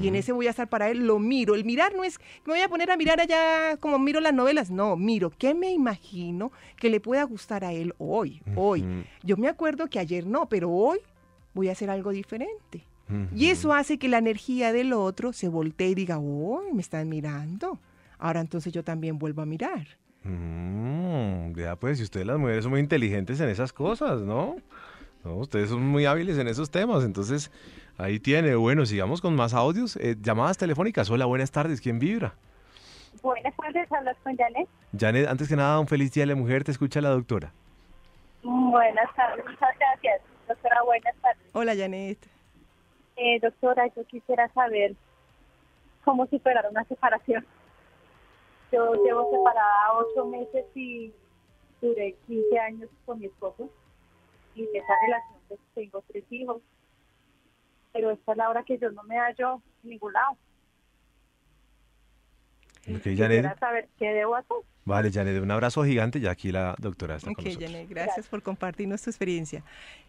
Y 0.00 0.06
en 0.06 0.14
ese 0.14 0.30
voy 0.32 0.46
a 0.46 0.50
estar 0.50 0.68
para 0.68 0.88
él, 0.88 1.06
lo 1.06 1.18
miro. 1.18 1.56
El 1.56 1.64
mirar 1.64 1.94
no 1.94 2.04
es 2.04 2.16
que 2.18 2.24
me 2.46 2.52
voy 2.52 2.60
a 2.62 2.68
poner 2.68 2.90
a 2.92 2.96
mirar 2.96 3.20
allá 3.20 3.76
como 3.78 3.98
miro 3.98 4.20
las 4.20 4.32
novelas, 4.32 4.70
no, 4.70 4.96
miro, 4.96 5.30
¿qué 5.36 5.52
me 5.52 5.72
imagino 5.72 6.52
que 6.76 6.88
le 6.88 7.00
pueda 7.00 7.24
gustar 7.24 7.64
a 7.64 7.72
él 7.72 7.92
hoy? 7.98 8.40
Hoy. 8.54 8.84
Yo 9.24 9.36
me 9.36 9.48
acuerdo 9.48 9.88
que 9.88 9.98
ayer 9.98 10.24
no, 10.26 10.48
pero 10.48 10.70
hoy 10.70 11.00
voy 11.54 11.68
a 11.68 11.72
hacer 11.72 11.90
algo 11.90 12.10
diferente. 12.10 12.84
Y 13.34 13.48
eso 13.48 13.72
hace 13.72 13.98
que 13.98 14.08
la 14.08 14.18
energía 14.18 14.72
del 14.72 14.92
otro 14.92 15.32
se 15.32 15.48
voltee 15.48 15.90
y 15.90 15.94
diga, 15.94 16.18
oh, 16.18 16.62
me 16.72 16.80
están 16.80 17.08
mirando. 17.08 17.78
Ahora 18.18 18.40
entonces 18.40 18.72
yo 18.72 18.84
también 18.84 19.18
vuelvo 19.18 19.42
a 19.42 19.46
mirar. 19.46 19.86
Mm, 20.22 21.54
ya 21.54 21.76
pues, 21.76 21.98
y 22.00 22.02
ustedes 22.02 22.26
las 22.26 22.38
mujeres 22.38 22.64
son 22.64 22.72
muy 22.72 22.80
inteligentes 22.80 23.40
en 23.40 23.48
esas 23.48 23.72
cosas, 23.72 24.20
¿no? 24.20 24.56
No, 25.24 25.34
ustedes 25.36 25.70
son 25.70 25.82
muy 25.86 26.06
hábiles 26.06 26.38
en 26.38 26.48
esos 26.48 26.70
temas, 26.70 27.04
entonces 27.04 27.50
ahí 27.98 28.18
tiene. 28.18 28.54
Bueno, 28.54 28.86
sigamos 28.86 29.20
con 29.20 29.34
más 29.36 29.52
audios. 29.52 29.96
Eh, 29.96 30.16
llamadas 30.20 30.56
telefónicas. 30.56 31.10
Hola, 31.10 31.26
buenas 31.26 31.50
tardes. 31.50 31.80
¿Quién 31.80 31.98
vibra? 31.98 32.34
Buenas 33.22 33.54
tardes, 33.56 33.90
hablas 33.92 34.16
con 34.22 34.36
Janet. 34.36 34.68
Janet, 34.98 35.28
antes 35.28 35.48
que 35.48 35.56
nada, 35.56 35.78
un 35.78 35.88
feliz 35.88 36.12
día 36.12 36.22
de 36.22 36.28
la 36.28 36.36
mujer. 36.36 36.64
Te 36.64 36.70
escucha 36.70 37.00
la 37.00 37.10
doctora. 37.10 37.52
Buenas 38.42 39.14
tardes, 39.14 39.44
muchas 39.44 39.78
gracias. 39.78 40.22
Doctora, 40.48 40.82
buenas 40.84 41.14
tardes. 41.20 41.50
Hola, 41.52 41.76
Janet. 41.76 42.29
Eh, 43.22 43.38
doctora, 43.38 43.86
yo 43.94 44.02
quisiera 44.06 44.48
saber 44.54 44.94
cómo 46.04 46.26
superar 46.26 46.66
una 46.70 46.84
separación. 46.84 47.44
Yo 48.72 48.94
llevo 49.04 49.30
separada 49.30 49.92
ocho 49.98 50.24
meses 50.26 50.64
y 50.74 51.12
duré 51.82 52.16
15 52.26 52.58
años 52.58 52.88
con 53.04 53.18
mi 53.18 53.26
esposo. 53.26 53.68
Y 54.54 54.62
de 54.62 54.78
esa 54.78 54.94
relación 55.04 55.38
pues, 55.48 55.60
tengo 55.74 56.02
tres 56.08 56.24
hijos. 56.30 56.62
Pero 57.92 58.10
esta 58.10 58.32
es 58.32 58.38
la 58.38 58.48
hora 58.48 58.62
que 58.64 58.78
yo 58.78 58.90
no 58.90 59.02
me 59.02 59.18
hallo 59.18 59.60
en 59.84 59.90
ningún 59.90 60.14
lado. 60.14 60.30
Ok, 62.88 63.02
Quisiera 63.02 63.28
Janet. 63.42 63.58
saber 63.58 63.88
qué 63.98 64.12
debo 64.14 64.36
hacer. 64.36 64.56
Vale, 64.86 65.10
Janet, 65.12 65.42
un 65.42 65.50
abrazo 65.50 65.84
gigante. 65.84 66.20
Ya 66.20 66.30
aquí 66.30 66.50
la 66.52 66.74
doctora 66.78 67.16
está 67.16 67.28
Ok, 67.30 67.36
con 67.36 67.44
nosotros. 67.44 67.70
Janet, 67.70 67.88
gracias 67.90 68.28
por 68.28 68.42
compartirnos 68.42 69.02
tu 69.02 69.10
experiencia. 69.10 69.62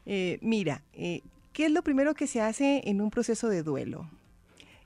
Eh, 0.06 0.40
mira, 0.42 0.82
eh, 0.94 1.22
¿qué 1.54 1.66
es 1.66 1.72
lo 1.72 1.84
primero 1.84 2.14
que 2.14 2.28
se 2.28 2.42
hace 2.42 2.82
en 2.86 3.02
un 3.02 3.12
proceso 3.12 3.50
de 3.50 3.64
duelo? 3.64 4.10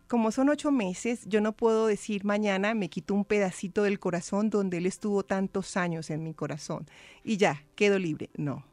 Como 0.07 0.31
son 0.31 0.49
ocho 0.49 0.71
meses, 0.71 1.25
yo 1.25 1.41
no 1.41 1.53
puedo 1.53 1.87
decir 1.87 2.25
mañana 2.25 2.75
me 2.75 2.89
quito 2.89 3.15
un 3.15 3.25
pedacito 3.25 3.83
del 3.83 3.99
corazón 3.99 4.51
donde 4.51 4.77
él 4.77 4.85
estuvo 4.85 5.23
tantos 5.23 5.77
años 5.77 6.11
en 6.11 6.23
mi 6.23 6.33
corazón 6.33 6.85
y 7.23 7.37
ya, 7.37 7.63
quedo 7.75 7.97
libre. 7.97 8.29
No. 8.37 8.63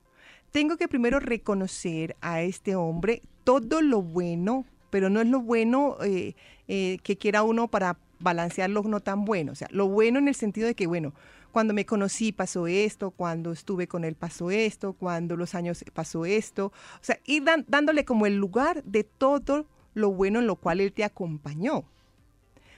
Tengo 0.51 0.77
que 0.77 0.89
primero 0.89 1.21
reconocer 1.21 2.17
a 2.21 2.43
este 2.43 2.77
hombre 2.77 3.23
todo 3.45 3.81
lo 3.81 4.03
bueno, 4.03 4.67
pero 4.91 5.09
no 5.09 5.23
es 5.23 5.27
lo 5.27 5.41
bueno 5.41 5.97
eh, 6.05 6.35
eh, 6.69 6.99
que 7.03 7.17
quiera 7.17 7.43
uno 7.43 7.69
para 7.69 7.97
balancear 8.21 8.69
lo 8.69 8.83
no 8.83 9.01
tan 9.01 9.25
bueno. 9.25 9.53
O 9.53 9.55
sea, 9.55 9.69
lo 9.71 9.89
bueno 9.89 10.19
en 10.19 10.29
el 10.29 10.35
sentido 10.35 10.67
de 10.67 10.75
que, 10.75 10.87
bueno, 10.87 11.15
cuando 11.53 11.75
me 11.75 11.87
conocí 11.87 12.33
pasó 12.33 12.67
esto, 12.67 13.11
cuando 13.13 13.53
estuve 13.53 13.87
con 13.87 14.05
él 14.05 14.15
pasó 14.17 14.51
esto, 14.51 14.95
cuando 14.95 15.37
los 15.37 15.55
años 15.55 15.85
pasó 15.93 16.25
esto. 16.25 16.67
O 16.67 17.05
sea, 17.05 17.19
ir 17.25 17.45
dan- 17.45 17.65
dándole 17.69 18.05
como 18.05 18.27
el 18.27 18.37
lugar 18.37 18.83
de 18.85 19.05
todo 19.05 19.67
lo 19.95 20.11
bueno 20.11 20.41
en 20.41 20.47
lo 20.47 20.57
cual 20.57 20.81
él 20.81 20.93
te 20.93 21.05
acompañó. 21.05 21.85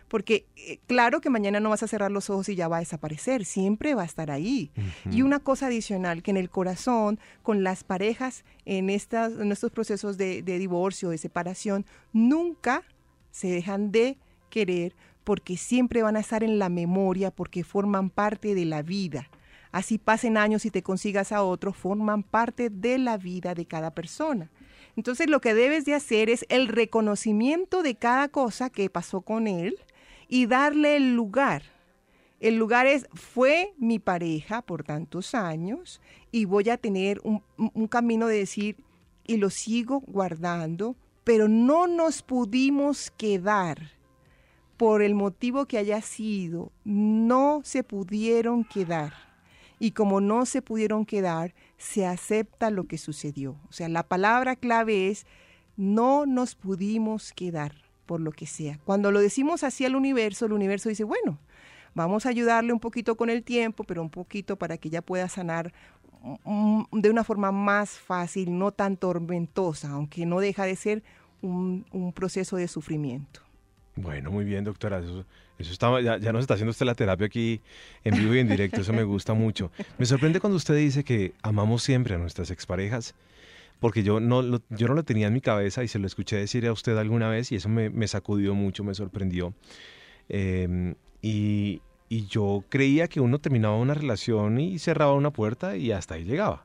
Porque 0.08 0.46
eh, 0.56 0.78
claro 0.86 1.20
que 1.20 1.30
mañana 1.30 1.60
no 1.60 1.70
vas 1.70 1.82
a 1.82 1.88
cerrar 1.88 2.10
los 2.12 2.28
ojos 2.30 2.48
y 2.48 2.54
ya 2.54 2.68
va 2.68 2.76
a 2.76 2.80
desaparecer, 2.80 3.44
siempre 3.46 3.94
va 3.94 4.02
a 4.02 4.06
estar 4.06 4.30
ahí. 4.30 4.70
Y 5.10 5.22
una 5.22 5.40
cosa 5.40 5.66
adicional, 5.66 6.22
que 6.22 6.30
en 6.30 6.36
el 6.36 6.50
corazón, 6.50 7.18
con 7.42 7.64
las 7.64 7.84
parejas, 7.84 8.44
en, 8.66 8.90
estas, 8.90 9.32
en 9.32 9.50
estos 9.50 9.70
procesos 9.72 10.18
de, 10.18 10.42
de 10.42 10.58
divorcio, 10.58 11.08
de 11.10 11.18
separación, 11.18 11.86
nunca 12.12 12.82
se 13.30 13.48
dejan 13.48 13.90
de 13.92 14.18
querer 14.50 14.94
porque 15.24 15.56
siempre 15.56 16.02
van 16.02 16.16
a 16.16 16.20
estar 16.20 16.44
en 16.44 16.58
la 16.58 16.68
memoria, 16.68 17.30
porque 17.30 17.64
forman 17.64 18.10
parte 18.10 18.54
de 18.54 18.64
la 18.64 18.82
vida. 18.82 19.28
Así 19.72 19.98
pasen 19.98 20.36
años 20.36 20.64
y 20.66 20.70
te 20.70 20.82
consigas 20.82 21.32
a 21.32 21.42
otro, 21.42 21.72
forman 21.72 22.22
parte 22.22 22.70
de 22.70 22.98
la 22.98 23.16
vida 23.16 23.54
de 23.54 23.66
cada 23.66 23.90
persona. 23.90 24.50
Entonces 24.96 25.28
lo 25.28 25.40
que 25.40 25.54
debes 25.54 25.84
de 25.84 25.94
hacer 25.94 26.30
es 26.30 26.46
el 26.48 26.68
reconocimiento 26.68 27.82
de 27.82 27.96
cada 27.96 28.28
cosa 28.28 28.70
que 28.70 28.88
pasó 28.88 29.22
con 29.22 29.48
él 29.48 29.76
y 30.28 30.46
darle 30.46 30.96
el 30.96 31.16
lugar. 31.16 31.62
El 32.38 32.56
lugar 32.56 32.86
es, 32.86 33.08
fue 33.14 33.72
mi 33.78 33.98
pareja 33.98 34.62
por 34.62 34.84
tantos 34.84 35.34
años 35.34 36.00
y 36.30 36.44
voy 36.44 36.68
a 36.68 36.76
tener 36.76 37.20
un, 37.24 37.88
camino 37.88 38.26
de 38.26 38.38
decir, 38.38 38.76
y 39.26 39.38
lo 39.38 39.50
sigo 39.50 40.00
guardando, 40.00 40.94
pero 41.24 41.48
no 41.48 41.86
nos 41.86 42.22
pudimos 42.22 43.10
quedar 43.10 43.93
por 44.76 45.02
el 45.02 45.14
motivo 45.14 45.66
que 45.66 45.78
haya 45.78 46.00
sido, 46.02 46.72
no 46.84 47.60
se 47.64 47.82
pudieron 47.82 48.64
quedar. 48.64 49.12
Y 49.78 49.92
como 49.92 50.20
no 50.20 50.46
se 50.46 50.62
pudieron 50.62 51.04
quedar, 51.04 51.54
se 51.78 52.06
acepta 52.06 52.70
lo 52.70 52.84
que 52.84 52.98
sucedió. 52.98 53.56
O 53.68 53.72
sea, 53.72 53.88
la 53.88 54.02
palabra 54.02 54.56
clave 54.56 55.08
es, 55.08 55.26
no 55.76 56.26
nos 56.26 56.54
pudimos 56.54 57.32
quedar 57.32 57.74
por 58.06 58.20
lo 58.20 58.32
que 58.32 58.46
sea. 58.46 58.78
Cuando 58.84 59.10
lo 59.10 59.20
decimos 59.20 59.64
así 59.64 59.84
al 59.84 59.96
universo, 59.96 60.46
el 60.46 60.52
universo 60.52 60.88
dice, 60.88 61.04
bueno, 61.04 61.38
vamos 61.94 62.26
a 62.26 62.28
ayudarle 62.28 62.72
un 62.72 62.80
poquito 62.80 63.16
con 63.16 63.30
el 63.30 63.42
tiempo, 63.42 63.84
pero 63.84 64.02
un 64.02 64.10
poquito 64.10 64.56
para 64.56 64.78
que 64.78 64.88
ella 64.88 65.02
pueda 65.02 65.28
sanar 65.28 65.72
mm, 66.44 66.82
de 66.92 67.10
una 67.10 67.24
forma 67.24 67.52
más 67.52 67.98
fácil, 67.98 68.58
no 68.58 68.72
tan 68.72 68.96
tormentosa, 68.96 69.90
aunque 69.90 70.26
no 70.26 70.40
deja 70.40 70.64
de 70.64 70.76
ser 70.76 71.02
un, 71.42 71.86
un 71.92 72.12
proceso 72.12 72.56
de 72.56 72.68
sufrimiento. 72.68 73.43
Bueno, 73.96 74.30
muy 74.30 74.44
bien, 74.44 74.64
doctora. 74.64 74.98
Eso, 74.98 75.24
está, 75.58 76.00
ya, 76.00 76.18
ya 76.18 76.32
nos 76.32 76.42
está 76.42 76.54
haciendo 76.54 76.72
usted 76.72 76.86
la 76.86 76.94
terapia 76.94 77.26
aquí 77.26 77.60
en 78.02 78.16
vivo 78.16 78.34
y 78.34 78.40
en 78.40 78.48
directo. 78.48 78.80
Eso 78.80 78.92
me 78.92 79.04
gusta 79.04 79.34
mucho. 79.34 79.70
Me 79.98 80.06
sorprende 80.06 80.40
cuando 80.40 80.56
usted 80.56 80.76
dice 80.76 81.04
que 81.04 81.32
amamos 81.42 81.82
siempre 81.82 82.14
a 82.14 82.18
nuestras 82.18 82.50
exparejas, 82.50 83.14
porque 83.80 84.02
yo 84.02 84.20
no, 84.20 84.42
lo, 84.42 84.62
yo 84.70 84.88
no 84.88 84.94
lo 84.94 85.04
tenía 85.04 85.28
en 85.28 85.32
mi 85.32 85.40
cabeza 85.40 85.84
y 85.84 85.88
se 85.88 85.98
lo 85.98 86.06
escuché 86.06 86.36
decir 86.36 86.66
a 86.66 86.72
usted 86.72 86.96
alguna 86.96 87.28
vez 87.28 87.52
y 87.52 87.56
eso 87.56 87.68
me, 87.68 88.08
sacudió 88.08 88.54
mucho, 88.54 88.82
me 88.82 88.94
sorprendió. 88.94 89.54
Eh, 90.28 90.94
y, 91.22 91.80
yo 92.28 92.62
creía 92.68 93.08
que 93.08 93.18
uno 93.18 93.40
terminaba 93.40 93.76
una 93.76 93.94
relación 93.94 94.60
y 94.60 94.78
cerraba 94.78 95.14
una 95.14 95.32
puerta 95.32 95.76
y 95.76 95.90
hasta 95.90 96.14
ahí 96.14 96.22
llegaba. 96.22 96.64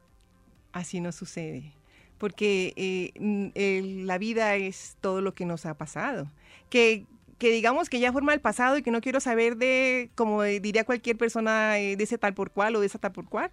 Así 0.74 1.02
no 1.02 1.12
sucede, 1.12 1.74
porque 2.20 2.74
eh, 2.76 4.04
la 4.06 4.20
vida 4.20 4.56
es 4.58 4.96
todo 5.02 5.22
lo 5.22 5.34
que 5.34 5.46
nos 5.46 5.66
ha 5.66 5.76
pasado. 5.76 6.28
Que, 6.70 7.08
que 7.40 7.52
digamos 7.52 7.90
que 7.90 8.00
ya 8.00 8.14
forma 8.14 8.34
el 8.34 8.42
pasado 8.42 8.78
y 8.78 8.84
que 8.84 8.92
no 8.92 9.02
quiero 9.02 9.20
saber 9.20 9.56
de, 9.56 10.12
como 10.14 10.44
diría 10.44 10.84
cualquier 10.84 11.18
persona, 11.18 11.80
eh, 11.80 11.96
de 11.96 12.04
ese 12.04 12.18
tal 12.18 12.34
por 12.34 12.52
cual 12.52 12.76
o 12.76 12.82
de 12.82 12.86
esa 12.86 13.00
tal 13.00 13.14
por 13.14 13.26
cual. 13.26 13.50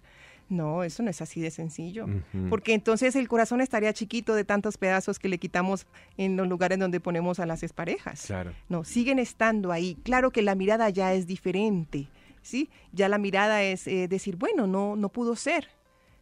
No, 0.49 0.83
eso 0.83 1.03
no 1.03 1.09
es 1.09 1.21
así 1.21 1.41
de 1.41 1.51
sencillo. 1.51 2.05
Porque 2.49 2.73
entonces 2.73 3.15
el 3.15 3.27
corazón 3.27 3.59
estaría 3.59 3.91
chiquito 3.91 4.33
de 4.33 4.45
tantos 4.45 4.77
pedazos 4.77 5.19
que 5.19 5.27
le 5.27 5.39
quitamos 5.39 5.87
en 6.15 6.37
los 6.37 6.47
lugares 6.47 6.79
donde 6.79 7.01
ponemos 7.01 7.39
a 7.39 7.45
las 7.45 7.63
exparejas. 7.63 8.27
Claro. 8.27 8.53
No, 8.69 8.85
siguen 8.85 9.19
estando 9.19 9.73
ahí. 9.73 9.97
Claro 10.03 10.31
que 10.31 10.41
la 10.41 10.55
mirada 10.55 10.89
ya 10.89 11.13
es 11.13 11.27
diferente, 11.27 12.07
¿sí? 12.41 12.69
Ya 12.93 13.09
la 13.09 13.17
mirada 13.17 13.61
es 13.63 13.87
eh, 13.87 14.07
decir, 14.07 14.37
bueno, 14.37 14.67
no, 14.67 14.95
no 14.95 15.09
pudo 15.09 15.35
ser. 15.35 15.67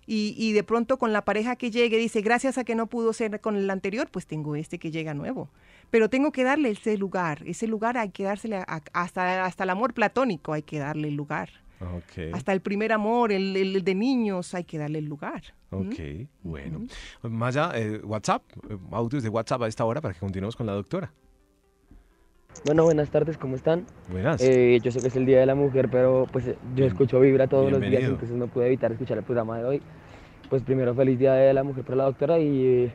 Y, 0.07 0.35
y 0.37 0.53
de 0.53 0.63
pronto 0.63 0.97
con 0.97 1.13
la 1.13 1.23
pareja 1.25 1.55
que 1.55 1.71
llegue 1.71 1.97
dice, 1.97 2.21
gracias 2.21 2.57
a 2.57 2.63
que 2.63 2.75
no 2.75 2.87
pudo 2.87 3.11
ser 3.13 3.41
con 3.41 3.55
el 3.55 3.69
anterior, 3.69 4.07
pues 4.11 4.27
tengo 4.27 4.55
este 4.55 4.77
que 4.79 4.91
llega 4.91 5.13
nuevo. 5.13 5.49
Pero 5.89 6.09
tengo 6.09 6.31
que 6.31 6.43
darle 6.43 6.69
ese 6.71 6.97
lugar. 6.97 7.41
Ese 7.45 7.67
lugar 7.67 7.97
hay 7.97 8.09
que 8.09 8.23
dársele 8.23 8.57
a- 8.57 8.81
hasta, 8.93 9.45
hasta 9.45 9.63
el 9.63 9.69
amor 9.71 9.93
platónico 9.93 10.53
hay 10.53 10.61
que 10.61 10.77
darle 10.79 11.07
el 11.07 11.15
lugar. 11.15 11.49
Hasta 12.33 12.53
el 12.53 12.61
primer 12.61 12.91
amor, 12.93 13.31
el, 13.31 13.55
el 13.57 13.83
de 13.83 13.95
niños, 13.95 14.53
hay 14.55 14.63
que 14.63 14.77
darle 14.77 14.99
el 14.99 15.05
lugar. 15.05 15.43
¿Mm? 15.71 15.75
Ok, 15.87 16.27
bueno. 16.43 16.85
Maya, 17.23 17.71
eh, 17.75 17.99
WhatsApp, 18.03 18.43
eh, 18.69 18.77
audios 18.91 19.23
de 19.23 19.29
WhatsApp 19.29 19.63
a 19.63 19.67
esta 19.67 19.83
hora 19.85 20.01
para 20.01 20.13
que 20.13 20.19
continuemos 20.19 20.55
con 20.55 20.65
la 20.67 20.71
doctora. 20.73 21.11
Bueno, 22.63 22.83
buenas 22.83 23.09
tardes, 23.09 23.37
¿cómo 23.37 23.55
están? 23.55 23.85
Buenas. 24.09 24.41
Eh, 24.41 24.79
yo 24.81 24.91
sé 24.91 25.01
que 25.01 25.07
es 25.07 25.15
el 25.15 25.25
Día 25.25 25.39
de 25.39 25.45
la 25.45 25.55
Mujer, 25.55 25.89
pero 25.89 26.27
pues 26.31 26.45
yo 26.75 26.85
escucho 26.85 27.19
Vibra 27.19 27.47
todos 27.47 27.71
los 27.71 27.81
días, 27.81 28.03
entonces 28.03 28.35
no 28.35 28.47
pude 28.47 28.67
evitar 28.67 28.91
escuchar 28.91 29.17
el 29.17 29.23
programa 29.23 29.57
de 29.59 29.65
hoy. 29.65 29.81
Pues 30.49 30.63
primero, 30.63 30.93
feliz 30.95 31.19
Día 31.19 31.33
de 31.33 31.53
la 31.53 31.63
Mujer 31.63 31.83
para 31.83 31.97
la 31.97 32.03
doctora 32.05 32.39
y 32.39 32.65
eh, 32.65 32.93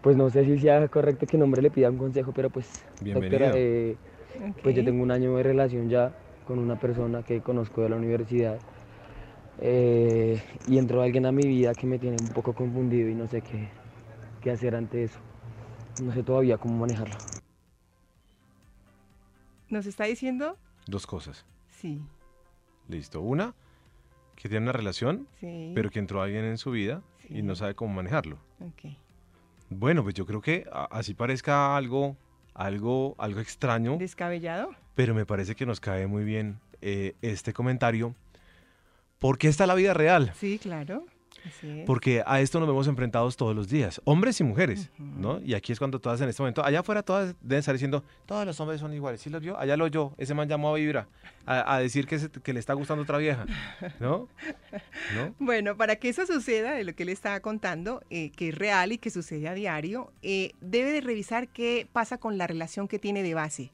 pues 0.00 0.16
no 0.16 0.30
sé 0.30 0.44
si 0.44 0.58
sea 0.58 0.86
correcto 0.88 1.26
que 1.26 1.36
un 1.36 1.42
hombre 1.42 1.62
le 1.62 1.70
pida 1.70 1.90
un 1.90 1.98
consejo, 1.98 2.32
pero 2.32 2.50
pues 2.50 2.84
Bienvenido. 3.00 3.38
doctora, 3.38 3.58
eh, 3.58 3.96
pues 4.62 4.76
yo 4.76 4.84
tengo 4.84 5.02
un 5.02 5.10
año 5.10 5.36
de 5.36 5.42
relación 5.42 5.88
ya 5.88 6.12
con 6.46 6.58
una 6.58 6.76
persona 6.76 7.22
que 7.22 7.40
conozco 7.40 7.82
de 7.82 7.88
la 7.88 7.96
universidad 7.96 8.58
eh, 9.60 10.40
y 10.68 10.78
entró 10.78 11.02
alguien 11.02 11.26
a 11.26 11.32
mi 11.32 11.46
vida 11.46 11.74
que 11.74 11.86
me 11.86 11.98
tiene 11.98 12.18
un 12.18 12.28
poco 12.28 12.52
confundido 12.52 13.08
y 13.08 13.14
no 13.14 13.26
sé 13.26 13.40
qué, 13.40 13.68
qué 14.40 14.50
hacer 14.50 14.74
ante 14.76 15.04
eso. 15.04 15.18
No 15.98 16.12
sé 16.12 16.22
todavía 16.22 16.58
cómo 16.58 16.76
manejarlo. 16.78 17.33
Nos 19.74 19.86
está 19.86 20.04
diciendo, 20.04 20.56
Dos 20.86 21.04
cosas. 21.04 21.44
sí, 21.68 22.00
Listo. 22.88 23.20
Una, 23.20 23.54
que 24.36 24.48
tiene 24.48 24.62
una 24.66 24.72
relación, 24.72 25.26
sí. 25.40 25.72
pero 25.74 25.90
que 25.90 25.98
entró 25.98 26.22
alguien 26.22 26.44
en 26.44 26.58
su 26.58 26.70
vida 26.70 27.02
y 27.28 27.42
no 27.42 27.56
sabe 27.56 27.74
cómo 27.74 27.92
manejarlo. 27.92 28.38
ok. 28.60 28.92
Bueno, 29.70 30.04
pues 30.04 30.14
yo 30.14 30.26
creo 30.26 30.40
que 30.40 30.64
así 30.92 31.14
parezca 31.14 31.76
algo, 31.76 32.16
algo, 32.54 33.16
algo 33.18 33.40
extraño, 33.40 33.96
¿Descabellado? 33.96 34.70
pero 34.94 35.12
me 35.12 35.26
parece 35.26 35.56
que 35.56 35.66
nos 35.66 35.80
cae 35.80 36.06
muy 36.06 36.22
bien 36.22 36.60
eh, 36.82 37.16
este 37.20 37.52
comentario. 37.52 38.14
Porque 39.18 39.48
esta 39.48 39.64
es 39.64 39.68
la 39.68 39.74
vida 39.74 39.92
real. 39.94 40.32
Sí, 40.36 40.60
claro. 40.60 41.04
Porque 41.86 42.22
a 42.26 42.40
esto 42.40 42.58
nos 42.58 42.68
vemos 42.68 42.86
enfrentados 42.88 43.36
todos 43.36 43.54
los 43.54 43.68
días, 43.68 44.00
hombres 44.04 44.40
y 44.40 44.44
mujeres. 44.44 44.90
¿no? 44.98 45.40
Y 45.42 45.54
aquí 45.54 45.72
es 45.72 45.78
cuando 45.78 45.98
todas 46.00 46.20
en 46.20 46.28
este 46.28 46.42
momento, 46.42 46.64
allá 46.64 46.80
afuera 46.80 47.02
todas 47.02 47.34
deben 47.40 47.58
estar 47.60 47.74
diciendo, 47.74 48.02
todos 48.26 48.46
los 48.46 48.58
hombres 48.60 48.80
son 48.80 48.92
iguales, 48.94 49.20
¿sí 49.20 49.30
los 49.30 49.40
vio? 49.42 49.58
Allá 49.58 49.76
lo 49.76 49.84
oyó, 49.84 50.12
ese 50.18 50.34
man 50.34 50.48
llamó 50.48 50.70
a 50.70 50.74
Vibra 50.76 51.06
a, 51.46 51.74
a 51.74 51.78
decir 51.78 52.06
que, 52.06 52.18
se- 52.18 52.30
que 52.30 52.52
le 52.52 52.60
está 52.60 52.72
gustando 52.74 53.02
otra 53.02 53.18
vieja, 53.18 53.46
¿no? 54.00 54.28
¿No? 55.14 55.34
Bueno, 55.38 55.76
para 55.76 55.96
que 55.96 56.08
eso 56.08 56.26
suceda, 56.26 56.72
de 56.72 56.84
lo 56.84 56.94
que 56.94 57.02
él 57.02 57.08
estaba 57.10 57.40
contando, 57.40 58.02
eh, 58.10 58.30
que 58.30 58.48
es 58.48 58.54
real 58.54 58.92
y 58.92 58.98
que 58.98 59.10
sucede 59.10 59.48
a 59.48 59.54
diario, 59.54 60.12
eh, 60.22 60.52
debe 60.60 60.90
de 60.92 61.00
revisar 61.00 61.48
qué 61.48 61.86
pasa 61.92 62.18
con 62.18 62.38
la 62.38 62.46
relación 62.46 62.88
que 62.88 62.98
tiene 62.98 63.22
de 63.22 63.34
base. 63.34 63.70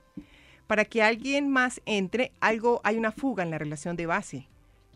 Para 0.67 0.85
que 0.85 1.03
alguien 1.03 1.49
más 1.49 1.81
entre, 1.85 2.33
algo 2.41 2.81
hay 2.85 2.97
una 2.97 3.11
fuga 3.13 3.43
en 3.43 3.51
la 3.51 3.59
relación 3.59 3.97
de 3.97 4.07
base, 4.07 4.47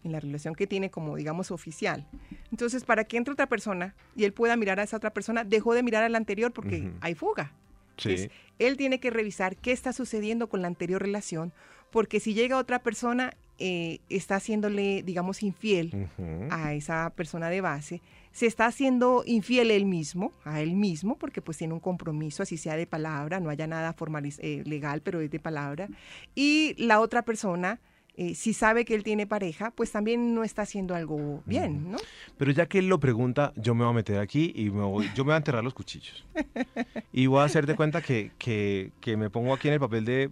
en 0.05 0.13
la 0.13 0.21
relación 0.21 0.55
que 0.55 0.67
tiene 0.67 0.91
como, 0.91 1.17
digamos, 1.17 1.51
oficial. 1.51 2.07
Entonces, 2.51 2.85
para 2.85 3.05
que 3.05 3.17
entre 3.17 3.33
otra 3.33 3.49
persona 3.49 3.95
y 4.15 4.25
él 4.25 4.33
pueda 4.33 4.57
mirar 4.57 4.79
a 4.79 4.85
esa 4.85 4.97
otra 4.97 5.13
persona, 5.13 5.45
dejó 5.45 5.75
de 5.75 5.83
mirar 5.83 6.05
a 6.05 6.09
la 6.09 6.19
anterior 6.19 6.53
porque 6.53 6.93
hay 7.01 7.15
fuga. 7.15 7.53
Sí. 7.97 8.11
Entonces, 8.11 8.31
él 8.59 8.77
tiene 8.77 9.01
que 9.01 9.11
revisar 9.11 9.57
qué 9.57 9.73
está 9.73 9.93
sucediendo 9.93 10.49
con 10.49 10.63
la 10.63 10.69
anterior 10.69 11.01
relación, 11.03 11.53
porque 11.91 12.21
si 12.21 12.35
llega 12.35 12.59
otra 12.59 12.83
persona, 12.83 13.33
eh, 13.59 14.01
está 14.09 14.35
haciéndole, 14.37 15.05
digamos, 15.05 15.45
infiel 15.45 16.09
a 16.51 16.75
esa 16.75 17.11
persona 17.11 17.49
de 17.51 17.61
base, 17.61 18.03
se 18.33 18.47
está 18.47 18.67
haciendo 18.67 19.23
infiel 19.27 19.71
él 19.71 19.87
mismo, 19.87 20.33
a 20.45 20.61
él 20.61 20.73
mismo, 20.75 21.17
porque 21.17 21.41
pues 21.41 21.59
tiene 21.59 21.73
un 21.73 21.79
compromiso, 21.79 22.43
así 22.43 22.57
sea 22.57 22.75
de 22.75 22.89
palabra, 22.89 23.39
no 23.39 23.51
haya 23.51 23.69
nada 23.69 23.93
formal, 23.93 24.29
legal, 24.65 25.03
pero 25.03 25.21
es 25.21 25.31
de 25.31 25.39
palabra, 25.39 25.89
y 26.35 26.75
la 26.79 26.99
otra 26.99 27.23
persona, 27.23 27.79
eh, 28.17 28.35
si 28.35 28.53
sabe 28.55 28.85
que 28.85 28.95
él 28.95 29.03
tiene 29.03 29.27
pareja, 29.27 29.71
pues 29.73 29.91
también 29.91 30.35
no 30.35 30.45
está 30.45 30.62
haciendo 30.62 30.95
algo 30.95 31.43
bien, 31.47 31.91
¿no? 31.91 31.99
Pero 32.39 32.51
ya 32.53 32.67
que 32.67 32.79
él 32.79 32.89
lo 32.89 33.01
pregunta, 33.01 33.53
yo 33.57 33.75
me 33.75 33.85
voy 33.85 33.91
a 33.93 33.95
meter 33.97 34.19
aquí 34.19 34.53
y 34.55 34.71
me 34.71 34.85
voy- 34.85 35.07
yo 35.15 35.25
me 35.25 35.29
voy 35.29 35.35
a 35.35 35.39
enterrar 35.39 35.65
los 35.65 35.75
cuchillos. 35.75 36.25
Y 37.12 37.27
voy 37.27 37.41
a 37.41 37.45
hacer 37.45 37.67
de 37.67 37.75
cuenta 37.77 38.03
que, 38.03 38.31
que- 38.39 38.93
que 39.01 39.17
me 39.17 39.31
pongo 39.31 39.53
aquí 39.55 39.69
en 39.69 39.75
el 39.75 39.81
papel 39.81 40.05
de 40.05 40.31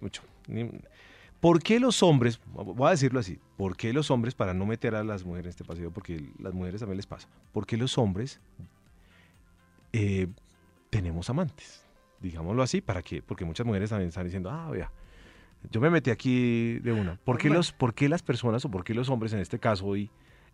¿Por 1.39 1.61
qué 1.61 1.77
los 1.79 2.01
hombres, 2.03 2.39
voy 2.53 2.87
a 2.87 2.91
decirlo 2.91 3.19
así, 3.19 3.37
por 3.57 3.75
qué 3.75 3.91
los 3.91 4.09
hombres, 4.11 4.33
para 4.33 4.53
no 4.53 4.65
meter 4.65 4.95
a 4.95 5.03
las 5.03 5.25
mujeres 5.25 5.47
en 5.47 5.49
este 5.49 5.63
paseo, 5.65 5.91
porque 5.91 6.29
las 6.39 6.53
mujeres 6.53 6.79
también 6.79 6.95
les 6.97 7.05
pasa, 7.05 7.27
por 7.51 7.65
qué 7.65 7.75
los 7.75 7.97
hombres 7.97 8.39
eh, 9.91 10.27
tenemos 10.89 11.29
amantes? 11.29 11.83
Digámoslo 12.21 12.63
así, 12.63 12.79
¿para 12.79 13.01
qué? 13.01 13.21
Porque 13.21 13.43
muchas 13.43 13.65
mujeres 13.65 13.89
también 13.89 14.07
están 14.09 14.23
diciendo, 14.23 14.49
ah, 14.49 14.69
vea, 14.71 14.89
yo 15.71 15.81
me 15.81 15.89
metí 15.89 16.11
aquí 16.11 16.79
de 16.79 16.91
una. 16.91 17.17
¿Por 17.23 17.37
qué, 17.37 17.47
Bueno. 17.47 17.59
los, 17.59 17.71
por 17.71 17.93
qué 17.93 18.09
las 18.09 18.21
personas 18.23 18.63
o 18.65 18.71
por 18.71 18.83
qué 18.83 18.93
los 18.93 19.09
hombres 19.09 19.33
en 19.33 19.39
este 19.39 19.59
caso 19.59 19.85
hoy, 19.85 20.09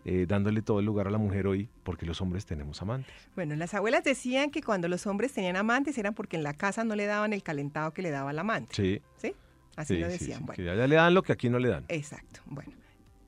eh, 0.05 0.25
dándole 0.27 0.61
todo 0.61 0.79
el 0.79 0.85
lugar 0.85 1.07
a 1.07 1.09
la 1.11 1.17
mujer 1.17 1.45
hoy, 1.47 1.69
porque 1.83 2.05
los 2.05 2.21
hombres 2.21 2.45
tenemos 2.45 2.81
amantes? 2.81 3.13
Bueno, 3.35 3.55
las 3.55 3.73
abuelas 3.73 4.03
decían 4.03 4.49
que 4.49 4.61
cuando 4.61 4.87
los 4.87 5.05
hombres 5.07 5.33
tenían 5.33 5.55
amantes 5.57 5.97
eran 5.97 6.13
porque 6.13 6.37
en 6.37 6.43
la 6.43 6.53
casa 6.53 6.83
no 6.83 6.95
le 6.95 7.05
daban 7.05 7.33
el 7.33 7.43
calentado 7.43 7.91
que 7.93 8.01
le 8.01 8.09
daba 8.11 8.31
el 8.31 8.39
amante, 8.39 8.75
Sí, 8.75 9.01
¿sí? 9.17 9.33
Así 9.75 9.95
sí, 9.95 9.99
lo 10.01 10.07
sí, 10.07 10.11
decían. 10.13 10.39
sí, 10.39 10.45
bueno. 10.45 10.63
que 10.63 10.69
allá 10.69 10.87
le 10.87 10.95
dan 10.95 11.13
lo 11.13 11.23
que 11.23 11.31
aquí 11.33 11.49
no 11.49 11.59
le 11.59 11.69
dan. 11.69 11.85
Exacto. 11.89 12.41
Bueno, 12.45 12.71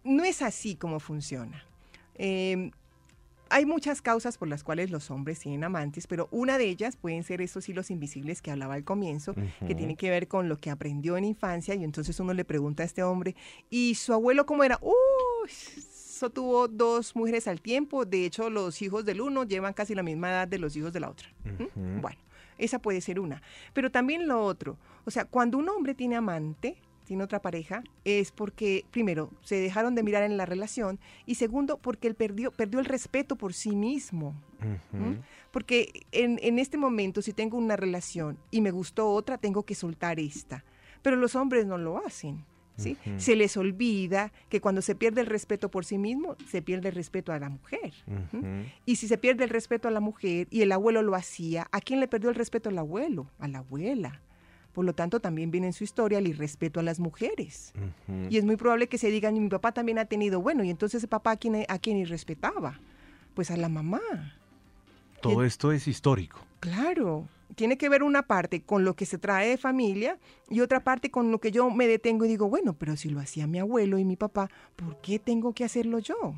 no 0.04 0.24
es 0.24 0.42
así 0.42 0.76
como 0.76 1.00
funciona. 1.00 1.64
Eh, 2.16 2.72
hay 3.52 3.66
muchas 3.66 4.02
causas 4.02 4.38
por 4.38 4.48
las 4.48 4.64
cuales 4.64 4.90
los 4.90 5.12
hombres 5.12 5.40
tienen 5.40 5.64
amantes, 5.64 6.08
pero 6.08 6.28
una 6.32 6.58
de 6.58 6.66
ellas 6.66 6.96
pueden 6.96 7.24
ser 7.24 7.42
esos 7.42 7.68
hilos 7.68 7.92
invisibles 7.92 8.42
que 8.42 8.50
hablaba 8.50 8.76
al 8.76 8.84
comienzo, 8.84 9.36
que 9.68 9.76
tienen 9.76 9.98
que 9.98 10.10
ver 10.10 10.28
con 10.28 10.50
lo 10.50 10.58
que 10.58 10.72
aprendió 10.72 11.18
en 11.18 11.26
infancia 11.26 11.76
y 11.76 11.84
entonces 11.84 12.20
uno 12.20 12.34
le 12.34 12.46
pregunta 12.46 12.84
a 12.84 12.86
este 12.86 13.04
hombre, 13.04 13.36
¿y 13.70 13.96
su 13.96 14.14
abuelo 14.14 14.46
cómo 14.46 14.64
era? 14.64 14.80
Uy, 14.82 15.50
eso 15.50 16.30
tuvo 16.30 16.68
dos 16.68 17.16
mujeres 17.16 17.48
al 17.48 17.62
tiempo, 17.62 18.06
de 18.06 18.26
hecho 18.26 18.50
los 18.50 18.82
hijos 18.82 19.06
del 19.06 19.22
uno 19.22 19.44
llevan 19.44 19.74
casi 19.74 19.96
la 19.96 20.04
misma 20.04 20.30
edad 20.30 20.48
de 20.48 20.58
los 20.58 20.76
hijos 20.76 20.94
de 20.94 21.00
la 21.02 21.10
otra. 21.10 21.28
Bueno, 21.76 22.20
esa 22.58 22.80
puede 22.80 23.02
ser 23.02 23.20
una. 23.20 23.42
Pero 23.74 23.92
también 23.92 24.28
lo 24.28 24.44
otro, 24.44 24.78
o 25.06 25.12
sea, 25.12 25.26
cuando 25.26 25.58
un 25.58 25.68
hombre 25.68 25.94
tiene 25.94 26.16
amante, 26.16 26.78
tiene 27.12 27.26
otra 27.26 27.42
pareja, 27.42 27.84
es 28.06 28.32
porque, 28.32 28.86
primero, 28.90 29.32
se 29.42 29.56
dejaron 29.56 29.96
de 29.96 30.02
mirar 30.02 30.24
en 30.24 30.38
la 30.38 30.46
relación 30.46 30.98
y 31.26 31.36
segundo, 31.36 31.78
porque 31.78 32.08
él 32.08 32.16
perdió, 32.16 32.52
perdió 32.52 32.80
el 32.80 32.86
respeto 32.86 33.36
por 33.36 33.54
sí 33.54 33.76
mismo. 33.76 34.34
¿Mm? 34.94 35.16
Porque 35.52 36.06
en, 36.14 36.40
en 36.42 36.58
este 36.58 36.78
momento, 36.78 37.22
si 37.22 37.34
tengo 37.34 37.58
una 37.58 37.76
relación 37.76 38.38
y 38.50 38.62
me 38.62 38.72
gustó 38.72 39.10
otra, 39.10 39.38
tengo 39.38 39.64
que 39.64 39.76
soltar 39.76 40.22
esta. 40.22 40.64
Pero 41.02 41.18
los 41.18 41.36
hombres 41.36 41.66
no 41.66 41.78
lo 41.78 41.98
hacen. 41.98 42.46
¿sí? 42.78 42.96
Se 43.18 43.36
les 43.36 43.58
olvida 43.58 44.32
que 44.48 44.62
cuando 44.62 44.82
se 44.82 44.96
pierde 44.96 45.20
el 45.20 45.28
respeto 45.28 45.70
por 45.70 45.84
sí 45.84 45.98
mismo, 45.98 46.38
se 46.48 46.62
pierde 46.62 46.88
el 46.88 46.96
respeto 46.96 47.34
a 47.34 47.40
la 47.40 47.50
mujer. 47.50 47.92
¿Mm? 48.08 48.62
Y 48.86 48.96
si 48.96 49.10
se 49.10 49.18
pierde 49.18 49.44
el 49.44 49.50
respeto 49.50 49.90
a 49.90 49.92
la 49.92 50.00
mujer 50.00 50.48
y 50.50 50.62
el 50.62 50.72
abuelo 50.72 51.02
lo 51.02 51.14
hacía, 51.14 51.68
¿a 51.74 51.82
quién 51.82 52.00
le 52.00 52.08
perdió 52.08 52.30
el 52.30 52.36
respeto 52.36 52.70
al 52.70 52.78
abuelo? 52.78 53.30
A 53.38 53.50
la 53.50 53.58
abuela. 53.58 54.22
Por 54.74 54.86
lo 54.86 54.94
tanto, 54.94 55.20
también 55.20 55.52
viene 55.52 55.68
en 55.68 55.74
su 55.74 55.84
historia 55.84 56.20
el 56.20 56.28
irrespeto 56.28 56.80
a 56.80 56.84
las 56.84 57.00
mujeres. 57.00 57.74
Y 58.30 58.38
es 58.38 58.46
muy 58.46 58.56
probable 58.56 58.88
que 58.88 58.98
se 58.98 59.10
digan, 59.10 59.34
mi 59.34 59.50
papá 59.50 59.74
también 59.74 60.00
ha 60.00 60.06
tenido, 60.06 60.42
bueno, 60.42 60.64
y 60.64 60.70
entonces 60.70 61.06
papá 61.08 61.32
a 61.32 61.38
quién, 61.38 61.66
a 61.68 61.80
quién 61.80 61.98
irrespetaba? 61.98 62.80
Pues 63.34 63.52
a 63.52 63.58
la 63.58 63.70
mamá. 63.70 64.02
Todo 65.22 65.44
esto 65.44 65.72
es 65.72 65.88
histórico. 65.88 66.40
Claro, 66.60 67.28
tiene 67.56 67.78
que 67.78 67.90
ver 67.90 68.04
una 68.04 68.24
parte 68.24 68.62
con 68.62 68.86
lo 68.86 68.96
que 68.96 69.06
se 69.06 69.18
trae 69.18 69.50
de 69.50 69.58
familia 69.58 70.18
y 70.50 70.62
otra 70.62 70.84
parte 70.84 71.12
con 71.12 71.32
lo 71.32 71.40
que 71.40 71.52
yo 71.52 71.70
me 71.70 71.88
detengo 71.88 72.26
y 72.26 72.28
digo, 72.28 72.50
bueno, 72.50 72.74
pero 72.74 72.96
si 72.96 73.10
lo 73.10 73.20
hacía 73.20 73.48
mi 73.48 73.60
abuelo 73.60 73.98
y 73.98 74.06
mi 74.06 74.16
papá, 74.16 74.50
¿por 74.76 75.00
qué 75.02 75.20
tengo 75.20 75.54
que 75.54 75.64
hacerlo 75.64 76.00
yo? 76.00 76.36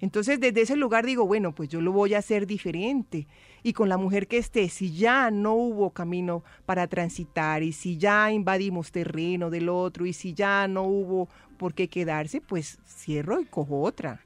Entonces, 0.00 0.40
desde 0.40 0.62
ese 0.62 0.76
lugar 0.76 1.06
digo, 1.06 1.26
bueno, 1.26 1.54
pues 1.54 1.68
yo 1.68 1.80
lo 1.80 1.92
voy 1.92 2.14
a 2.14 2.18
hacer 2.18 2.46
diferente. 2.46 3.26
Y 3.62 3.72
con 3.72 3.88
la 3.88 3.96
mujer 3.96 4.26
que 4.26 4.38
esté, 4.38 4.68
si 4.68 4.94
ya 4.94 5.30
no 5.30 5.54
hubo 5.54 5.90
camino 5.90 6.42
para 6.66 6.86
transitar 6.86 7.62
y 7.62 7.72
si 7.72 7.96
ya 7.96 8.32
invadimos 8.32 8.92
terreno 8.92 9.50
del 9.50 9.68
otro 9.68 10.06
y 10.06 10.12
si 10.12 10.34
ya 10.34 10.66
no 10.68 10.84
hubo 10.84 11.28
por 11.56 11.74
qué 11.74 11.88
quedarse, 11.88 12.40
pues 12.40 12.78
cierro 12.86 13.40
y 13.40 13.46
cojo 13.46 13.82
otra. 13.82 14.24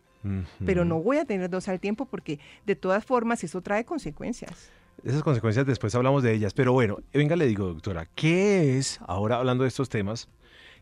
Pero 0.65 0.85
no 0.85 1.03
voy 1.03 1.17
a 1.17 1.25
tener 1.25 1.51
dos 1.51 1.69
al 1.69 1.81
tiempo 1.81 2.05
porque 2.07 2.39
de 2.65 2.77
todas 2.77 3.05
formas 3.05 3.43
eso 3.43 3.61
trae 3.61 3.85
consecuencias. 3.85 4.71
Esas 5.05 5.23
consecuencias 5.23 5.67
después 5.67 5.95
hablamos 5.95 6.23
de 6.23 6.33
ellas. 6.33 6.55
Pero 6.55 6.73
bueno, 6.73 6.99
venga, 7.13 7.37
le 7.37 7.47
digo, 7.47 7.67
doctora, 7.67 8.07
¿qué 8.15 8.79
es, 8.79 9.01
ahora 9.07 9.37
hablando 9.37 9.65
de 9.65 9.69
estos 9.69 9.89
temas, 9.89 10.29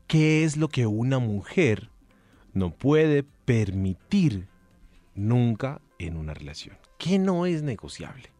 qué 0.07 0.45
es 0.45 0.57
lo 0.57 0.69
que 0.69 0.87
una 0.87 1.19
mujer 1.19 1.89
no 2.53 2.71
puede 2.71 3.25
permitir 3.45 4.47
nunca 5.15 5.81
en 5.99 6.17
una 6.17 6.35
relación? 6.35 6.77
¿Qué 6.99 7.19
no 7.19 7.47
es 7.47 7.63
negociable? 7.63 8.31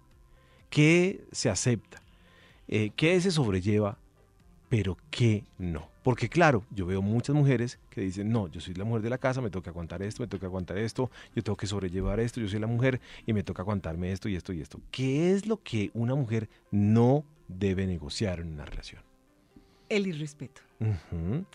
¿Qué 0.69 1.25
se 1.33 1.49
acepta? 1.49 2.03
Eh, 2.69 2.91
¿Qué 2.95 3.21
se 3.21 3.31
sobrelleva? 3.31 3.97
Pero 4.71 4.97
qué 5.11 5.45
no. 5.59 5.91
Porque 6.05 6.29
claro, 6.31 6.65
yo 6.71 6.87
veo 6.87 7.03
muchas 7.03 7.35
mujeres 7.35 7.79
que 7.91 8.01
dicen, 8.01 8.31
no, 8.31 8.49
yo 8.49 8.61
soy 8.61 8.73
la 8.75 8.85
mujer 8.85 9.03
de 9.03 9.11
la 9.11 9.19
casa, 9.19 9.43
me 9.43 9.51
toca 9.51 9.71
aguantar 9.71 10.01
esto, 10.01 10.23
me 10.23 10.29
toca 10.29 10.47
aguantar 10.47 10.79
esto, 10.79 11.11
yo 11.35 11.43
tengo 11.43 11.57
que 11.57 11.67
sobrellevar 11.67 12.21
esto, 12.21 12.41
yo 12.41 12.49
soy 12.49 12.61
la 12.61 12.69
mujer 12.69 13.01
y 13.27 13.33
me 13.33 13.43
toca 13.43 13.63
aguantarme 13.63 14.13
esto 14.13 14.29
y 14.29 14.37
esto 14.37 14.53
y 14.53 14.63
esto. 14.63 14.81
¿Qué 14.93 15.33
es 15.33 15.47
lo 15.47 15.61
que 15.63 15.91
una 15.93 16.15
mujer 16.15 16.49
no 16.71 17.25
debe 17.49 17.87
negociar 17.87 18.41
en 18.41 18.53
una 18.53 18.65
relación? 18.65 19.03
El 19.89 20.07
irrespeto. 20.07 20.63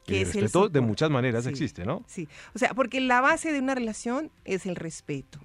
¿Qué 0.06 0.22
el 0.22 0.28
es 0.28 0.36
el 0.36 0.42
respeto 0.42 0.68
de 0.70 0.82
muchas 0.82 1.10
maneras 1.10 1.46
Sí. 1.46 1.50
existe, 1.50 1.86
¿no? 1.86 2.04
Sí, 2.06 2.28
o 2.54 2.60
sea, 2.60 2.74
porque 2.74 3.00
la 3.00 3.22
base 3.22 3.52
de 3.54 3.60
una 3.60 3.74
relación 3.74 4.30
es 4.44 4.66
el 4.66 4.76
respeto. 4.76 5.40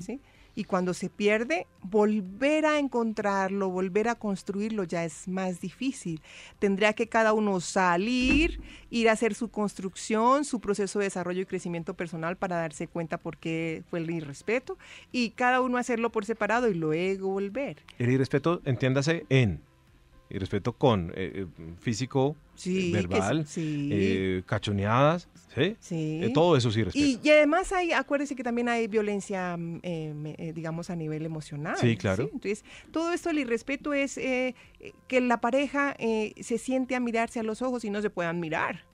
¿sí? 0.00 0.20
Y 0.54 0.64
cuando 0.64 0.94
se 0.94 1.08
pierde, 1.08 1.66
volver 1.82 2.66
a 2.66 2.78
encontrarlo, 2.78 3.70
volver 3.70 4.08
a 4.08 4.14
construirlo 4.14 4.84
ya 4.84 5.04
es 5.04 5.28
más 5.28 5.60
difícil. 5.60 6.20
Tendría 6.58 6.92
que 6.92 7.08
cada 7.08 7.32
uno 7.32 7.60
salir, 7.60 8.60
ir 8.90 9.08
a 9.08 9.12
hacer 9.12 9.34
su 9.34 9.50
construcción, 9.50 10.44
su 10.44 10.60
proceso 10.60 10.98
de 10.98 11.06
desarrollo 11.06 11.42
y 11.42 11.46
crecimiento 11.46 11.94
personal 11.94 12.36
para 12.36 12.56
darse 12.56 12.88
cuenta 12.88 13.18
por 13.18 13.38
qué 13.38 13.82
fue 13.88 14.00
el 14.00 14.10
irrespeto 14.10 14.78
y 15.10 15.30
cada 15.30 15.60
uno 15.60 15.78
hacerlo 15.78 16.10
por 16.12 16.24
separado 16.24 16.68
y 16.68 16.74
luego 16.74 17.28
volver. 17.28 17.82
El 17.98 18.10
irrespeto, 18.10 18.60
entiéndase 18.64 19.26
en 19.28 19.60
irrespeto 20.32 20.72
con 20.72 21.10
eh, 21.14 21.46
eh, 21.46 21.46
físico, 21.80 22.36
Sí, 22.54 22.92
que 22.92 22.96
verbal, 22.98 23.46
sí. 23.46 23.88
eh, 23.92 24.42
cachoneadas, 24.46 25.28
¿sí? 25.54 25.76
Eh, 25.90 26.30
todo 26.34 26.56
eso 26.56 26.70
sí 26.70 26.84
respeto. 26.84 27.04
Y, 27.04 27.18
y 27.22 27.30
además 27.30 27.72
hay, 27.72 27.92
acuérdese 27.92 28.36
que 28.36 28.44
también 28.44 28.68
hay 28.68 28.86
violencia, 28.88 29.56
mm, 29.56 29.80
eh, 29.82 30.34
eh, 30.38 30.52
digamos, 30.52 30.90
a 30.90 30.96
nivel 30.96 31.24
emocional. 31.24 31.76
Sí, 31.78 31.96
claro. 31.96 32.24
Entonces, 32.24 32.64
todo 32.90 33.12
esto, 33.12 33.30
el 33.30 33.38
irrespeto 33.38 33.92
es 33.94 34.18
eh, 34.18 34.54
eh, 34.80 34.92
que 35.08 35.20
la 35.20 35.40
pareja 35.40 35.94
eh, 35.98 36.32
se 36.40 36.58
siente 36.58 36.94
a 36.94 37.00
mirarse 37.00 37.40
a 37.40 37.42
los 37.42 37.62
ojos 37.62 37.84
y 37.84 37.90
no 37.90 38.00
se 38.02 38.10
puedan 38.10 38.38
mirar. 38.40 38.84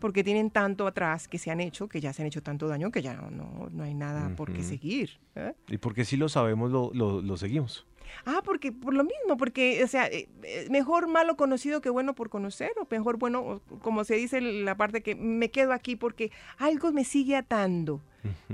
Porque 0.00 0.24
tienen 0.24 0.50
tanto 0.50 0.88
atrás 0.88 1.28
que 1.28 1.38
se 1.38 1.52
han 1.52 1.60
hecho, 1.60 1.86
que 1.88 2.00
ya 2.00 2.12
se 2.12 2.22
han 2.22 2.26
hecho 2.26 2.42
tanto 2.42 2.66
daño, 2.66 2.90
que 2.90 3.02
ya 3.02 3.14
no, 3.14 3.30
no, 3.30 3.68
no 3.70 3.84
hay 3.84 3.94
nada 3.94 4.34
por 4.34 4.52
qué 4.52 4.64
seguir. 4.64 5.20
¿eh? 5.36 5.52
Y 5.68 5.78
porque 5.78 6.04
si 6.04 6.16
lo 6.16 6.28
sabemos, 6.28 6.72
lo, 6.72 6.90
lo, 6.92 7.22
lo 7.22 7.36
seguimos. 7.36 7.86
Ah, 8.24 8.40
porque 8.44 8.72
por 8.72 8.94
lo 8.94 9.04
mismo, 9.04 9.36
porque, 9.36 9.82
o 9.84 9.86
sea, 9.86 10.06
eh, 10.06 10.28
eh, 10.42 10.66
mejor 10.70 11.08
malo 11.08 11.36
conocido 11.36 11.80
que 11.80 11.90
bueno 11.90 12.14
por 12.14 12.28
conocer, 12.30 12.72
o 12.80 12.86
mejor 12.90 13.18
bueno, 13.18 13.60
como 13.80 14.04
se 14.04 14.14
dice 14.14 14.40
la 14.40 14.76
parte 14.76 15.02
que 15.02 15.14
me 15.14 15.50
quedo 15.50 15.72
aquí 15.72 15.96
porque 15.96 16.30
algo 16.58 16.92
me 16.92 17.04
sigue 17.04 17.36
atando. 17.36 18.00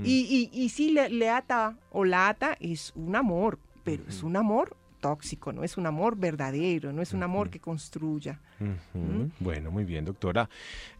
Y, 0.03 0.49
y, 0.53 0.59
y 0.59 0.69
sí, 0.69 0.89
le, 0.89 1.09
le 1.09 1.29
ata 1.29 1.77
o 1.91 2.03
la 2.03 2.29
ata 2.29 2.57
es 2.59 2.91
un 2.95 3.15
amor, 3.15 3.59
pero 3.83 4.03
es 4.07 4.23
un 4.23 4.35
amor 4.35 4.75
tóxico, 4.99 5.53
no 5.53 5.63
es 5.63 5.77
un 5.77 5.85
amor 5.85 6.17
verdadero, 6.17 6.91
no 6.91 7.01
es 7.01 7.13
un 7.13 7.23
amor 7.23 7.49
que 7.49 7.59
construya. 7.59 8.39
Ujú. 8.59 9.29
Bueno, 9.39 9.69
muy 9.71 9.85
bien, 9.85 10.05
doctora. 10.05 10.49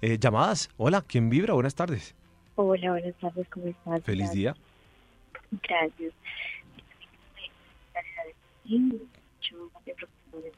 Eh, 0.02 0.18
llamadas. 0.20 0.70
Hola, 0.78 1.04
¿quién 1.06 1.30
vibra? 1.30 1.54
Buenas 1.54 1.76
tardes. 1.76 2.16
Hola, 2.56 2.92
buenas 2.92 3.16
tardes, 3.16 3.48
¿cómo 3.50 3.68
estás? 3.68 4.04
Feliz 4.04 4.32
día. 4.32 4.56
Gracias. 5.64 6.14
Sí, 8.70 9.02
yo 9.42 9.72
me 9.86 9.92
Eh, 9.92 9.96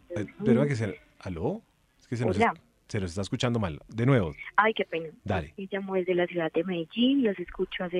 esto. 0.09 0.19
Espera 0.19 0.67
que 0.67 0.75
se... 0.75 0.99
¿Aló? 1.19 1.61
Es 1.99 2.07
que 2.07 2.17
se 2.17 2.25
nos, 2.25 2.35
Hola. 2.35 2.53
se 2.89 2.99
nos 2.99 3.11
está 3.11 3.21
escuchando 3.21 3.57
mal. 3.57 3.79
De 3.87 4.05
nuevo. 4.05 4.33
Ay, 4.57 4.73
qué 4.73 4.83
pena. 4.83 5.07
Dale. 5.23 5.53
Y 5.55 5.69
llamo 5.71 5.95
desde 5.95 6.13
la 6.13 6.27
ciudad 6.27 6.51
de 6.51 6.63
Medellín, 6.65 7.23
los 7.23 7.39
escucho 7.39 7.85
hace 7.85 7.97